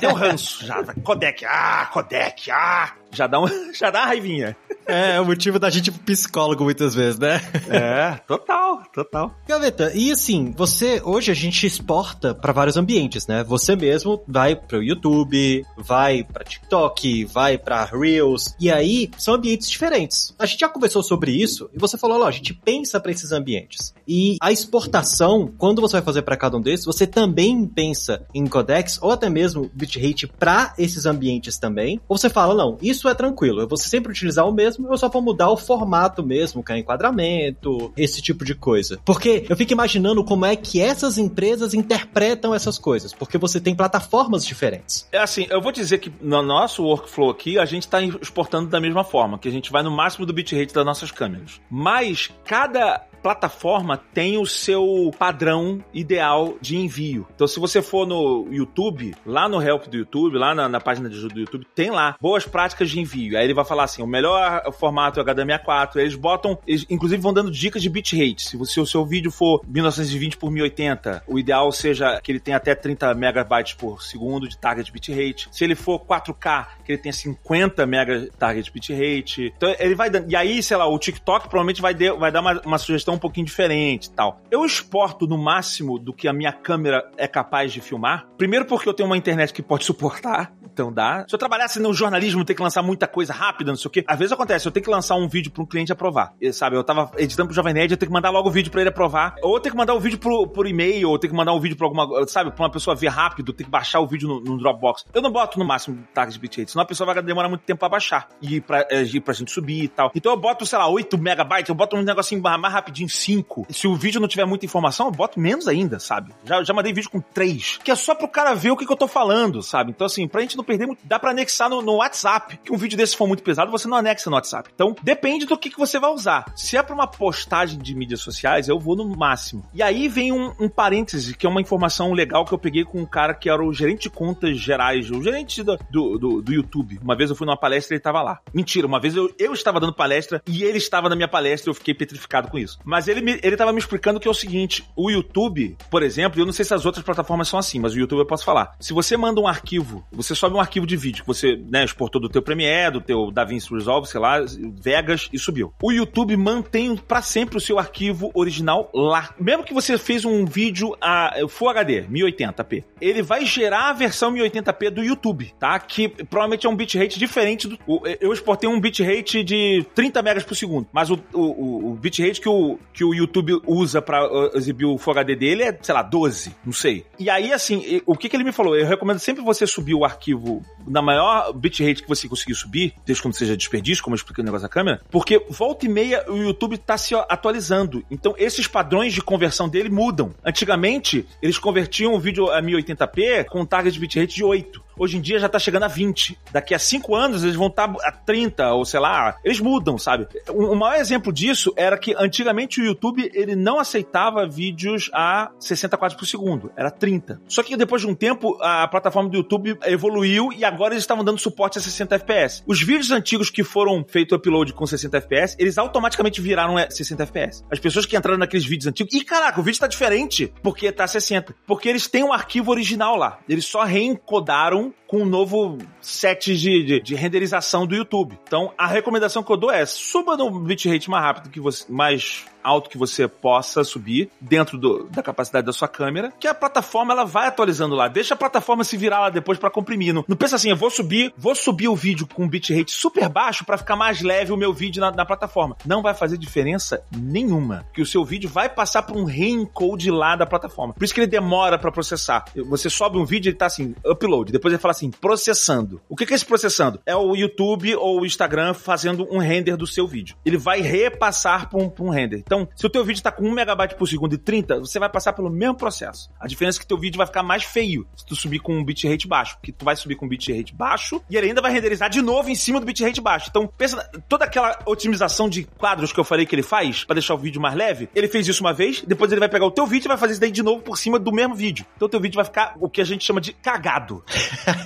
Um 0.09 0.15
ranço. 0.15 0.65
Já, 0.65 0.83
codec, 1.03 1.45
ah, 1.45 1.89
codec, 1.93 2.51
ah. 2.51 2.95
Já 3.13 3.27
dá, 3.27 3.41
um, 3.41 3.47
já 3.73 3.91
dá 3.91 4.01
uma 4.01 4.07
raivinha. 4.07 4.57
É, 4.87 5.17
é 5.17 5.21
o 5.21 5.27
motivo 5.27 5.59
da 5.59 5.69
gente 5.69 5.89
ir 5.89 5.91
pro 5.91 6.05
psicólogo 6.05 6.63
muitas 6.63 6.95
vezes, 6.95 7.19
né? 7.19 7.41
É, 7.69 8.19
total, 8.27 8.83
total. 8.95 9.35
Gaveta, 9.47 9.93
e 9.95 10.13
assim, 10.13 10.53
você, 10.57 11.03
hoje 11.05 11.33
a 11.33 11.35
gente 11.35 11.67
exporta 11.67 12.35
para 12.35 12.53
vários 12.53 12.77
ambientes, 12.77 13.27
né? 13.27 13.43
Você 13.45 13.75
mesmo 13.75 14.23
vai 14.29 14.55
pro 14.55 14.83
YouTube, 14.83 15.67
vai 15.77 16.23
pra 16.23 16.45
TikTok, 16.45 17.25
vai 17.25 17.59
pra 17.59 17.85
Reels, 17.85 18.55
e 18.61 18.71
aí 18.71 19.11
são 19.19 19.35
ambientes 19.35 19.69
diferentes. 19.69 20.33
A 20.39 20.47
gente 20.47 20.61
já 20.61 20.69
conversou 20.69 21.03
sobre 21.03 21.33
isso, 21.33 21.69
e 21.75 21.79
você 21.79 21.99
falou, 21.99 22.23
ó, 22.23 22.29
a 22.29 22.31
gente 22.31 22.55
pensa 22.55 23.01
para 23.01 23.11
esses 23.11 23.33
ambientes. 23.33 23.93
E 24.07 24.37
a 24.41 24.53
exportação, 24.53 25.53
quando 25.59 25.81
você 25.81 25.95
vai 25.95 26.03
fazer 26.03 26.23
para 26.23 26.37
cada 26.37 26.57
um 26.57 26.61
desses, 26.61 26.87
você 26.87 27.07
também 27.07 27.67
pensa 27.67 28.25
em 28.33 28.47
codecs, 28.47 29.01
ou 29.03 29.11
até 29.11 29.29
mesmo 29.29 29.69
bitrate 29.75 30.29
para 30.29 30.75
esses 30.79 31.07
ambientes 31.07 31.59
também, 31.59 32.01
ou 32.09 32.17
você 32.17 32.31
fala, 32.31 32.55
não, 32.55 32.79
isso 32.81 32.96
é 33.05 33.15
tranquilo, 33.15 33.61
eu 33.61 33.69
vou 33.69 33.77
sempre 33.77 34.13
utilizar 34.13 34.47
o 34.47 34.53
mesmo, 34.53 34.93
eu 34.93 34.97
só 34.97 35.09
vou 35.09 35.23
mudar 35.23 35.51
o 35.51 35.57
formato 35.57 36.25
mesmo, 36.25 36.63
que 36.63 36.73
é 36.73 36.79
enquadramento, 36.79 37.93
esse 37.97 38.23
tipo 38.23 38.45
de 38.45 38.55
coisa. 38.55 38.99
Porque 39.05 39.45
eu 39.49 39.57
fico 39.57 39.73
imaginando 39.73 40.25
como 40.25 40.45
é 40.45 40.57
que 40.57 40.81
essas 40.81 41.19
empresas 41.19 41.75
interpretam 41.75 42.55
essas 42.55 42.79
coisas, 42.79 43.13
porque 43.13 43.39
você 43.39 43.61
tem 43.61 43.75
plataformas 43.75 44.45
diferentes. 44.45 45.07
É 45.13 45.19
assim, 45.19 45.47
eu 45.51 45.61
vou 45.61 45.73
dizer 45.73 45.99
que 45.99 46.13
no 46.21 46.43
nosso 46.43 46.83
workflow 46.83 47.31
aqui, 47.31 47.59
a 47.59 47.65
gente 47.65 47.83
está 47.83 48.03
exportando 48.03 48.69
da 48.69 48.81
mesma 48.81 49.05
forma, 49.05 49.39
que 49.39 49.49
a 49.49 49.53
gente 49.53 49.71
vai 49.71 49.83
no 49.83 49.91
máximo 49.91 50.27
do 50.27 50.33
bitrate 50.33 50.73
das 50.73 50.85
nossas 50.85 51.11
câmeras. 51.11 51.61
Mas 51.71 52.31
cada 52.45 53.05
plataforma 53.27 54.01
tem 54.15 54.39
o 54.39 54.47
seu 54.47 55.11
padrão 55.19 55.85
ideal 55.93 56.55
de 56.61 56.77
envio. 56.77 57.27
Então, 57.35 57.49
se 57.49 57.59
você 57.59 57.83
for 57.83 58.07
no 58.07 58.47
YouTube, 58.53 59.17
lá 59.27 59.49
no 59.49 59.61
help 59.61 59.89
do 59.89 59.97
YouTube, 59.97 60.39
lá 60.39 60.55
na, 60.55 60.69
na 60.69 60.81
página 60.81 61.09
de 61.09 61.17
ajuda 61.17 61.35
do 61.35 61.41
YouTube, 61.41 61.67
tem 61.75 61.91
lá 61.91 62.17
boas 62.21 62.47
práticas 62.47 62.89
de 62.89 63.01
envio. 63.01 63.37
Aí 63.37 63.43
ele 63.43 63.53
vai 63.53 63.65
falar 63.65 63.83
assim: 63.83 64.01
o 64.01 64.07
melhor 64.07 64.73
formato 64.75 65.19
é 65.19 65.25
HDMI4. 65.25 65.97
Eles 65.97 66.15
botam, 66.15 66.57
eles, 66.65 66.87
inclusive 66.89 67.21
vão 67.21 67.35
dando 67.35 67.51
dicas 67.51 67.83
de 67.83 67.91
bitrate. 67.91 68.43
Se, 68.43 68.65
se 68.65 68.79
o 68.79 68.87
seu 68.87 69.05
vídeo 69.05 69.33
for 69.33 69.61
1920 69.67 70.37
por 70.37 70.49
1080, 70.53 71.25
o 71.27 71.37
ideal 71.37 71.73
seja 71.73 72.21
que 72.21 72.31
ele 72.31 72.39
tenha 72.39 72.59
até 72.59 72.77
30 72.77 73.13
megabytes 73.15 73.75
por 73.75 74.05
segundo 74.05 74.49
de 74.49 74.57
target 74.57 74.93
bitrate. 74.93 75.49
Se 75.51 75.65
ele 75.65 75.75
for 75.75 75.99
4K, 75.99 76.67
que 76.85 76.93
ele 76.93 77.03
tenha 77.03 77.13
50 77.13 77.85
mega 77.87 78.29
target 78.39 78.71
bitrate. 78.73 79.53
Então 79.57 79.75
ele 79.81 79.97
vai 79.97 80.11
dando. 80.11 80.31
E 80.31 80.37
aí, 80.37 80.63
sei 80.63 80.77
lá, 80.77 80.87
o 80.87 80.97
TikTok 80.97 81.49
provavelmente 81.49 81.83
vai, 81.83 81.93
de, 81.93 82.13
vai 82.13 82.31
dar 82.31 82.41
uma, 82.41 82.61
uma 82.65 82.79
sugestão 82.79 83.16
um 83.17 83.21
pouquinho 83.21 83.47
diferente 83.47 84.11
tal. 84.11 84.41
Eu 84.51 84.65
exporto 84.65 85.27
no 85.27 85.39
máximo 85.39 85.99
do 85.99 86.13
que 86.13 86.29
a 86.29 86.33
minha 86.33 86.53
câmera 86.53 87.11
é 87.17 87.27
capaz 87.27 87.73
de 87.73 87.81
filmar. 87.81 88.27
Primeiro 88.37 88.65
porque 88.65 88.89
eu 88.89 88.95
tenho 88.95 89.09
uma 89.09 89.17
internet 89.17 89.53
que 89.53 89.63
pode 89.63 89.85
suportar, 89.85 90.53
então 90.63 90.93
dá. 90.93 91.25
Se 91.29 91.35
eu 91.35 91.39
trabalhasse 91.39 91.81
no 91.81 91.93
jornalismo, 91.93 92.45
ter 92.45 92.55
que 92.55 92.63
lançar 92.63 92.83
muita 92.83 93.07
coisa 93.07 93.33
rápida, 93.33 93.71
não 93.71 93.77
sei 93.77 93.89
o 93.89 93.91
quê, 93.91 94.05
às 94.07 94.19
vezes 94.19 94.33
acontece, 94.33 94.67
eu 94.67 94.73
tenho 94.73 94.85
que 94.85 94.91
lançar 94.91 95.15
um 95.17 95.29
vídeo 95.29 95.51
para 95.51 95.63
um 95.63 95.67
cliente 95.67 95.91
aprovar. 95.91 96.35
E, 96.41 96.53
sabe, 96.53 96.77
eu 96.77 96.85
tava 96.85 97.11
editando 97.17 97.49
pro 97.49 97.57
Jovem 97.57 97.73
Nerd, 97.73 97.93
eu 97.93 97.97
tenho 97.97 98.11
que 98.11 98.15
mandar 98.15 98.31
logo 98.31 98.49
o 98.49 98.53
vídeo 98.53 98.71
para 98.71 98.83
ele 98.83 98.91
aprovar. 98.91 99.35
Ou 99.43 99.57
eu 99.57 99.61
tenho 99.61 99.73
que 99.73 99.79
mandar 99.79 99.95
o 99.95 100.01
vídeo 100.01 100.19
por, 100.19 100.49
por 100.49 100.67
e-mail, 100.67 101.09
ou 101.09 101.19
tenho 101.19 101.33
que 101.33 101.37
mandar 101.37 101.53
um 101.53 101.61
vídeo 101.61 101.77
pra 101.77 101.87
alguma, 101.87 102.27
sabe, 102.27 102.51
pra 102.51 102.65
uma 102.65 102.71
pessoa 102.71 102.95
ver 102.95 103.09
rápido, 103.09 103.53
tem 103.53 103.65
que 103.65 103.71
baixar 103.71 104.01
o 104.01 104.07
vídeo 104.07 104.29
no, 104.29 104.41
no 104.41 104.59
Dropbox. 104.59 105.07
Eu 105.15 105.23
não 105.23 105.31
boto 105.31 105.59
no 105.59 105.65
máximo 105.65 105.99
target 106.13 106.39
bitrate, 106.39 106.71
senão 106.71 106.83
a 106.83 106.87
pessoa 106.87 107.13
vai 107.13 107.23
demorar 107.23 107.49
muito 107.49 107.63
tempo 107.63 107.79
pra 107.79 107.89
baixar 107.89 108.29
e 108.41 108.61
pra, 108.61 108.87
é, 108.91 109.03
e 109.03 109.21
pra 109.21 109.33
gente 109.33 109.51
subir 109.51 109.85
e 109.85 109.89
tal. 109.89 110.11
Então 110.15 110.33
eu 110.33 110.39
boto, 110.39 110.67
sei 110.67 110.79
lá, 110.79 110.87
8 110.89 111.17
megabytes, 111.19 111.69
eu 111.69 111.75
boto 111.75 111.97
um 111.97 112.03
negocinho 112.03 112.43
mais, 112.43 112.61
mais 112.61 112.75
rapidinho, 112.97 113.09
5. 113.09 113.67
Se 113.71 113.87
o 113.87 113.95
vídeo 113.95 114.21
não 114.21 114.29
tiver 114.29 114.47
muita 114.47 114.65
informação, 114.65 115.07
eu 115.07 115.13
boto 115.13 115.39
menos 115.39 115.69
ainda, 115.69 115.99
sabe? 115.99 116.33
Já, 116.45 116.63
já 116.63 116.73
mandei 116.73 116.93
vídeo 116.93 117.11
com 117.11 117.21
3, 117.21 117.79
que 117.85 117.91
é 117.91 117.95
só 117.95 118.15
pro 118.15 118.29
cara 118.29 118.55
ver 118.55 118.71
o 118.71 118.77
que, 118.77 118.87
que 118.87 118.93
eu 118.93 118.97
tô 118.97 119.07
falando, 119.07 119.63
sabe? 119.63 119.91
Então 119.91 120.07
assim, 120.07 120.27
pra 120.27 120.41
gente 120.41 120.57
não 120.57 120.65
perder 120.65 120.87
muito, 120.87 121.01
dá 121.05 121.19
pra 121.19 121.31
anexar 121.31 121.69
no, 121.69 121.83
no 121.83 121.97
WhatsApp, 121.97 122.59
que 122.65 122.73
um 122.73 122.77
vídeo 122.77 122.97
desse 122.97 123.17
for 123.17 123.27
muito 123.27 123.43
pesado, 123.43 123.71
você 123.71 123.87
não 123.87 123.97
anexa 123.97 124.31
no 124.31 124.37
WhatsApp. 124.37 124.71
Então 124.75 124.95
depende 125.03 125.45
do 125.45 125.59
que, 125.59 125.71
que 125.71 125.79
você 125.79 125.99
vai 125.99 126.11
usar. 126.11 126.47
Se 126.57 126.77
é 126.77 126.83
pra 126.83 126.95
uma 126.95 127.07
postagem 127.07 127.79
de 127.79 127.95
mídias 127.95 128.21
sociais, 128.21 128.69
eu 128.69 128.79
vou 128.79 128.97
no 128.97 129.17
máximo. 129.17 129.65
E 129.75 129.83
aí 129.83 130.09
vem 130.09 130.33
um, 130.33 130.55
um 130.59 130.69
parêntese, 130.69 131.37
que 131.37 131.47
é 131.47 131.49
uma 131.49 131.61
informação 131.61 132.13
legal 132.13 132.45
que 132.45 132.55
eu 132.55 132.59
peguei 132.59 132.85
com 132.85 133.01
um 133.01 133.07
cara 133.07 133.35
que 133.35 133.51
era 133.51 133.63
o 133.63 133.73
gerente 133.73 134.03
de 134.03 134.11
contas 134.11 134.59
gerais, 134.59 135.11
o 135.11 135.23
gerente 135.23 135.63
do, 135.63 135.79
do, 135.91 136.19
do, 136.19 136.43
do 136.43 136.53
YouTube. 136.53 136.99
Uma 137.03 137.17
vez 137.17 137.31
eu 137.31 137.37
fui 137.37 137.47
numa 137.47 137.57
palestra 137.57 137.95
e 137.95 137.97
ele 137.97 138.03
tava 138.03 138.23
lá. 138.23 138.41
Mentira, 138.55 138.87
uma 138.87 139.01
vez 139.01 139.17
eu, 139.17 139.33
eu 139.39 139.53
estava 139.53 139.81
dando 139.81 139.93
palestra 139.93 140.43
e 140.47 140.63
ele 140.63 140.79
estava 140.79 141.09
na 141.09 141.17
minha 141.17 141.29
palestra 141.29 141.69
e 141.69 141.71
eu 141.71 141.75
fiquei 141.75 141.95
petrificado 141.95 142.49
com 142.49 142.59
isso. 142.59 142.79
Mas 142.87 143.09
ele, 143.09 143.21
me, 143.21 143.41
ele 143.43 143.57
tava 143.57 143.73
me 143.73 143.81
explicando 143.81 144.21
que 144.21 144.29
é 144.29 144.31
o 144.31 144.35
seguinte: 144.35 144.85
o 144.95 145.11
YouTube, 145.11 145.77
por 145.91 146.05
exemplo, 146.05 146.41
eu 146.41 146.47
não 146.47 146.53
sei 146.53 146.65
se 146.65 146.73
as 146.73 146.87
outras 146.87 147.05
plataformas 147.05 147.49
são 147.49 147.59
assim, 147.59 147.81
mas 147.81 147.93
o 147.93 147.99
YouTube 147.99 148.21
eu 148.21 148.27
posso 148.27 148.45
falar. 148.45 148.77
Se 148.79 148.93
você 148.93 149.17
manda 149.17 149.41
um 149.41 149.49
arquivo, 149.49 150.07
você 150.13 150.37
sobe 150.37 150.55
um 150.55 150.61
arquivo 150.61 150.87
de 150.87 150.97
vídeo 150.97 151.23
que 151.23 151.27
você 151.27 151.57
né, 151.69 151.85
exportou 151.85 152.21
do 152.21 152.29
teu 152.29 152.41
Premiere, 152.41 152.93
do 152.93 153.01
teu 153.01 153.33
DaVinci 153.33 153.75
Resolve, 153.75 154.09
sei 154.09 154.21
lá, 154.21 154.37
Vegas 154.81 155.29
e 155.33 155.39
subiu. 155.39 155.75
O 155.83 155.91
YouTube 155.91 156.37
mantém 156.37 156.97
para 156.97 157.21
sempre 157.21 157.57
o 157.57 157.61
seu 157.61 157.77
arquivo 157.79 158.31
original 158.33 158.89
lá. 158.95 159.35
Mesmo 159.41 159.65
que 159.65 159.75
você 159.75 159.99
fez 159.99 160.25
um 160.25 160.45
vídeo 160.45 160.97
a 161.01 161.35
Full 161.49 161.71
HD, 161.71 162.05
1080p, 162.05 162.85
ele 163.01 163.21
vai 163.21 163.45
gerar 163.45 163.91
a 163.91 163.93
versão 163.93 164.33
1080p 164.33 164.91
do 164.91 165.03
YouTube, 165.03 165.53
tá? 165.59 165.77
Que 165.81 166.09
provavelmente 166.09 166.67
é 166.67 166.71
um 166.71 166.77
bitrate 166.77 167.19
diferente 167.19 167.67
do. 167.67 167.79
Eu 168.21 168.33
exportei 168.33 168.69
um 168.69 168.81
bitrate 168.81 169.43
de 169.43 169.85
30 169.95 170.23
megas 170.23 170.45
por 170.45 170.55
segundo, 170.55 170.87
mas 170.93 171.11
o, 171.11 171.19
o, 171.33 171.91
o 171.91 171.95
bitrate 171.95 172.41
que 172.41 172.49
o, 172.49 172.76
que 172.93 173.05
o 173.05 173.15
YouTube 173.15 173.61
usa 173.67 174.01
para 174.01 174.27
uh, 174.27 174.57
exibir 174.57 174.87
o 174.87 174.99
Full 174.99 175.13
HD 175.13 175.37
dele 175.37 175.63
é, 175.63 175.79
sei 175.81 175.95
lá, 175.95 176.03
12, 176.03 176.55
não 176.65 176.73
sei. 176.73 177.05
E 177.19 177.31
aí, 177.31 177.53
assim, 177.53 178.01
o 178.07 178.17
que, 178.17 178.29
que 178.29 178.37
ele 178.37 178.45
me 178.45 178.53
falou? 178.53 178.77
Eu 178.77 178.87
recomendo 178.87 179.19
sempre 179.19 179.43
você 179.43 179.67
subir 179.67 179.95
o 179.95 180.05
arquivo 180.05 180.63
na 180.87 181.03
maior 181.03 181.53
bitrate 181.53 182.03
que 182.03 182.09
você 182.09 182.29
conseguir 182.29 182.55
subir, 182.55 182.95
desde 183.05 183.23
quando 183.23 183.35
seja 183.35 183.57
desperdício, 183.57 184.03
como 184.03 184.15
eu 184.15 184.19
expliquei 184.19 184.43
no 184.43 184.47
negócio 184.47 184.67
da 184.67 184.73
câmera, 184.73 185.01
porque 185.11 185.45
volta 185.49 185.87
e 185.87 185.89
meia 185.89 186.25
o 186.29 186.37
YouTube 186.37 186.79
tá 186.79 186.97
se 186.97 187.15
atualizando. 187.15 188.05
Então, 188.11 188.35
esses 188.39 188.67
padrões 188.67 189.13
de 189.13 189.23
conversão 189.23 189.69
dele 189.69 189.89
mudam. 189.89 190.35
Antigamente, 190.45 191.27
eles 191.43 191.59
convertiam 191.59 192.15
o 192.15 192.21
vídeo 192.21 192.51
a 192.51 192.63
1080p 192.63 193.47
com 193.47 193.61
um 193.61 193.67
target 193.67 193.99
bitrate 193.99 194.35
de 194.35 194.45
8 194.45 194.87
hoje 194.99 195.19
em 195.19 195.21
dia 195.21 195.39
já 195.39 195.49
tá 195.49 195.59
chegando 195.59 195.85
a 195.85 195.89
20. 195.89 196.39
Daqui 196.51 196.75
a 196.75 196.79
5 196.79 197.15
anos 197.15 197.43
eles 197.45 197.55
vão 197.55 197.69
estar 197.69 197.89
tá 197.89 198.09
a 198.09 198.13
30, 198.13 198.73
ou 198.73 198.85
sei 198.85 199.01
lá, 199.01 199.37
eles 199.45 199.61
mudam, 199.61 199.99
sabe? 199.99 200.27
O 200.49 200.75
maior 200.75 200.99
exemplo 200.99 201.33
disso 201.33 201.73
era 201.77 201.99
que 201.99 202.15
antigamente 202.17 202.66
o 202.81 202.85
YouTube 202.85 203.31
ele 203.35 203.55
não 203.55 203.79
aceitava 203.79 204.47
vídeos 204.47 205.11
a 205.13 205.51
60 205.59 205.97
quadros 205.97 206.19
por 206.19 206.27
segundo, 206.27 206.73
era 206.77 206.91
30. 206.91 207.41
Só 207.49 207.63
que 207.63 207.77
depois 207.77 208.03
de 208.03 208.09
um 208.09 208.15
tempo 208.15 208.59
a 208.61 208.87
plataforma 208.89 209.29
do 209.29 209.37
YouTube 209.37 209.79
evoluiu 209.85 210.53
e 210.53 210.65
agora 210.65 210.95
eles 210.95 211.03
estavam 211.03 211.25
dando 211.25 211.39
suporte 211.39 211.79
a 211.79 211.81
60 211.81 212.15
FPS. 212.17 212.63
Os 212.67 212.83
vídeos 212.83 213.11
antigos 213.11 213.51
que 213.51 213.63
foram 213.63 214.05
feitos 214.07 214.37
upload 214.37 214.73
com 214.73 214.87
60 214.87 215.17
FPS, 215.19 215.57
eles 215.59 215.79
automaticamente 215.79 216.41
viraram 216.41 216.77
60 216.77 217.23
FPS. 217.23 217.65
As 217.71 217.79
pessoas 217.79 218.07
que 218.07 218.17
entraram 218.17 218.39
naqueles 218.39 218.67
vídeos 218.67 218.87
antigos, 218.87 219.13
e 219.15 219.25
caraca, 219.25 219.61
o 219.61 219.63
vídeo 219.63 219.81
tá 219.81 219.87
diferente 219.87 220.53
porque 220.63 220.91
tá 220.93 221.07
60. 221.07 221.55
Porque 221.67 221.89
eles 221.89 222.07
têm 222.07 222.25
um 222.25 222.33
arquivo 222.33 222.71
original 222.71 223.17
lá. 223.17 223.39
Eles 223.49 223.65
só 223.65 223.85
reencodaram 223.85 224.93
com 225.07 225.23
um 225.23 225.25
novo 225.25 225.79
set 226.01 226.57
de, 226.57 226.85
de, 226.85 227.01
de, 227.01 227.15
renderização 227.15 227.87
do 227.87 227.95
YouTube. 227.95 228.39
Então, 228.47 228.73
a 228.77 228.87
recomendação 228.87 229.43
que 229.43 229.53
eu 229.53 229.57
dou 229.57 229.71
é 229.71 229.87
suba 229.87 230.37
no 230.37 230.51
bitrate 230.61 231.09
mais 231.09 231.25
rápido 231.25 231.51
que 231.51 231.61
você, 231.61 231.85
mais 231.89 232.45
alto 232.67 232.91
que 232.91 232.99
você 232.99 233.29
possa 233.29 233.85
subir 233.85 234.29
dentro 234.41 234.77
do, 234.77 235.05
da 235.05 235.23
capacidade 235.23 235.65
da 235.65 235.73
sua 235.73 235.87
câmera, 235.87 236.33
que 236.39 236.49
a 236.49 236.55
plataforma 236.55 237.13
ela 237.13 237.25
vai 237.25 237.47
atualizando 237.47 237.95
lá. 237.95 238.09
Deixa 238.09 238.35
a 238.35 238.37
plataforma 238.37 238.83
se 238.83 238.97
virar 238.97 239.21
lá 239.21 239.31
depois 239.31 239.59
para 239.59 239.71
comprimir. 239.71 240.13
Não, 240.13 240.25
não, 240.27 240.37
pensa 240.37 240.57
assim, 240.57 240.71
eu 240.71 240.77
vou 240.77 240.91
subir, 240.91 241.33
vou 241.37 241.55
subir 241.55 241.89
o 241.89 241.95
vídeo 241.95 242.27
com 242.27 242.49
bitrate 242.49 242.91
super 242.91 243.29
baixo 243.29 243.65
para 243.65 243.79
ficar 243.79 243.95
mais 243.95 244.21
leve 244.21 244.53
o 244.53 244.57
meu 244.57 244.73
vídeo 244.73 245.01
na, 245.01 245.11
na, 245.11 245.25
plataforma. 245.25 245.77
Não 245.85 246.03
vai 246.03 246.15
fazer 246.15 246.37
diferença 246.37 247.03
nenhuma, 247.17 247.87
que 247.95 248.03
o 248.03 248.07
seu 248.07 248.25
vídeo 248.25 248.49
vai 248.49 248.69
passar 248.69 249.03
por 249.03 249.17
um 249.17 249.25
reencode 249.25 250.11
lá 250.11 250.35
da 250.35 250.47
plataforma. 250.47 250.95
Por 250.95 251.05
isso 251.05 251.15
que 251.15 251.21
ele 251.21 251.27
demora 251.27 251.79
para 251.79 251.93
processar. 251.93 252.45
Você 252.69 252.91
sobe 252.91 253.19
um 253.19 253.25
vídeo, 253.25 253.51
ele 253.51 253.57
tá 253.57 253.67
assim, 253.67 253.95
upload, 254.05 254.51
depois 254.51 254.73
ele 254.73 254.81
fala 254.81 254.93
assim, 254.93 255.11
processando. 255.11 256.01
O 256.09 256.17
que 256.17 256.25
é 256.25 256.37
esse 256.37 256.45
processando? 256.45 257.01
É 257.07 257.15
o 257.15 257.35
YouTube 257.37 257.95
ou 257.97 258.21
o 258.21 258.27
Instagram 258.27 258.75
fazendo 258.75 259.27
um 259.31 259.39
render 259.39 259.77
do 259.77 259.87
seu 259.87 260.07
vídeo. 260.07 260.37
Ele 260.45 260.57
vai 260.57 260.81
repassar 260.81 261.69
para 261.69 261.79
um, 261.79 261.93
um 262.01 262.11
render. 262.11 262.39
Então, 262.39 262.56
então, 262.57 262.69
se 262.75 262.87
o 262.87 262.91
teu 262.91 263.05
vídeo 263.05 263.23
tá 263.23 263.31
com 263.31 263.47
1 263.47 263.53
megabyte 263.53 263.95
por 263.95 264.09
segundo 264.09 264.35
e 264.35 264.39
30, 264.39 264.81
você 264.81 264.99
vai 264.99 265.09
passar 265.09 265.33
pelo 265.33 265.51
mesmo 265.51 265.75
processo. 265.75 266.31
A 266.41 266.47
diferença 266.47 266.79
é 266.79 266.81
que 266.81 266.87
teu 266.87 266.99
vídeo 266.99 267.19
vai 267.19 267.27
ficar 267.27 267.43
mais 267.43 267.65
feio 267.65 268.07
se 268.17 268.25
tu 268.25 268.35
subir 268.35 268.61
com 268.61 268.75
um 268.75 268.85
bitrate 268.85 269.29
baixo, 269.29 269.57
porque 269.57 269.73
tu 269.73 269.85
vai 269.85 269.95
subir 269.95 270.15
com 270.15 270.25
um 270.25 270.29
bitrate 270.29 270.75
baixo 270.75 271.21
e 271.29 271.37
ele 271.37 271.49
ainda 271.49 271.61
vai 271.61 271.73
renderizar 271.73 272.09
de 272.09 272.23
novo 272.23 272.49
em 272.49 272.55
cima 272.55 272.81
do 272.81 272.87
bitrate 272.87 273.21
baixo. 273.21 273.49
Então, 273.51 273.69
pensa 273.77 274.09
toda 274.29 274.45
aquela 274.45 274.79
otimização 274.87 275.49
de 275.49 275.65
quadros 275.65 276.13
que 276.13 276.21
eu 276.21 276.25
falei 276.25 276.47
que 276.47 276.55
ele 276.55 276.63
faz 276.63 277.05
para 277.05 277.15
deixar 277.15 277.35
o 277.35 277.39
vídeo 277.39 277.61
mais 277.61 277.75
leve. 277.75 278.09
Ele 278.15 278.29
fez 278.29 278.47
isso 278.49 278.63
uma 278.63 278.73
vez, 278.73 279.03
depois 279.03 279.31
ele 279.31 279.41
vai 279.41 279.49
pegar 279.49 279.67
o 279.67 279.71
teu 279.71 279.87
vídeo 279.87 280.07
e 280.07 280.09
vai 280.09 280.19
fazer 280.19 280.33
isso 280.33 280.41
daí 280.41 280.51
de 280.51 280.63
novo 280.63 280.83
por 280.83 280.97
cima 280.97 281.19
do 281.19 281.33
mesmo 281.33 281.55
vídeo. 281.55 281.85
Então, 281.97 282.07
o 282.07 282.09
teu 282.09 282.21
vídeo 282.21 282.37
vai 282.37 282.45
ficar 282.45 282.75
o 282.81 282.89
que 282.89 283.01
a 283.01 283.05
gente 283.05 283.25
chama 283.25 283.41
de 283.41 283.53
cagado. 283.53 284.25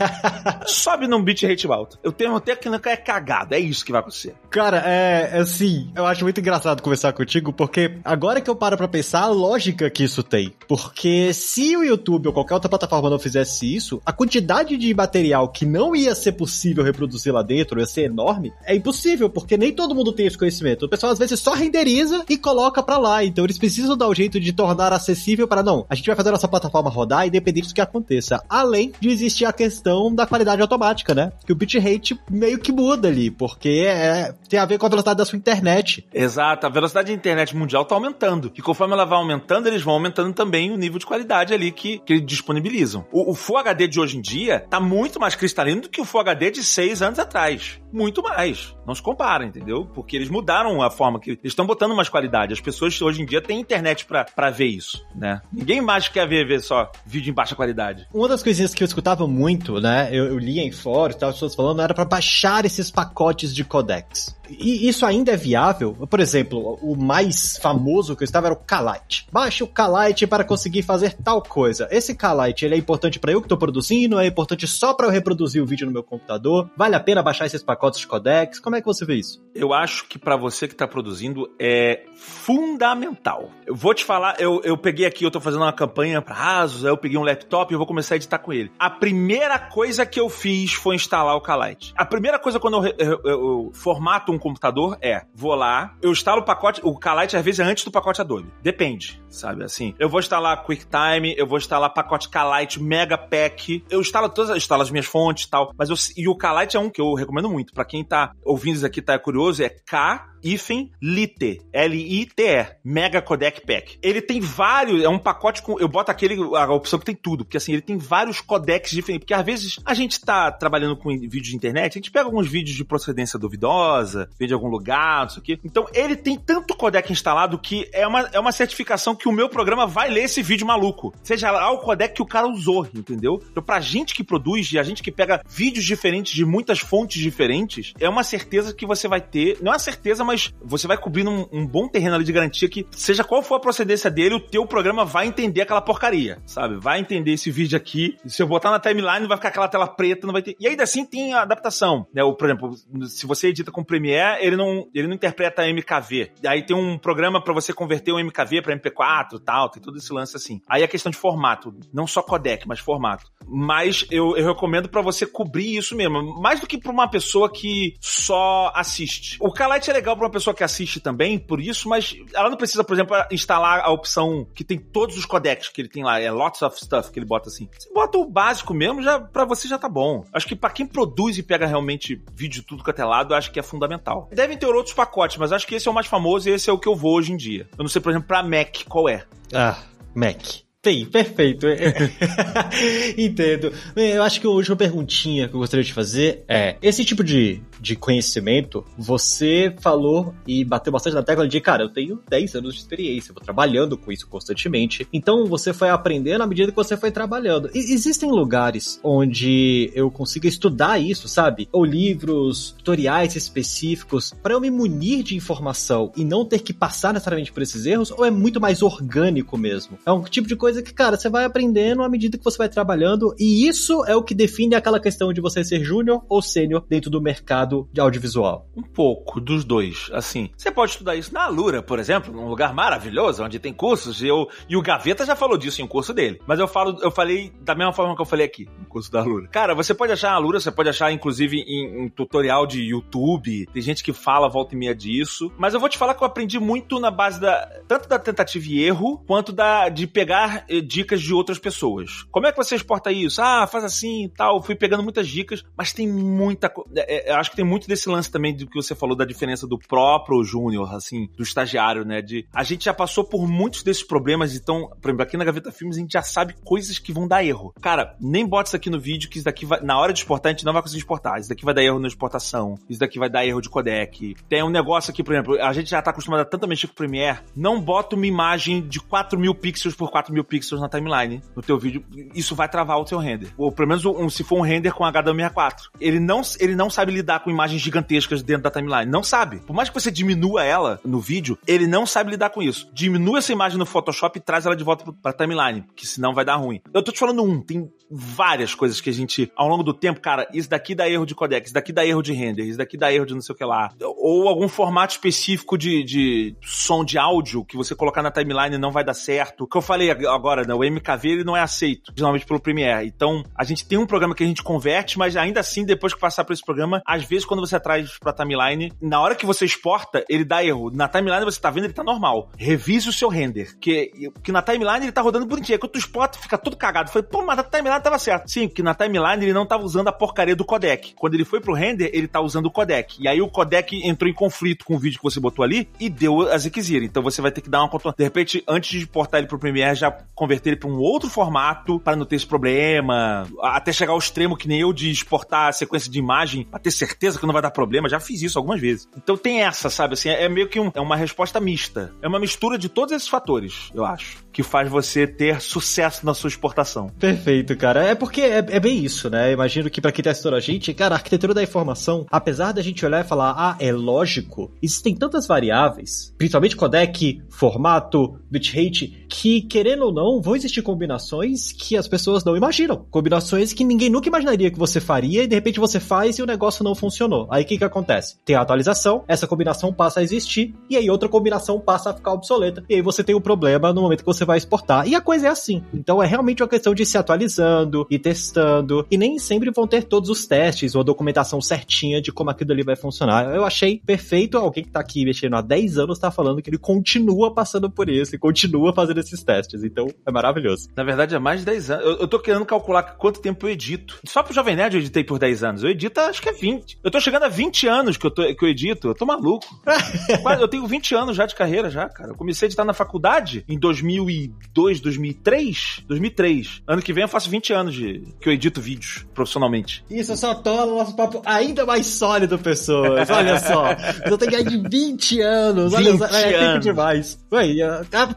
Sobe 0.67 1.07
num 1.07 1.23
bitrate 1.23 1.67
alto. 1.67 1.99
Eu 2.03 2.13
tenho 2.13 2.35
até 2.35 2.57
que 2.57 2.69
não 2.69 2.81
é 2.85 2.97
cagado, 2.97 3.55
é 3.55 3.59
isso 3.59 3.85
que 3.85 3.93
vai 3.93 4.01
acontecer. 4.01 4.35
Cara, 4.51 4.79
é 4.79 5.39
assim, 5.39 5.93
eu 5.95 6.07
acho 6.07 6.25
muito 6.25 6.41
engraçado 6.41 6.83
conversar 6.83 7.13
contigo 7.13 7.53
porque 7.61 7.99
agora 8.03 8.41
que 8.41 8.49
eu 8.49 8.57
paro 8.57 8.75
pra 8.75 8.89
pensar 8.89 9.21
a 9.21 9.29
lógica 9.29 9.91
que 9.91 10.03
isso 10.03 10.23
tem. 10.23 10.51
Porque 10.67 11.31
se 11.35 11.77
o 11.77 11.85
YouTube 11.85 12.29
ou 12.29 12.33
qualquer 12.33 12.55
outra 12.55 12.71
plataforma 12.71 13.11
não 13.11 13.19
fizesse 13.19 13.77
isso, 13.77 14.01
a 14.07 14.15
quantidade 14.15 14.79
de 14.79 14.95
material 14.95 15.47
que 15.47 15.67
não 15.67 15.95
ia 15.95 16.15
ser 16.15 16.33
possível 16.33 16.83
reproduzir 16.83 17.35
lá 17.35 17.43
dentro 17.43 17.79
ia 17.79 17.85
ser 17.85 18.05
enorme. 18.05 18.51
É 18.65 18.75
impossível, 18.75 19.29
porque 19.29 19.59
nem 19.59 19.75
todo 19.75 19.95
mundo 19.95 20.11
tem 20.11 20.27
esse 20.27 20.39
conhecimento. 20.39 20.87
O 20.87 20.89
pessoal 20.89 21.13
às 21.13 21.19
vezes 21.19 21.39
só 21.39 21.53
renderiza 21.53 22.25
e 22.31 22.39
coloca 22.39 22.83
pra 22.83 22.97
lá. 22.97 23.23
Então 23.23 23.45
eles 23.45 23.59
precisam 23.59 23.95
dar 23.95 24.07
o 24.07 24.13
um 24.13 24.15
jeito 24.15 24.41
de 24.41 24.55
tornar 24.55 24.95
acessível 24.95 25.47
para 25.47 25.63
não. 25.63 25.85
A 25.91 25.95
gente 25.95 26.07
vai 26.07 26.17
fazer 26.17 26.31
nossa 26.31 26.49
plataforma 26.49 26.89
rodar 26.89 27.27
independente 27.27 27.69
do 27.69 27.75
que 27.75 27.83
aconteça. 27.83 28.43
Além 28.49 28.95
de 28.99 29.11
existir 29.11 29.45
a 29.45 29.53
questão 29.53 30.15
da 30.15 30.27
qualidade 30.27 30.63
automática, 30.63 31.15
né? 31.15 31.31
Que 31.45 31.53
o 31.53 31.57
bitrate 31.57 32.19
meio 32.31 32.59
que 32.59 32.73
muda 32.73 33.09
ali, 33.09 33.31
porque 33.31 33.85
é, 33.87 34.33
tem 34.49 34.59
a 34.59 34.65
ver 34.65 34.79
com 34.79 34.87
a 34.87 34.89
velocidade 34.89 35.19
da 35.19 35.27
sua 35.27 35.37
internet. 35.37 36.07
Exato, 36.15 36.67
a 36.67 36.71
velocidade 36.71 37.09
da 37.09 37.15
internet 37.15 37.50
mundial 37.57 37.85
tá 37.85 37.95
aumentando. 37.95 38.53
E 38.57 38.63
conforme 38.63 38.95
ela 38.95 39.05
vai 39.05 39.19
aumentando, 39.19 39.67
eles 39.67 39.83
vão 39.83 39.95
aumentando 39.95 40.33
também 40.33 40.71
o 40.71 40.77
nível 40.77 40.99
de 40.99 41.07
qualidade 41.07 41.53
ali 41.53 41.71
que, 41.71 41.99
que 41.99 42.15
eles 42.15 42.27
disponibilizam. 42.27 43.07
O, 43.13 43.31
o 43.31 43.35
Full 43.35 43.59
HD 43.59 43.89
de 43.89 44.01
hoje 44.01 44.19
em 44.19 44.21
dia 44.21 44.61
tá 44.69 44.81
muito 44.81 45.19
mais 45.21 45.35
cristalino 45.35 45.83
do 45.83 45.89
que 45.89 46.01
o 46.01 46.05
Full 46.05 46.21
HD 46.21 46.51
de 46.51 46.65
seis 46.65 47.03
anos 47.03 47.19
atrás. 47.19 47.81
Muito 47.93 48.23
mais. 48.23 48.75
Não 48.87 48.95
se 48.95 49.03
compara, 49.03 49.45
entendeu? 49.45 49.85
Porque 49.85 50.17
eles 50.17 50.29
mudaram 50.29 50.83
a 50.83 50.91
forma 50.91 51.21
que. 51.21 51.31
Eles 51.31 51.41
estão 51.45 51.67
botando 51.67 51.95
mais 51.95 52.09
qualidade. 52.09 52.53
As 52.53 52.61
pessoas 52.61 53.01
hoje 53.01 53.23
em 53.23 53.27
dia 53.27 53.41
têm 53.41 53.61
internet 53.61 54.07
para 54.07 54.51
ver 54.51 54.67
isso, 54.67 55.05
né? 55.15 55.41
Ninguém 55.53 55.81
mais 55.81 56.09
quer 56.09 56.29
ver, 56.29 56.47
ver 56.47 56.61
só 56.61 56.91
vídeo 57.05 57.31
em 57.31 57.35
baixa 57.35 57.55
qualidade. 57.55 58.07
Uma 58.13 58.29
das 58.29 58.43
coisinhas 58.43 58.75
que 58.75 58.83
eu 58.83 58.87
escutava 58.87 59.27
muito, 59.27 59.81
né? 59.81 60.09
Eu, 60.13 60.27
eu 60.27 60.39
lia 60.39 60.63
em 60.63 60.73
fóruns, 60.73 61.23
as 61.23 61.35
pessoas 61.35 61.55
falando, 61.55 61.83
era 61.83 61.95
para 61.95 62.05
baixar 62.05 62.65
esses 62.65 62.91
pacotes 62.91 63.55
de 63.55 63.65
codecs. 63.65 64.40
E 64.59 64.89
isso 64.89 65.07
ainda 65.07 65.33
é 65.33 65.37
viável? 65.37 65.95
Por 66.09 66.21
exemplo, 66.21 66.79
o 66.83 66.97
mais 66.97 67.57
famoso 67.59 68.17
que 68.17 68.23
eu 68.23 68.27
estava 68.27 68.49
era 68.49 68.55
o 68.55 68.59
Kalite. 68.59 69.27
Baixe 69.33 69.63
o 69.63 69.67
Kalite 69.67 70.27
para 70.27 70.45
conseguir 70.45 70.83
fazer 70.83 71.15
tal 71.15 71.43
coisa. 71.43 71.89
Esse 71.91 72.15
Kalite, 72.15 72.65
ele 72.65 72.75
é 72.75 72.79
importante 72.79 73.19
para 73.19 73.33
eu 73.33 73.41
que 73.41 73.47
estou 73.47 73.59
produzindo? 73.59 74.19
É 74.19 74.27
importante 74.27 74.67
só 74.67 74.95
para 74.95 75.07
eu 75.07 75.11
reproduzir 75.11 75.63
o 75.63 75.67
vídeo 75.67 75.87
no 75.87 75.93
meu 75.93 76.03
computador? 76.03 76.71
Vale 76.77 76.95
a 76.95 77.01
pena 77.01 77.23
baixar 77.23 77.47
esses 77.47 77.63
pacotes 77.63 78.01
de 78.01 78.07
codecs? 78.07 78.59
Como 78.59 78.77
é 78.77 78.81
que 78.81 78.87
você 78.87 79.05
vê 79.05 79.17
isso? 79.17 79.43
Eu 79.55 79.73
acho 79.73 80.07
que 80.07 80.19
para 80.19 80.37
você 80.37 80.67
que 80.67 80.75
está 80.75 80.87
produzindo 80.87 81.51
é 81.59 82.05
fundamental. 82.17 83.51
Eu 83.67 83.75
vou 83.75 83.95
te 83.95 84.05
falar, 84.05 84.41
eu, 84.41 84.61
eu 84.65 84.77
peguei 84.77 85.07
aqui, 85.07 85.25
eu 85.25 85.31
tô 85.31 85.41
fazendo 85.41 85.63
uma 85.63 85.73
campanha 85.73 86.21
para 86.21 86.61
Asus, 86.61 86.85
aí 86.85 86.91
eu 86.91 86.97
peguei 86.97 87.19
um 87.19 87.23
laptop 87.23 87.73
e 87.73 87.75
eu 87.75 87.79
vou 87.79 87.87
começar 87.87 88.15
a 88.15 88.17
editar 88.17 88.39
com 88.39 88.53
ele. 88.53 88.71
A 88.79 88.91
primeira 88.91 89.59
coisa 89.59 90.05
que 90.05 90.21
eu 90.21 90.29
fiz 90.29 90.73
foi 90.73 90.95
instalar 90.95 91.37
o 91.37 91.41
Kalite. 91.41 91.93
A 91.97 92.05
primeira 92.05 92.39
coisa 92.39 92.59
quando 92.59 92.87
eu, 92.87 92.95
eu, 92.99 93.21
eu 93.25 93.71
formato 93.73 94.33
um 94.33 94.39
computador 94.41 94.99
é, 95.01 95.23
vou 95.35 95.55
lá, 95.55 95.97
eu 96.03 96.11
instalo 96.11 96.41
o 96.41 96.45
pacote, 96.45 96.81
o 96.83 96.99
Kalite 96.99 97.37
às 97.37 97.45
vezes 97.45 97.61
é 97.61 97.65
antes 97.65 97.85
do 97.85 97.91
pacote 97.91 98.21
Adobe. 98.21 98.53
Depende, 98.63 99.23
sabe? 99.29 99.63
Assim, 99.65 99.95
eu 99.99 100.09
vou 100.09 100.21
instalar 100.21 100.65
QuickTime, 100.65 101.35
eu 101.37 101.47
vou 101.47 101.59
instalar 101.59 101.93
pacote 101.93 102.29
Kalite 102.29 102.83
Mega 102.83 103.17
Pack, 103.17 103.85
eu 103.91 104.01
instalo 104.01 104.29
todas, 104.29 104.57
instalo 104.57 104.83
as 104.83 104.91
minhas 104.91 105.07
fontes 105.07 105.45
e 105.45 105.51
tal, 105.51 105.73
mas 105.79 105.91
eu, 105.91 105.97
e 106.17 106.29
o 106.29 106.37
Kalite 106.37 106.77
é 106.77 106.81
um 106.81 106.91
que 106.91 107.01
eu 107.01 107.15
recomendo 107.15 107.49
muito. 107.49 107.73
para 107.73 107.85
quem 107.85 108.05
tá 108.05 108.33
ouvindo 108.45 108.77
isso 108.77 108.87
aqui 108.87 109.01
tá 109.01 109.19
curioso, 109.19 109.63
é 109.63 109.69
K 109.69 110.31
hífen 110.43 110.91
Lite, 111.01 111.61
L-I-T-E, 111.73 112.77
Mega 112.85 113.23
Codec 113.23 113.65
Pack. 113.67 113.99
Ele 114.03 114.21
tem 114.21 114.41
vários, 114.41 115.03
é 115.03 115.09
um 115.09 115.19
pacote 115.19 115.63
com, 115.63 115.79
eu 115.79 115.89
boto 115.89 116.11
aquele, 116.11 116.37
a 116.57 116.73
opção 116.73 116.99
que 116.99 117.05
tem 117.05 117.15
tudo, 117.15 117.45
porque 117.45 117.57
assim, 117.57 117.73
ele 117.73 117.83
tem 117.83 117.97
vários 117.97 118.41
codecs 118.41 118.91
diferentes, 118.91 119.25
porque 119.25 119.35
às 119.35 119.45
vezes 119.45 119.77
a 119.85 119.95
gente 119.95 120.21
tá 120.21 120.51
trabalhando 120.51 120.97
com 120.97 121.11
vídeos 121.11 121.49
de 121.49 121.57
internet, 121.57 121.93
a 121.93 121.99
gente 121.99 122.11
pega 122.11 122.25
alguns 122.25 122.49
vídeos 122.49 122.77
de 122.77 122.85
procedência 122.85 123.39
duvidosa, 123.39 124.29
vem 124.39 124.49
de 124.49 124.55
algum 124.55 124.69
lugar, 124.69 125.23
não 125.23 125.29
sei 125.31 125.41
o 125.41 125.43
quê. 125.43 125.61
Então, 125.65 125.87
ele 125.93 126.17
tem 126.17 126.37
tanto 126.39 126.75
codec 126.77 127.11
instalado 127.13 127.59
que 127.59 127.89
é 127.93 128.07
uma, 128.07 128.21
é 128.33 128.41
uma 128.41 128.53
certificação 128.53 129.15
que 129.15 129.29
o 129.29 129.33
meu 129.33 129.49
programa 129.49 129.87
vai 129.87 130.09
ler 130.09 130.25
esse 130.25 130.43
vídeo 130.43 130.67
maluco. 130.67 131.15
Seja 131.23 131.51
lá 131.51 131.71
o 131.71 131.79
codec 131.79 132.15
que 132.15 132.23
o 132.23 132.27
cara 132.27 132.49
usou, 132.49 132.87
entendeu? 132.95 133.41
Então, 133.51 133.63
pra 133.63 133.81
gente 133.81 134.15
que 134.15 134.25
produz 134.25 134.73
e 134.73 134.79
a 134.79 134.83
gente 134.83 135.03
que 135.03 135.11
pega 135.11 135.43
vídeos 135.49 135.85
diferentes 135.85 136.33
de 136.33 136.45
muitas 136.45 136.79
fontes 136.79 137.21
diferentes, 137.21 137.93
é 137.99 138.09
uma 138.09 138.23
certeza 138.23 138.75
que 138.75 138.87
você 138.87 139.09
vai 139.09 139.21
ter, 139.21 139.59
não 139.61 139.73
é 139.73 139.75
uma 139.75 139.79
certeza, 139.79 140.25
mas 140.25 140.53
você 140.63 140.87
vai 140.87 140.97
cobrindo 140.97 141.31
um, 141.31 141.47
um, 141.53 141.67
bom 141.67 141.89
terreno 141.89 142.15
ali 142.15 142.25
de 142.25 142.33
garantia 142.33 142.69
que, 142.69 142.87
seja 142.93 143.25
qual 143.25 143.43
for 143.43 143.57
a 143.57 143.61
procedência 143.61 144.11
dele, 144.11 144.35
o 144.35 144.41
teu 144.41 144.67
programa 144.67 145.05
vai 145.05 145.27
entender 145.27 145.63
aquela 145.63 145.81
porcaria, 145.81 146.39
sabe? 146.47 146.77
Vai 146.77 147.01
entender 147.01 147.33
esse 147.33 147.51
vídeo 147.51 147.77
aqui. 147.77 148.17
Se 148.27 148.43
eu 148.43 148.47
botar 148.47 148.71
na 148.71 148.81
timeline, 148.81 149.27
vai 149.27 149.37
ficar 149.37 149.49
aquela 149.49 149.69
tela 149.69 149.87
preta, 149.87 150.27
não 150.27 150.33
vai 150.33 150.43
ter. 150.43 150.57
E 150.59 150.67
ainda 150.67 150.83
assim 150.83 151.05
tem 151.05 151.35
a 151.35 151.43
adaptação, 151.43 152.07
né? 152.13 152.23
O, 152.23 152.35
por 152.35 152.49
exemplo, 152.49 152.75
se 153.07 153.27
você 153.27 153.49
edita 153.49 153.71
com 153.71 153.85
Premiere, 153.85 154.20
ele 154.41 154.57
não, 154.57 154.89
ele 154.95 155.07
não 155.07 155.15
interpreta 155.15 155.67
MKV. 155.67 156.33
Aí 156.47 156.65
tem 156.65 156.77
um 156.77 156.99
programa 156.99 157.43
para 157.43 157.55
você 157.55 157.73
converter 157.73 158.13
um 158.13 158.19
MKV 158.19 158.63
para 158.63 158.77
MP4 158.77 159.41
tal, 159.45 159.69
tem 159.69 159.83
todo 159.83 159.99
esse 159.99 160.13
lance 160.13 160.37
assim. 160.37 160.61
Aí 160.69 160.83
a 160.83 160.85
é 160.85 160.89
questão 160.89 161.11
de 161.11 161.19
formato, 161.19 161.75
não 161.93 162.07
só 162.07 162.23
codec, 162.23 162.67
mas 162.67 162.79
formato. 162.79 163.27
Mas 163.47 164.07
eu, 164.11 164.37
eu 164.37 164.47
recomendo 164.47 164.89
para 164.89 165.03
você 165.03 165.27
cobrir 165.27 165.77
isso 165.77 165.97
mesmo, 165.97 166.41
mais 166.41 166.61
do 166.61 166.67
que 166.67 166.79
para 166.79 166.93
uma 166.93 167.09
pessoa 167.09 167.51
que 167.51 167.95
só 168.01 168.73
assiste. 168.75 169.37
O 169.41 169.53
Kalite 169.53 169.91
é 169.91 169.93
legal 169.93 170.17
para 170.17 170.27
uma 170.27 170.33
pessoa 170.33 170.55
que 170.55 170.65
assiste 170.65 171.01
também, 171.01 171.39
por 171.39 171.61
isso, 171.61 171.89
mas 171.89 172.17
ela 172.35 172.51
não 172.51 172.57
precisa, 172.57 172.85
por 172.85 172.95
exemplo, 172.95 173.17
instalar 173.31 173.81
a 173.81 173.91
opção 173.91 174.47
que 174.55 174.65
tem 174.65 174.79
todos 174.79 175.17
os 175.17 175.25
codecs 175.25 175.69
que 175.69 175.81
ele 175.81 175.89
tem 175.89 176.05
lá, 176.05 176.21
é 176.21 176.31
lots 176.31 176.63
of 176.63 176.79
stuff 176.79 177.11
que 177.11 177.19
ele 177.19 177.27
bota 177.27 177.49
assim. 177.49 177.69
Você 177.79 177.93
bota 177.93 178.19
o 178.19 178.27
básico 178.27 178.75
mesmo, 178.75 179.03
já 179.03 179.19
para 179.19 179.45
você 179.45 179.69
já 179.69 179.79
tá 179.79 179.89
bom. 179.89 180.25
Acho 180.33 180.47
que 180.47 180.57
para 180.57 180.71
quem 180.71 180.87
produz 180.87 181.39
e 181.39 181.43
pega 181.43 181.67
realmente 181.67 182.23
vídeo 182.35 182.65
tudo 182.67 182.85
com 182.85 182.91
é 182.91 183.37
acho 183.37 183.51
que 183.51 183.59
é 183.59 183.63
fundamental. 183.63 184.10
Devem 184.33 184.57
ter 184.57 184.67
outros 184.67 184.95
pacotes, 184.95 185.37
mas 185.37 185.53
acho 185.53 185.67
que 185.67 185.75
esse 185.75 185.87
é 185.89 185.91
o 185.91 185.95
mais 185.95 186.07
famoso 186.07 186.49
e 186.49 186.53
esse 186.53 186.69
é 186.69 186.73
o 186.73 186.79
que 186.79 186.89
eu 186.89 186.95
vou 186.95 187.15
hoje 187.17 187.33
em 187.33 187.37
dia. 187.37 187.69
Eu 187.77 187.83
não 187.83 187.89
sei, 187.89 188.01
por 188.01 188.11
exemplo, 188.11 188.29
para 188.29 188.43
Mac 188.43 188.85
qual 188.89 189.09
é. 189.09 189.25
Ah, 189.53 189.79
Mac. 190.15 190.63
Sim, 190.83 191.05
perfeito. 191.05 191.67
Entendo. 193.19 193.71
Eu 193.95 194.23
acho 194.23 194.41
que 194.41 194.47
a 194.47 194.51
última 194.51 194.75
perguntinha 194.75 195.47
que 195.47 195.55
eu 195.55 195.61
gostaria 195.61 195.85
de 195.85 195.93
fazer 195.93 196.43
é: 196.49 196.77
esse 196.81 197.05
tipo 197.05 197.23
de, 197.23 197.61
de 197.79 197.95
conhecimento, 197.95 198.83
você 198.97 199.75
falou 199.79 200.35
e 200.47 200.65
bateu 200.65 200.91
bastante 200.91 201.15
na 201.15 201.23
tecla 201.23 201.47
de, 201.47 201.61
cara, 201.61 201.83
eu 201.83 201.91
tenho 201.91 202.23
10 202.31 202.55
anos 202.55 202.75
de 202.75 202.81
experiência, 202.81 203.35
vou 203.35 203.43
trabalhando 203.43 203.99
com 203.99 204.11
isso 204.11 204.27
constantemente. 204.27 205.07
Então 205.13 205.45
você 205.45 205.75
foi 205.75 205.91
aprendendo 205.91 206.43
à 206.43 206.47
medida 206.47 206.73
que 206.73 206.77
você 206.77 206.97
foi 206.97 207.11
trabalhando. 207.11 207.71
E 207.75 207.79
existem 207.79 208.31
lugares 208.31 208.99
onde 209.05 209.91
eu 209.95 210.11
consiga 210.11 210.49
estudar 210.49 210.99
isso, 210.99 211.29
sabe? 211.29 211.69
Ou 211.73 211.85
livros, 211.85 212.75
tutoriais 212.79 213.37
específicos, 213.37 214.33
para 214.43 214.55
eu 214.55 214.61
me 214.61 214.71
munir 214.71 215.23
de 215.23 215.37
informação 215.37 216.11
e 216.17 216.25
não 216.25 216.47
ter 216.47 216.61
que 216.61 216.73
passar 216.73 217.13
necessariamente 217.13 217.53
por 217.53 217.63
esses 217.63 217.85
erros, 217.85 218.11
ou 218.11 218.25
é 218.25 218.31
muito 218.31 218.59
mais 218.59 218.81
orgânico 218.81 219.59
mesmo? 219.59 219.99
É 220.07 220.11
um 220.11 220.23
tipo 220.23 220.49
de 220.49 220.57
coisa 220.57 220.70
coisa 220.71 220.83
que, 220.83 220.95
cara, 220.95 221.17
você 221.17 221.29
vai 221.29 221.45
aprendendo 221.45 222.03
à 222.03 222.09
medida 222.09 222.39
que 222.39 222.45
você 222.45 222.57
vai 222.57 222.69
trabalhando, 222.69 223.35
e 223.39 223.67
isso 223.67 224.05
é 224.05 224.15
o 224.15 224.23
que 224.23 224.35
define 224.35 224.77
aquela 224.77 225.01
questão 225.01 225.33
de 225.33 225.41
você 225.41 225.65
ser 225.65 225.83
júnior 225.83 226.23
ou 226.29 226.41
sênior 226.41 226.85
dentro 226.89 227.11
do 227.11 227.21
mercado 227.21 227.89
de 227.93 228.01
audiovisual. 228.01 228.69
Um 228.77 228.83
pouco 228.83 229.41
dos 229.41 229.65
dois. 229.65 230.09
Assim, 230.13 230.51
você 230.57 230.71
pode 230.71 230.93
estudar 230.93 231.17
isso 231.17 231.35
na 231.35 231.45
Alura, 231.45 231.83
por 231.83 231.99
exemplo, 231.99 232.33
num 232.33 232.49
lugar 232.49 232.73
maravilhoso, 232.73 233.43
onde 233.43 233.59
tem 233.59 233.73
cursos, 233.73 234.23
e, 234.23 234.29
eu, 234.29 234.49
e 234.69 234.77
o 234.77 234.83
Gaveta 234.83 235.27
já 235.27 235.35
falou 235.35 235.59
disso 235.59 235.81
em 235.81 235.85
um 235.85 235.89
curso 235.89 236.15
dele. 236.15 236.41
Mas 236.47 236.61
eu 236.61 236.69
falo, 236.69 236.99
eu 237.03 237.11
falei 237.11 237.53
da 237.61 237.75
mesma 237.75 237.93
forma 237.93 238.15
que 238.15 238.23
eu 238.23 238.27
falei 238.27 238.47
aqui, 238.47 238.69
no 238.79 238.87
curso 238.87 239.11
da 239.11 239.21
Alura. 239.21 239.49
Cara, 239.49 239.75
você 239.75 239.93
pode 239.93 240.13
achar 240.13 240.31
a 240.31 240.35
Alura, 240.35 240.61
você 240.61 240.71
pode 240.71 240.89
achar, 240.89 241.11
inclusive, 241.13 241.59
em, 241.59 242.05
em 242.05 242.09
tutorial 242.09 242.65
de 242.65 242.81
YouTube, 242.81 243.67
tem 243.73 243.83
gente 243.83 244.05
que 244.05 244.13
fala 244.13 244.49
volta 244.49 244.75
e 244.75 244.79
meia 244.79 244.95
disso, 244.95 245.51
mas 245.59 245.75
eu 245.75 245.81
vou 245.81 245.89
te 245.89 245.99
falar 245.99 246.15
que 246.15 246.23
eu 246.23 246.27
aprendi 246.27 246.61
muito 246.61 247.01
na 247.01 247.11
base 247.11 247.41
da, 247.41 247.67
tanto 247.89 248.09
da 248.09 248.19
tentativa 248.19 248.65
e 248.69 248.85
erro, 248.85 249.19
quanto 249.27 249.53
da, 249.53 249.89
de 249.89 250.07
pegar 250.07 250.60
dicas 250.83 251.21
de 251.21 251.33
outras 251.33 251.59
pessoas. 251.59 252.25
Como 252.31 252.47
é 252.47 252.53
que 252.53 252.57
você 252.57 252.75
exporta 252.75 253.13
isso? 253.13 253.41
Ah, 253.43 253.67
faz 253.67 253.85
assim 253.85 254.25
e 254.25 254.29
tal. 254.29 254.63
Fui 254.63 254.75
pegando 254.75 255.03
muitas 255.03 255.29
dicas, 255.29 255.65
mas 255.77 255.93
tem 255.93 256.09
muita. 256.09 256.73
É, 256.97 257.31
é 257.31 257.33
acho 257.33 257.51
que 257.51 257.57
tem 257.57 257.65
muito 257.65 257.89
desse 257.89 258.09
lance 258.09 258.31
também 258.31 258.55
do 258.55 258.67
que 258.67 258.75
você 258.75 258.95
falou 258.95 259.17
da 259.17 259.25
diferença 259.25 259.67
do 259.67 259.79
próprio 259.79 260.43
júnior, 260.45 260.95
assim, 260.95 261.29
do 261.37 261.43
estagiário, 261.43 262.05
né? 262.05 262.23
De 262.23 262.47
a 262.55 262.63
gente 262.63 262.85
já 262.85 262.95
passou 262.95 263.25
por 263.25 263.47
muitos 263.49 263.83
desses 263.83 264.03
problemas, 264.03 264.55
então, 264.55 264.91
por 265.01 265.09
exemplo, 265.09 265.23
aqui 265.23 265.37
na 265.37 265.45
Gaveta 265.45 265.73
Filmes 265.73 265.97
a 265.97 266.01
gente 266.01 266.13
já 266.13 266.23
sabe 266.23 266.55
coisas 266.65 266.99
que 266.99 267.13
vão 267.13 267.27
dar 267.27 267.45
erro. 267.45 267.73
Cara, 267.81 268.17
nem 268.21 268.47
bota 268.47 268.69
isso 268.69 268.77
aqui 268.77 268.91
no 268.91 269.01
vídeo, 269.01 269.29
que 269.29 269.39
isso 269.39 269.45
daqui 269.45 269.65
vai, 269.65 269.81
na 269.81 269.99
hora 269.99 270.13
de 270.13 270.21
exportar 270.21 270.51
a 270.51 270.53
gente 270.53 270.65
não 270.65 270.73
vai 270.73 270.83
conseguir 270.83 271.01
exportar. 271.01 271.39
Isso 271.39 271.49
daqui 271.49 271.65
vai 271.65 271.75
dar 271.75 271.83
erro 271.83 271.99
na 271.99 272.09
exportação, 272.09 272.75
isso 272.89 273.01
daqui 273.01 273.19
vai 273.19 273.31
dar 273.31 273.47
erro 273.47 273.61
de 273.61 273.69
codec. 273.69 274.35
Tem 274.49 274.63
um 274.63 274.71
negócio 274.71 275.11
aqui, 275.11 275.23
por 275.23 275.35
exemplo, 275.35 275.61
a 275.61 275.73
gente 275.73 275.91
já 275.91 276.01
tá 276.03 276.11
acostumado 276.11 276.41
a 276.41 276.45
tanto 276.45 276.69
mexer 276.69 276.87
com 276.87 276.93
o 276.93 276.97
Premiere, 276.97 277.39
não 277.55 277.81
bota 277.81 278.17
uma 278.17 278.27
imagem 278.27 278.87
de 278.87 279.01
4 279.01 279.39
mil 279.39 279.55
pixels 279.55 279.95
por 279.95 280.11
4 280.11 280.33
mil 280.33 280.45
pixels 280.51 280.81
na 280.81 280.89
timeline 280.89 281.41
no 281.55 281.63
teu 281.63 281.79
vídeo, 281.79 282.05
isso 282.35 282.55
vai 282.55 282.69
travar 282.69 282.99
o 282.99 283.05
teu 283.05 283.19
render. 283.19 283.53
Ou 283.57 283.71
pelo 283.71 283.89
menos 283.89 284.05
um, 284.05 284.29
se 284.29 284.43
for 284.43 284.59
um 284.59 284.63
render 284.63 284.93
com 284.93 285.05
HDMI64. 285.05 285.91
Ele 286.01 286.19
não, 286.19 286.43
ele 286.59 286.75
não 286.75 286.91
sabe 286.91 287.13
lidar 287.13 287.41
com 287.41 287.51
imagens 287.51 287.81
gigantescas 287.81 288.43
dentro 288.43 288.65
da 288.65 288.71
timeline. 288.71 289.11
Não 289.11 289.23
sabe. 289.23 289.59
Por 289.61 289.75
mais 289.75 289.89
que 289.89 289.95
você 289.95 290.11
diminua 290.11 290.65
ela 290.65 291.01
no 291.05 291.21
vídeo, 291.21 291.57
ele 291.67 291.87
não 291.87 292.05
sabe 292.05 292.33
lidar 292.33 292.51
com 292.51 292.61
isso. 292.61 292.91
Diminua 292.93 293.39
essa 293.39 293.53
imagem 293.53 293.79
no 293.79 293.87
Photoshop 293.87 294.39
e 294.39 294.43
traz 294.43 294.67
ela 294.67 294.77
de 294.77 294.85
volta 294.85 295.05
pra 295.23 295.33
timeline, 295.33 295.85
que 295.95 296.07
senão 296.07 296.35
vai 296.35 296.45
dar 296.45 296.57
ruim. 296.57 296.81
Eu 296.93 297.03
tô 297.03 297.13
te 297.13 297.19
falando 297.19 297.43
um, 297.43 297.61
tem 297.61 297.89
várias 298.11 298.75
coisas 298.75 299.01
que 299.01 299.09
a 299.09 299.13
gente, 299.13 299.51
ao 299.55 299.69
longo 299.69 299.85
do 299.85 299.95
tempo, 299.95 300.21
cara, 300.21 300.49
isso 300.53 300.69
daqui 300.69 300.95
dá 300.95 301.09
erro 301.09 301.25
de 301.25 301.35
codec, 301.35 301.67
isso 301.67 301.75
daqui 301.75 301.93
dá 301.93 302.05
erro 302.05 302.23
de 302.23 302.33
render, 302.33 302.65
isso 302.65 302.79
daqui 302.79 302.97
dá 302.97 303.13
erro 303.13 303.27
de 303.27 303.35
não 303.35 303.41
sei 303.41 303.55
o 303.55 303.59
que 303.59 303.65
lá. 303.65 303.91
Ou 304.01 304.49
algum 304.49 304.69
formato 304.69 305.13
específico 305.13 305.79
de, 305.79 306.03
de 306.03 306.57
som 306.63 307.05
de 307.05 307.17
áudio 307.17 307.65
que 307.65 307.77
você 307.77 307.95
colocar 307.95 308.23
na 308.23 308.31
timeline 308.31 308.79
não 308.79 308.91
vai 308.91 309.05
dar 309.05 309.15
certo. 309.15 309.65
O 309.65 309.67
que 309.69 309.77
eu 309.77 309.83
falei 309.83 310.11
agora, 310.41 310.65
né? 310.65 310.75
O 310.75 310.83
MKV 310.83 311.29
ele 311.29 311.45
não 311.45 311.57
é 311.57 311.61
aceito, 311.61 312.13
geralmente 312.17 312.47
pelo 312.47 312.59
Premiere. 312.59 313.07
Então, 313.07 313.45
a 313.55 313.65
gente 313.65 313.87
tem 313.87 313.99
um 313.99 314.07
programa 314.07 314.35
que 314.35 314.43
a 314.43 314.47
gente 314.47 314.63
converte, 314.63 315.19
mas 315.19 315.37
ainda 315.37 315.61
assim, 315.61 315.85
depois 315.85 316.15
que 316.15 316.21
passar 316.21 316.45
por 316.45 316.53
esse 316.53 316.65
programa, 316.65 317.03
às 317.07 317.25
vezes 317.25 317.45
quando 317.45 317.61
você 317.61 317.79
traz 317.79 318.19
pra 318.19 318.33
timeline, 318.33 318.93
na 319.01 319.21
hora 319.21 319.35
que 319.35 319.47
você 319.47 319.65
exporta, 319.65 320.25
ele 320.29 320.45
dá 320.45 320.65
erro. 320.65 320.91
Na 320.91 321.09
timeline 321.09 321.45
você 321.45 321.61
tá 321.61 321.71
vendo, 321.71 321.85
ele 321.85 321.93
tá 321.93 322.03
normal. 322.03 322.51
Revise 322.57 323.09
o 323.09 323.13
seu 323.13 323.29
render. 323.29 323.79
Que, 323.79 324.11
que 324.43 324.51
na 324.51 324.63
timeline 324.63 325.05
ele 325.05 325.13
tá 325.13 325.21
rodando 325.21 325.47
bonitinho. 325.47 325.77
Aí 325.77 325.79
quando 325.79 325.93
tu 325.93 325.99
exporta, 325.99 326.39
fica 326.39 326.57
tudo 326.57 326.77
cagado. 326.77 327.11
Foi, 327.11 327.23
pô, 327.23 327.45
mas 327.45 327.57
na 327.57 327.63
timeline 327.63 328.03
tava 328.03 328.19
certo. 328.19 328.51
Sim, 328.51 328.69
porque 328.69 328.83
na 328.83 328.95
timeline 328.95 329.45
ele 329.45 329.53
não 329.53 329.67
tava 329.67 329.85
usando 329.85 330.09
a 330.09 330.13
porcaria 330.13 330.57
do 330.57 330.65
codec. 330.65 331.15
Quando 331.15 331.35
ele 331.35 331.45
foi 331.45 331.61
pro 331.61 331.75
render, 331.75 332.11
ele 332.13 332.27
tá 332.27 332.41
usando 332.41 332.67
o 332.67 332.71
codec. 332.71 333.17
E 333.21 333.29
aí 333.29 333.41
o 333.41 333.49
codec 333.49 334.01
entrou 334.07 334.31
em 334.31 334.35
conflito 334.35 334.85
com 334.85 334.95
o 334.95 334.99
vídeo 334.99 335.19
que 335.19 335.25
você 335.25 335.39
botou 335.39 335.65
ali 335.65 335.89
e 335.99 336.09
deu 336.09 336.49
a 336.51 336.59
ziquezira. 336.59 337.05
Então 337.05 337.23
você 337.23 337.43
vai 337.43 337.51
ter 337.51 337.61
que 337.61 337.69
dar 337.69 337.81
uma 337.81 337.89
conta. 337.89 338.15
De 338.17 338.25
repente, 338.25 338.63
antes 338.67 338.91
de 338.91 338.99
exportar 338.99 339.39
ele 339.39 339.49
pro 339.49 339.59
Premiere, 339.59 339.95
já 339.95 340.11
converter 340.35 340.71
ele 340.71 340.77
para 340.77 340.89
um 340.89 340.99
outro 340.99 341.29
formato 341.29 342.01
para 342.01 342.17
não 342.17 342.25
ter 342.25 342.37
esse 342.37 342.47
problema, 342.47 343.47
até 343.63 343.93
chegar 343.93 344.13
ao 344.13 344.19
extremo 344.19 344.57
que 344.57 344.69
nem 344.69 344.81
eu 344.81 344.93
de 344.93 345.11
exportar 345.11 345.69
a 345.69 345.73
sequência 345.73 346.11
de 346.11 346.19
imagem 346.19 346.65
para 346.65 346.81
ter 346.81 346.91
certeza 346.91 347.39
que 347.39 347.47
não 347.47 347.53
vai 347.53 347.63
dar 347.63 347.71
problema. 347.71 348.09
Já 348.09 348.21
fiz 348.21 348.43
isso 348.43 348.59
algumas 348.59 348.81
vezes. 348.81 349.09
Então 349.17 349.37
tem 349.37 349.63
essa, 349.63 349.91
sabe? 349.91 350.15
Assim, 350.15 350.29
é 350.29 350.49
meio 350.49 350.69
que 350.69 350.81
um, 350.81 350.91
é 350.95 351.01
uma 351.01 351.17
resposta 351.17 351.61
mista. 351.61 352.13
É 352.23 352.29
uma 352.29 352.41
mistura 352.41 352.79
de 352.79 352.89
todos 352.89 353.15
esses 353.15 353.29
fatores, 353.29 353.91
eu 353.95 354.05
acho, 354.05 354.39
que 354.53 354.63
faz 354.63 354.89
você 354.89 355.27
ter 355.27 355.61
sucesso 355.61 356.25
na 356.25 356.35
sua 356.35 356.49
exportação. 356.49 357.09
Perfeito, 357.19 357.77
cara. 357.77 358.05
É 358.05 358.15
porque 358.15 358.41
é, 358.41 358.59
é 358.59 358.81
bem 358.81 359.05
isso, 359.05 359.29
né? 359.29 359.53
Imagino 359.53 359.91
que 359.91 360.01
para 360.01 360.13
quem 360.13 360.23
tá 360.23 360.31
assistindo 360.31 360.57
a 360.57 360.61
gente, 360.61 360.93
cara, 360.95 361.15
a 361.15 361.19
arquitetura 361.19 361.55
da 361.55 361.63
informação, 361.63 362.27
apesar 362.31 362.73
da 362.73 362.83
gente 362.83 363.05
olhar 363.05 363.25
e 363.25 363.29
falar, 363.29 363.55
ah, 363.57 363.77
é 363.79 363.93
lógico, 363.93 364.73
existem 364.83 365.15
tantas 365.15 365.47
variáveis, 365.47 366.35
principalmente 366.37 366.77
codec, 366.77 367.43
formato, 367.51 368.39
bitrate, 368.51 369.27
que 369.29 369.63
querendo 369.63 370.05
ou 370.05 370.13
não, 370.13 370.20
vão 370.41 370.57
existir 370.57 370.83
combinações 370.83 371.73
que 371.73 371.97
as 371.97 372.07
pessoas 372.07 372.45
não 372.45 372.57
imaginam. 372.57 373.07
Combinações 373.11 373.73
que 373.73 373.85
ninguém 373.85 374.11
nunca 374.11 374.29
imaginaria 374.29 374.71
que 374.71 374.79
você 374.79 375.01
faria 375.01 375.45
e 375.45 375.47
de 375.47 375.55
repente 375.55 375.81
você 375.81 375.99
faz 375.99 376.39
e 376.39 376.43
o 376.43 376.47
negócio 376.47 376.85
não 376.85 376.95
funcionou. 376.95 377.47
Aí 377.51 377.63
o 377.63 377.67
que 377.67 377.79
que 377.79 377.85
acontece? 377.85 378.37
Tem 378.45 378.57
a 378.57 378.61
atualização, 378.61 379.25
essa 379.27 379.47
combinação 379.47 379.93
passa 379.93 380.21
a 380.21 380.23
existir 380.23 380.75
e 380.89 380.97
aí 380.97 381.09
outra 381.09 381.29
combinação 381.29 381.81
passa 381.81 382.11
a 382.11 382.15
ficar 382.15 382.33
obsoleta 382.33 382.85
e 382.89 382.95
aí 382.97 383.03
você 383.03 383.25
tem 383.25 383.35
o 383.35 383.39
um 383.39 383.41
problema 383.41 383.93
no 383.93 384.03
momento 384.03 384.21
que 384.21 384.27
você 384.27 384.45
vai 384.45 384.59
exportar. 384.59 385.07
E 385.09 385.15
a 385.15 385.21
coisa 385.21 385.47
é 385.47 385.51
assim. 385.51 385.83
Então 385.95 386.23
é 386.23 386.27
realmente 386.27 386.63
uma 386.63 386.69
questão 386.69 386.95
de 386.95 387.07
se 387.07 387.17
atualizando 387.17 388.07
e 388.11 388.19
testando 388.19 389.07
e 389.11 389.17
nem 389.17 389.39
sempre 389.39 389.71
vão 389.71 389.87
ter 389.87 390.05
todos 390.05 390.29
os 390.29 390.47
testes 390.47 390.95
ou 390.95 391.01
a 391.01 391.05
documentação 391.05 391.61
certinha 391.61 392.21
de 392.21 392.33
como 392.33 392.51
aquilo 392.51 392.73
ali 392.73 392.83
vai 392.83 392.97
funcionar. 392.97 393.55
Eu 393.55 393.65
achei 393.65 394.01
perfeito 394.05 394.59
alguém 394.59 394.85
que 394.85 394.91
tá 394.91 395.01
aqui 395.01 395.25
mexendo 395.25 395.55
há 395.55 395.61
10 395.61 395.99
anos 395.99 396.19
tá 396.19 396.31
falando 396.31 396.61
que 396.61 396.71
ele 396.71 396.79
continua 396.79 397.53
passando 397.53 397.91
por 397.91 398.09
isso 398.09 398.35
e 398.35 398.39
continua 398.39 398.93
fazendo 398.93 399.21
esses 399.21 399.43
testes. 399.43 399.85
Então 399.85 400.07
é 400.27 400.31
maravilhoso. 400.31 400.89
Na 400.97 401.05
verdade, 401.05 401.35
é 401.35 401.39
mais 401.39 401.61
de 401.61 401.67
10 401.67 401.91
anos. 401.91 402.05
Eu, 402.05 402.13
eu 402.19 402.29
tô 402.29 402.39
querendo 402.39 402.65
calcular 402.65 403.03
quanto 403.03 403.41
tempo 403.41 403.67
eu 403.67 403.71
edito. 403.71 404.19
Só 404.27 404.43
pro 404.43 404.55
Jovem 404.55 404.77
Nerd 404.77 404.95
eu 404.95 405.01
editei 405.01 405.25
por 405.25 405.39
10 405.39 405.65
anos. 405.65 405.83
Eu 405.83 405.91
edito 405.91 406.21
acho 406.21 406.43
que 406.43 406.49
é 406.49 406.53
20. 406.53 406.99
Eu 407.03 407.11
tô 407.11 407.21
chegando 407.21 407.45
a 407.45 407.49
20 407.49 407.87
anos 407.87 408.17
que 408.17 408.27
eu, 408.27 408.31
tô, 408.31 408.43
que 408.55 408.65
eu 408.65 408.69
edito. 408.69 409.09
Eu 409.09 409.15
tô 409.15 409.27
maluco. 409.27 409.67
eu 410.61 410.69
tenho 410.69 410.87
20 410.87 411.15
anos 411.15 411.37
já 411.37 411.47
de 411.47 411.55
carreira 411.55 411.91
já, 411.91 412.09
cara. 412.09 412.31
Eu 412.31 412.37
comecei 412.37 412.67
a 412.67 412.69
editar 412.69 412.85
na 412.85 412.93
faculdade 412.93 413.65
em 413.69 413.79
2002, 413.79 415.01
2003. 415.01 416.05
2003. 416.07 416.83
Ano 416.87 417.03
que 417.03 417.13
vem 417.13 417.23
eu 417.23 417.29
faço 417.29 417.51
20 417.51 417.73
anos 417.73 417.95
de 417.95 418.23
que 418.41 418.49
eu 418.49 418.53
edito 418.53 418.81
vídeos 418.81 419.27
profissionalmente. 419.35 420.05
Isso 420.11 420.37
só 420.37 420.55
torna 420.55 420.93
o 420.93 420.99
nosso 420.99 421.17
papo 421.17 421.43
ainda 421.45 421.85
mais 421.87 422.07
sólido, 422.07 422.59
pessoas. 422.59 423.29
Olha 423.31 423.59
só. 423.59 423.87
Eu 424.25 424.39
tenho 424.39 424.57
aí 424.57 424.65
de 424.65 424.89
20 424.89 425.41
anos. 425.41 425.95
20 425.95 426.23
Olha, 426.23 426.37
é, 426.37 426.53
é 426.53 426.59
tempo 426.59 426.81
demais. 426.81 427.39
Ué, 427.53 427.69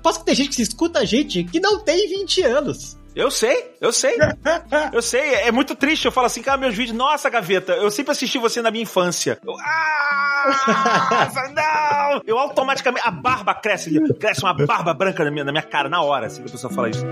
posso 0.02 0.20
que 0.20 0.26
tem 0.26 0.36
gente 0.36 0.50
que 0.50 0.56
se 0.56 0.64
escuta 0.64 1.00
a 1.00 1.06
gente 1.06 1.44
que 1.54 1.60
não 1.60 1.78
tem 1.80 2.10
20 2.10 2.42
anos. 2.42 2.98
Eu 3.16 3.30
sei, 3.30 3.76
eu 3.80 3.94
sei. 3.94 4.18
eu 4.92 5.04
sei, 5.04 5.36
é 5.36 5.52
muito 5.52 5.76
triste. 5.76 6.06
Eu 6.06 6.12
falo 6.12 6.26
assim, 6.26 6.42
cara, 6.42 6.58
meus 6.58 6.74
vídeos, 6.74 6.98
nossa, 6.98 7.30
gaveta, 7.30 7.74
eu 7.74 7.92
sempre 7.92 8.12
assisti 8.12 8.40
você 8.40 8.60
na 8.60 8.72
minha 8.72 8.82
infância. 8.82 9.40
Eu, 9.46 9.54
ah, 9.60 11.30
não! 12.12 12.22
Eu 12.26 12.40
automaticamente, 12.40 13.08
a 13.08 13.12
barba 13.12 13.54
cresce, 13.54 13.92
cresce 14.16 14.42
uma 14.42 14.54
barba 14.56 14.96
branca 14.96 15.24
na 15.24 15.30
minha, 15.30 15.46
na 15.46 15.52
minha 15.52 15.62
cara 15.62 15.88
na 15.88 16.02
hora, 16.02 16.26
assim 16.26 16.42
que 16.42 16.50
a 16.50 16.52
pessoa 16.52 16.74
fala 16.74 16.90
isso. 16.90 17.06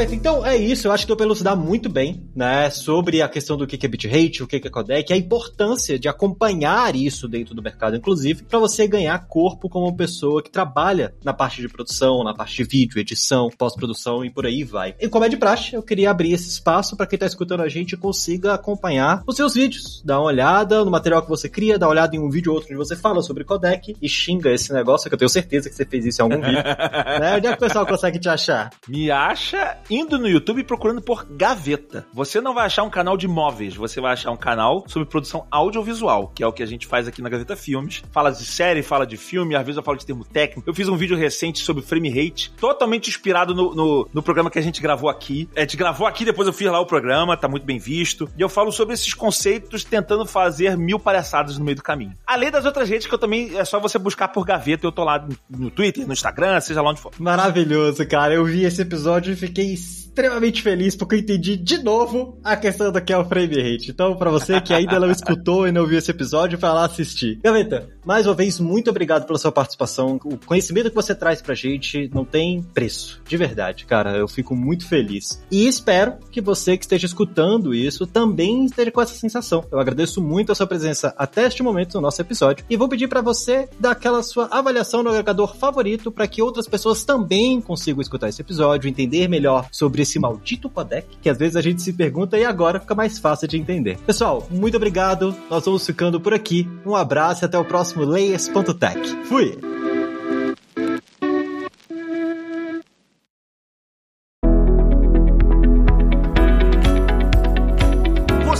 Perfeito. 0.00 0.14
Então 0.14 0.46
é 0.46 0.56
isso. 0.56 0.88
Eu 0.88 0.92
acho 0.92 1.04
que 1.04 1.08
deu 1.08 1.16
pra 1.16 1.26
elucidar 1.26 1.56
muito 1.56 1.88
bem, 1.90 2.22
né? 2.34 2.70
Sobre 2.70 3.20
a 3.20 3.28
questão 3.28 3.56
do 3.56 3.66
que 3.66 3.84
é 3.84 3.88
bitrate, 3.88 4.42
o 4.42 4.46
que 4.46 4.56
é 4.56 4.60
codec, 4.60 5.12
a 5.12 5.16
importância 5.16 5.98
de 5.98 6.08
acompanhar 6.08 6.96
isso 6.96 7.28
dentro 7.28 7.54
do 7.54 7.62
mercado, 7.62 7.96
inclusive, 7.96 8.42
para 8.44 8.58
você 8.58 8.86
ganhar 8.86 9.18
corpo 9.26 9.68
como 9.68 9.94
pessoa 9.94 10.42
que 10.42 10.50
trabalha 10.50 11.14
na 11.22 11.34
parte 11.34 11.60
de 11.60 11.68
produção, 11.68 12.24
na 12.24 12.32
parte 12.32 12.56
de 12.56 12.64
vídeo, 12.64 12.98
edição, 12.98 13.50
pós-produção 13.58 14.24
e 14.24 14.30
por 14.30 14.46
aí 14.46 14.64
vai. 14.64 14.94
E 14.98 15.08
como 15.08 15.24
é 15.24 15.28
de 15.28 15.36
praxe, 15.36 15.74
eu 15.74 15.82
queria 15.82 16.10
abrir 16.10 16.32
esse 16.32 16.48
espaço 16.48 16.96
para 16.96 17.06
quem 17.06 17.18
tá 17.18 17.26
escutando 17.26 17.62
a 17.62 17.68
gente 17.68 17.96
consiga 17.96 18.54
acompanhar 18.54 19.22
os 19.26 19.36
seus 19.36 19.54
vídeos, 19.54 20.02
dar 20.04 20.18
uma 20.18 20.28
olhada 20.28 20.84
no 20.84 20.90
material 20.90 21.22
que 21.22 21.28
você 21.28 21.48
cria, 21.48 21.78
dar 21.78 21.86
uma 21.86 21.92
olhada 21.92 22.16
em 22.16 22.18
um 22.18 22.30
vídeo 22.30 22.52
ou 22.52 22.56
outro 22.56 22.70
onde 22.70 22.78
você 22.78 22.96
fala 22.96 23.22
sobre 23.22 23.44
codec 23.44 23.94
e 24.00 24.08
xinga 24.08 24.50
esse 24.50 24.72
negócio, 24.72 25.10
que 25.10 25.14
eu 25.14 25.18
tenho 25.18 25.28
certeza 25.28 25.68
que 25.68 25.74
você 25.74 25.84
fez 25.84 26.06
isso 26.06 26.22
em 26.22 26.24
algum 26.24 26.40
vídeo. 26.40 26.62
né? 27.20 27.36
Onde 27.36 27.46
é 27.46 27.50
que 27.50 27.56
o 27.56 27.60
pessoal 27.68 27.86
consegue 27.86 28.18
te 28.18 28.28
achar? 28.28 28.70
Me 28.88 29.10
acha 29.10 29.78
indo 29.90 30.18
no 30.18 30.28
YouTube 30.28 30.62
procurando 30.62 31.02
por 31.02 31.26
Gaveta. 31.28 32.06
Você 32.14 32.40
não 32.40 32.54
vai 32.54 32.66
achar 32.66 32.84
um 32.84 32.90
canal 32.90 33.16
de 33.16 33.26
móveis, 33.26 33.74
você 33.74 34.00
vai 34.00 34.12
achar 34.12 34.30
um 34.30 34.36
canal 34.36 34.84
sobre 34.86 35.08
produção 35.08 35.46
audiovisual, 35.50 36.28
que 36.28 36.42
é 36.42 36.46
o 36.46 36.52
que 36.52 36.62
a 36.62 36.66
gente 36.66 36.86
faz 36.86 37.08
aqui 37.08 37.20
na 37.20 37.28
Gaveta 37.28 37.56
Filmes. 37.56 38.02
Fala 38.12 38.30
de 38.30 38.44
série, 38.44 38.82
fala 38.82 39.06
de 39.06 39.16
filme, 39.16 39.56
às 39.56 39.66
vezes 39.66 39.76
eu 39.76 39.82
falo 39.82 39.98
de 39.98 40.06
termo 40.06 40.24
técnico. 40.24 40.68
Eu 40.70 40.74
fiz 40.74 40.88
um 40.88 40.96
vídeo 40.96 41.16
recente 41.16 41.60
sobre 41.60 41.82
frame 41.82 42.08
rate, 42.08 42.52
totalmente 42.52 43.10
inspirado 43.10 43.54
no, 43.54 43.74
no, 43.74 44.08
no 44.12 44.22
programa 44.22 44.50
que 44.50 44.58
a 44.58 44.62
gente 44.62 44.80
gravou 44.80 45.10
aqui. 45.10 45.48
A 45.56 45.60
gente 45.60 45.76
gravou 45.76 46.06
aqui, 46.06 46.24
depois 46.24 46.46
eu 46.46 46.52
fiz 46.52 46.70
lá 46.70 46.78
o 46.78 46.86
programa, 46.86 47.36
tá 47.36 47.48
muito 47.48 47.64
bem 47.64 47.78
visto. 47.78 48.30
E 48.38 48.40
eu 48.40 48.48
falo 48.48 48.70
sobre 48.70 48.94
esses 48.94 49.12
conceitos 49.12 49.82
tentando 49.82 50.24
fazer 50.24 50.76
mil 50.76 50.98
palhaçadas 50.98 51.58
no 51.58 51.64
meio 51.64 51.76
do 51.76 51.82
caminho. 51.82 52.14
Além 52.26 52.50
das 52.50 52.64
outras 52.64 52.88
redes 52.88 53.06
que 53.06 53.14
eu 53.14 53.18
também, 53.18 53.56
é 53.58 53.64
só 53.64 53.80
você 53.80 53.98
buscar 53.98 54.28
por 54.28 54.44
Gaveta, 54.44 54.86
eu 54.86 54.92
tô 54.92 55.02
lá 55.02 55.26
no 55.48 55.70
Twitter, 55.70 56.06
no 56.06 56.12
Instagram, 56.12 56.60
seja 56.60 56.80
lá 56.80 56.90
onde 56.90 57.00
for. 57.00 57.12
Maravilhoso, 57.18 58.06
cara. 58.06 58.34
Eu 58.34 58.44
vi 58.44 58.64
esse 58.64 58.82
episódio 58.82 59.32
e 59.32 59.36
fiquei 59.36 59.79
extremamente 60.10 60.62
feliz 60.62 60.94
porque 60.94 61.14
eu 61.14 61.18
entendi 61.18 61.56
de 61.56 61.82
novo 61.82 62.38
a 62.44 62.56
questão 62.56 62.92
do 62.92 63.00
que 63.00 63.12
é 63.12 63.16
o 63.16 63.24
frame 63.24 63.56
rate. 63.56 63.90
Então, 63.90 64.16
para 64.16 64.30
você 64.30 64.60
que 64.60 64.74
ainda 64.74 64.98
não 64.98 65.10
escutou 65.10 65.66
e 65.66 65.72
não 65.72 65.86
viu 65.86 65.98
esse 65.98 66.10
episódio, 66.10 66.58
vai 66.58 66.72
lá 66.72 66.84
assistir. 66.84 67.38
Gaveta, 67.42 67.88
mais 68.04 68.26
uma 68.26 68.34
vez, 68.34 68.60
muito 68.60 68.90
obrigado 68.90 69.26
pela 69.26 69.38
sua 69.38 69.52
participação. 69.52 70.18
O 70.24 70.36
conhecimento 70.36 70.90
que 70.90 70.94
você 70.94 71.14
traz 71.14 71.40
pra 71.40 71.54
gente 71.54 72.10
não 72.12 72.24
tem 72.24 72.62
preço. 72.74 73.22
De 73.26 73.36
verdade, 73.36 73.86
cara. 73.86 74.16
Eu 74.16 74.28
fico 74.28 74.54
muito 74.54 74.86
feliz. 74.86 75.42
E 75.50 75.66
espero 75.66 76.18
que 76.30 76.40
você 76.40 76.76
que 76.76 76.84
esteja 76.84 77.06
escutando 77.06 77.72
isso 77.72 78.06
também 78.06 78.66
esteja 78.66 78.90
com 78.90 79.00
essa 79.00 79.14
sensação. 79.14 79.64
Eu 79.70 79.78
agradeço 79.78 80.20
muito 80.20 80.52
a 80.52 80.54
sua 80.54 80.66
presença 80.66 81.14
até 81.16 81.46
este 81.46 81.62
momento 81.62 81.94
no 81.94 82.00
nosso 82.00 82.20
episódio 82.20 82.64
e 82.68 82.76
vou 82.76 82.88
pedir 82.88 83.08
para 83.08 83.20
você 83.20 83.68
dar 83.78 83.92
aquela 83.92 84.22
sua 84.22 84.46
avaliação 84.50 85.02
no 85.02 85.10
agregador 85.10 85.56
favorito 85.56 86.10
para 86.10 86.26
que 86.26 86.42
outras 86.42 86.66
pessoas 86.66 87.04
também 87.04 87.60
consigam 87.60 88.00
escutar 88.00 88.28
esse 88.28 88.42
episódio, 88.42 88.88
entender 88.88 89.28
melhor 89.28 89.68
sobre 89.70 90.02
esse 90.02 90.18
maldito 90.18 90.68
codec, 90.68 91.06
que 91.20 91.28
às 91.28 91.38
vezes 91.38 91.56
a 91.56 91.62
gente 91.62 91.82
se 91.82 91.92
pergunta 91.92 92.38
e 92.38 92.44
agora 92.44 92.80
fica 92.80 92.94
mais 92.94 93.18
fácil 93.18 93.48
de 93.48 93.56
entender. 93.56 93.98
Pessoal, 94.06 94.46
muito 94.50 94.76
obrigado. 94.76 95.34
Nós 95.48 95.64
vamos 95.64 95.86
ficando 95.86 96.20
por 96.20 96.34
aqui. 96.34 96.68
Um 96.84 96.94
abraço 96.94 97.44
e 97.44 97.46
até 97.46 97.58
o 97.58 97.64
próximo 97.64 98.04
Layers.tech. 98.04 99.24
Fui! 99.24 99.58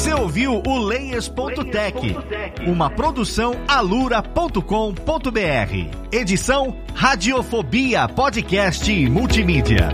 Você 0.00 0.14
ouviu 0.14 0.62
o 0.66 0.78
Layers.tech, 0.78 2.16
uma 2.66 2.88
produção 2.88 3.52
alura.com.br. 3.68 4.60
Edição 6.10 6.74
Radiofobia 6.94 8.08
Podcast 8.08 8.90
e 8.90 9.10
Multimídia. 9.10 9.90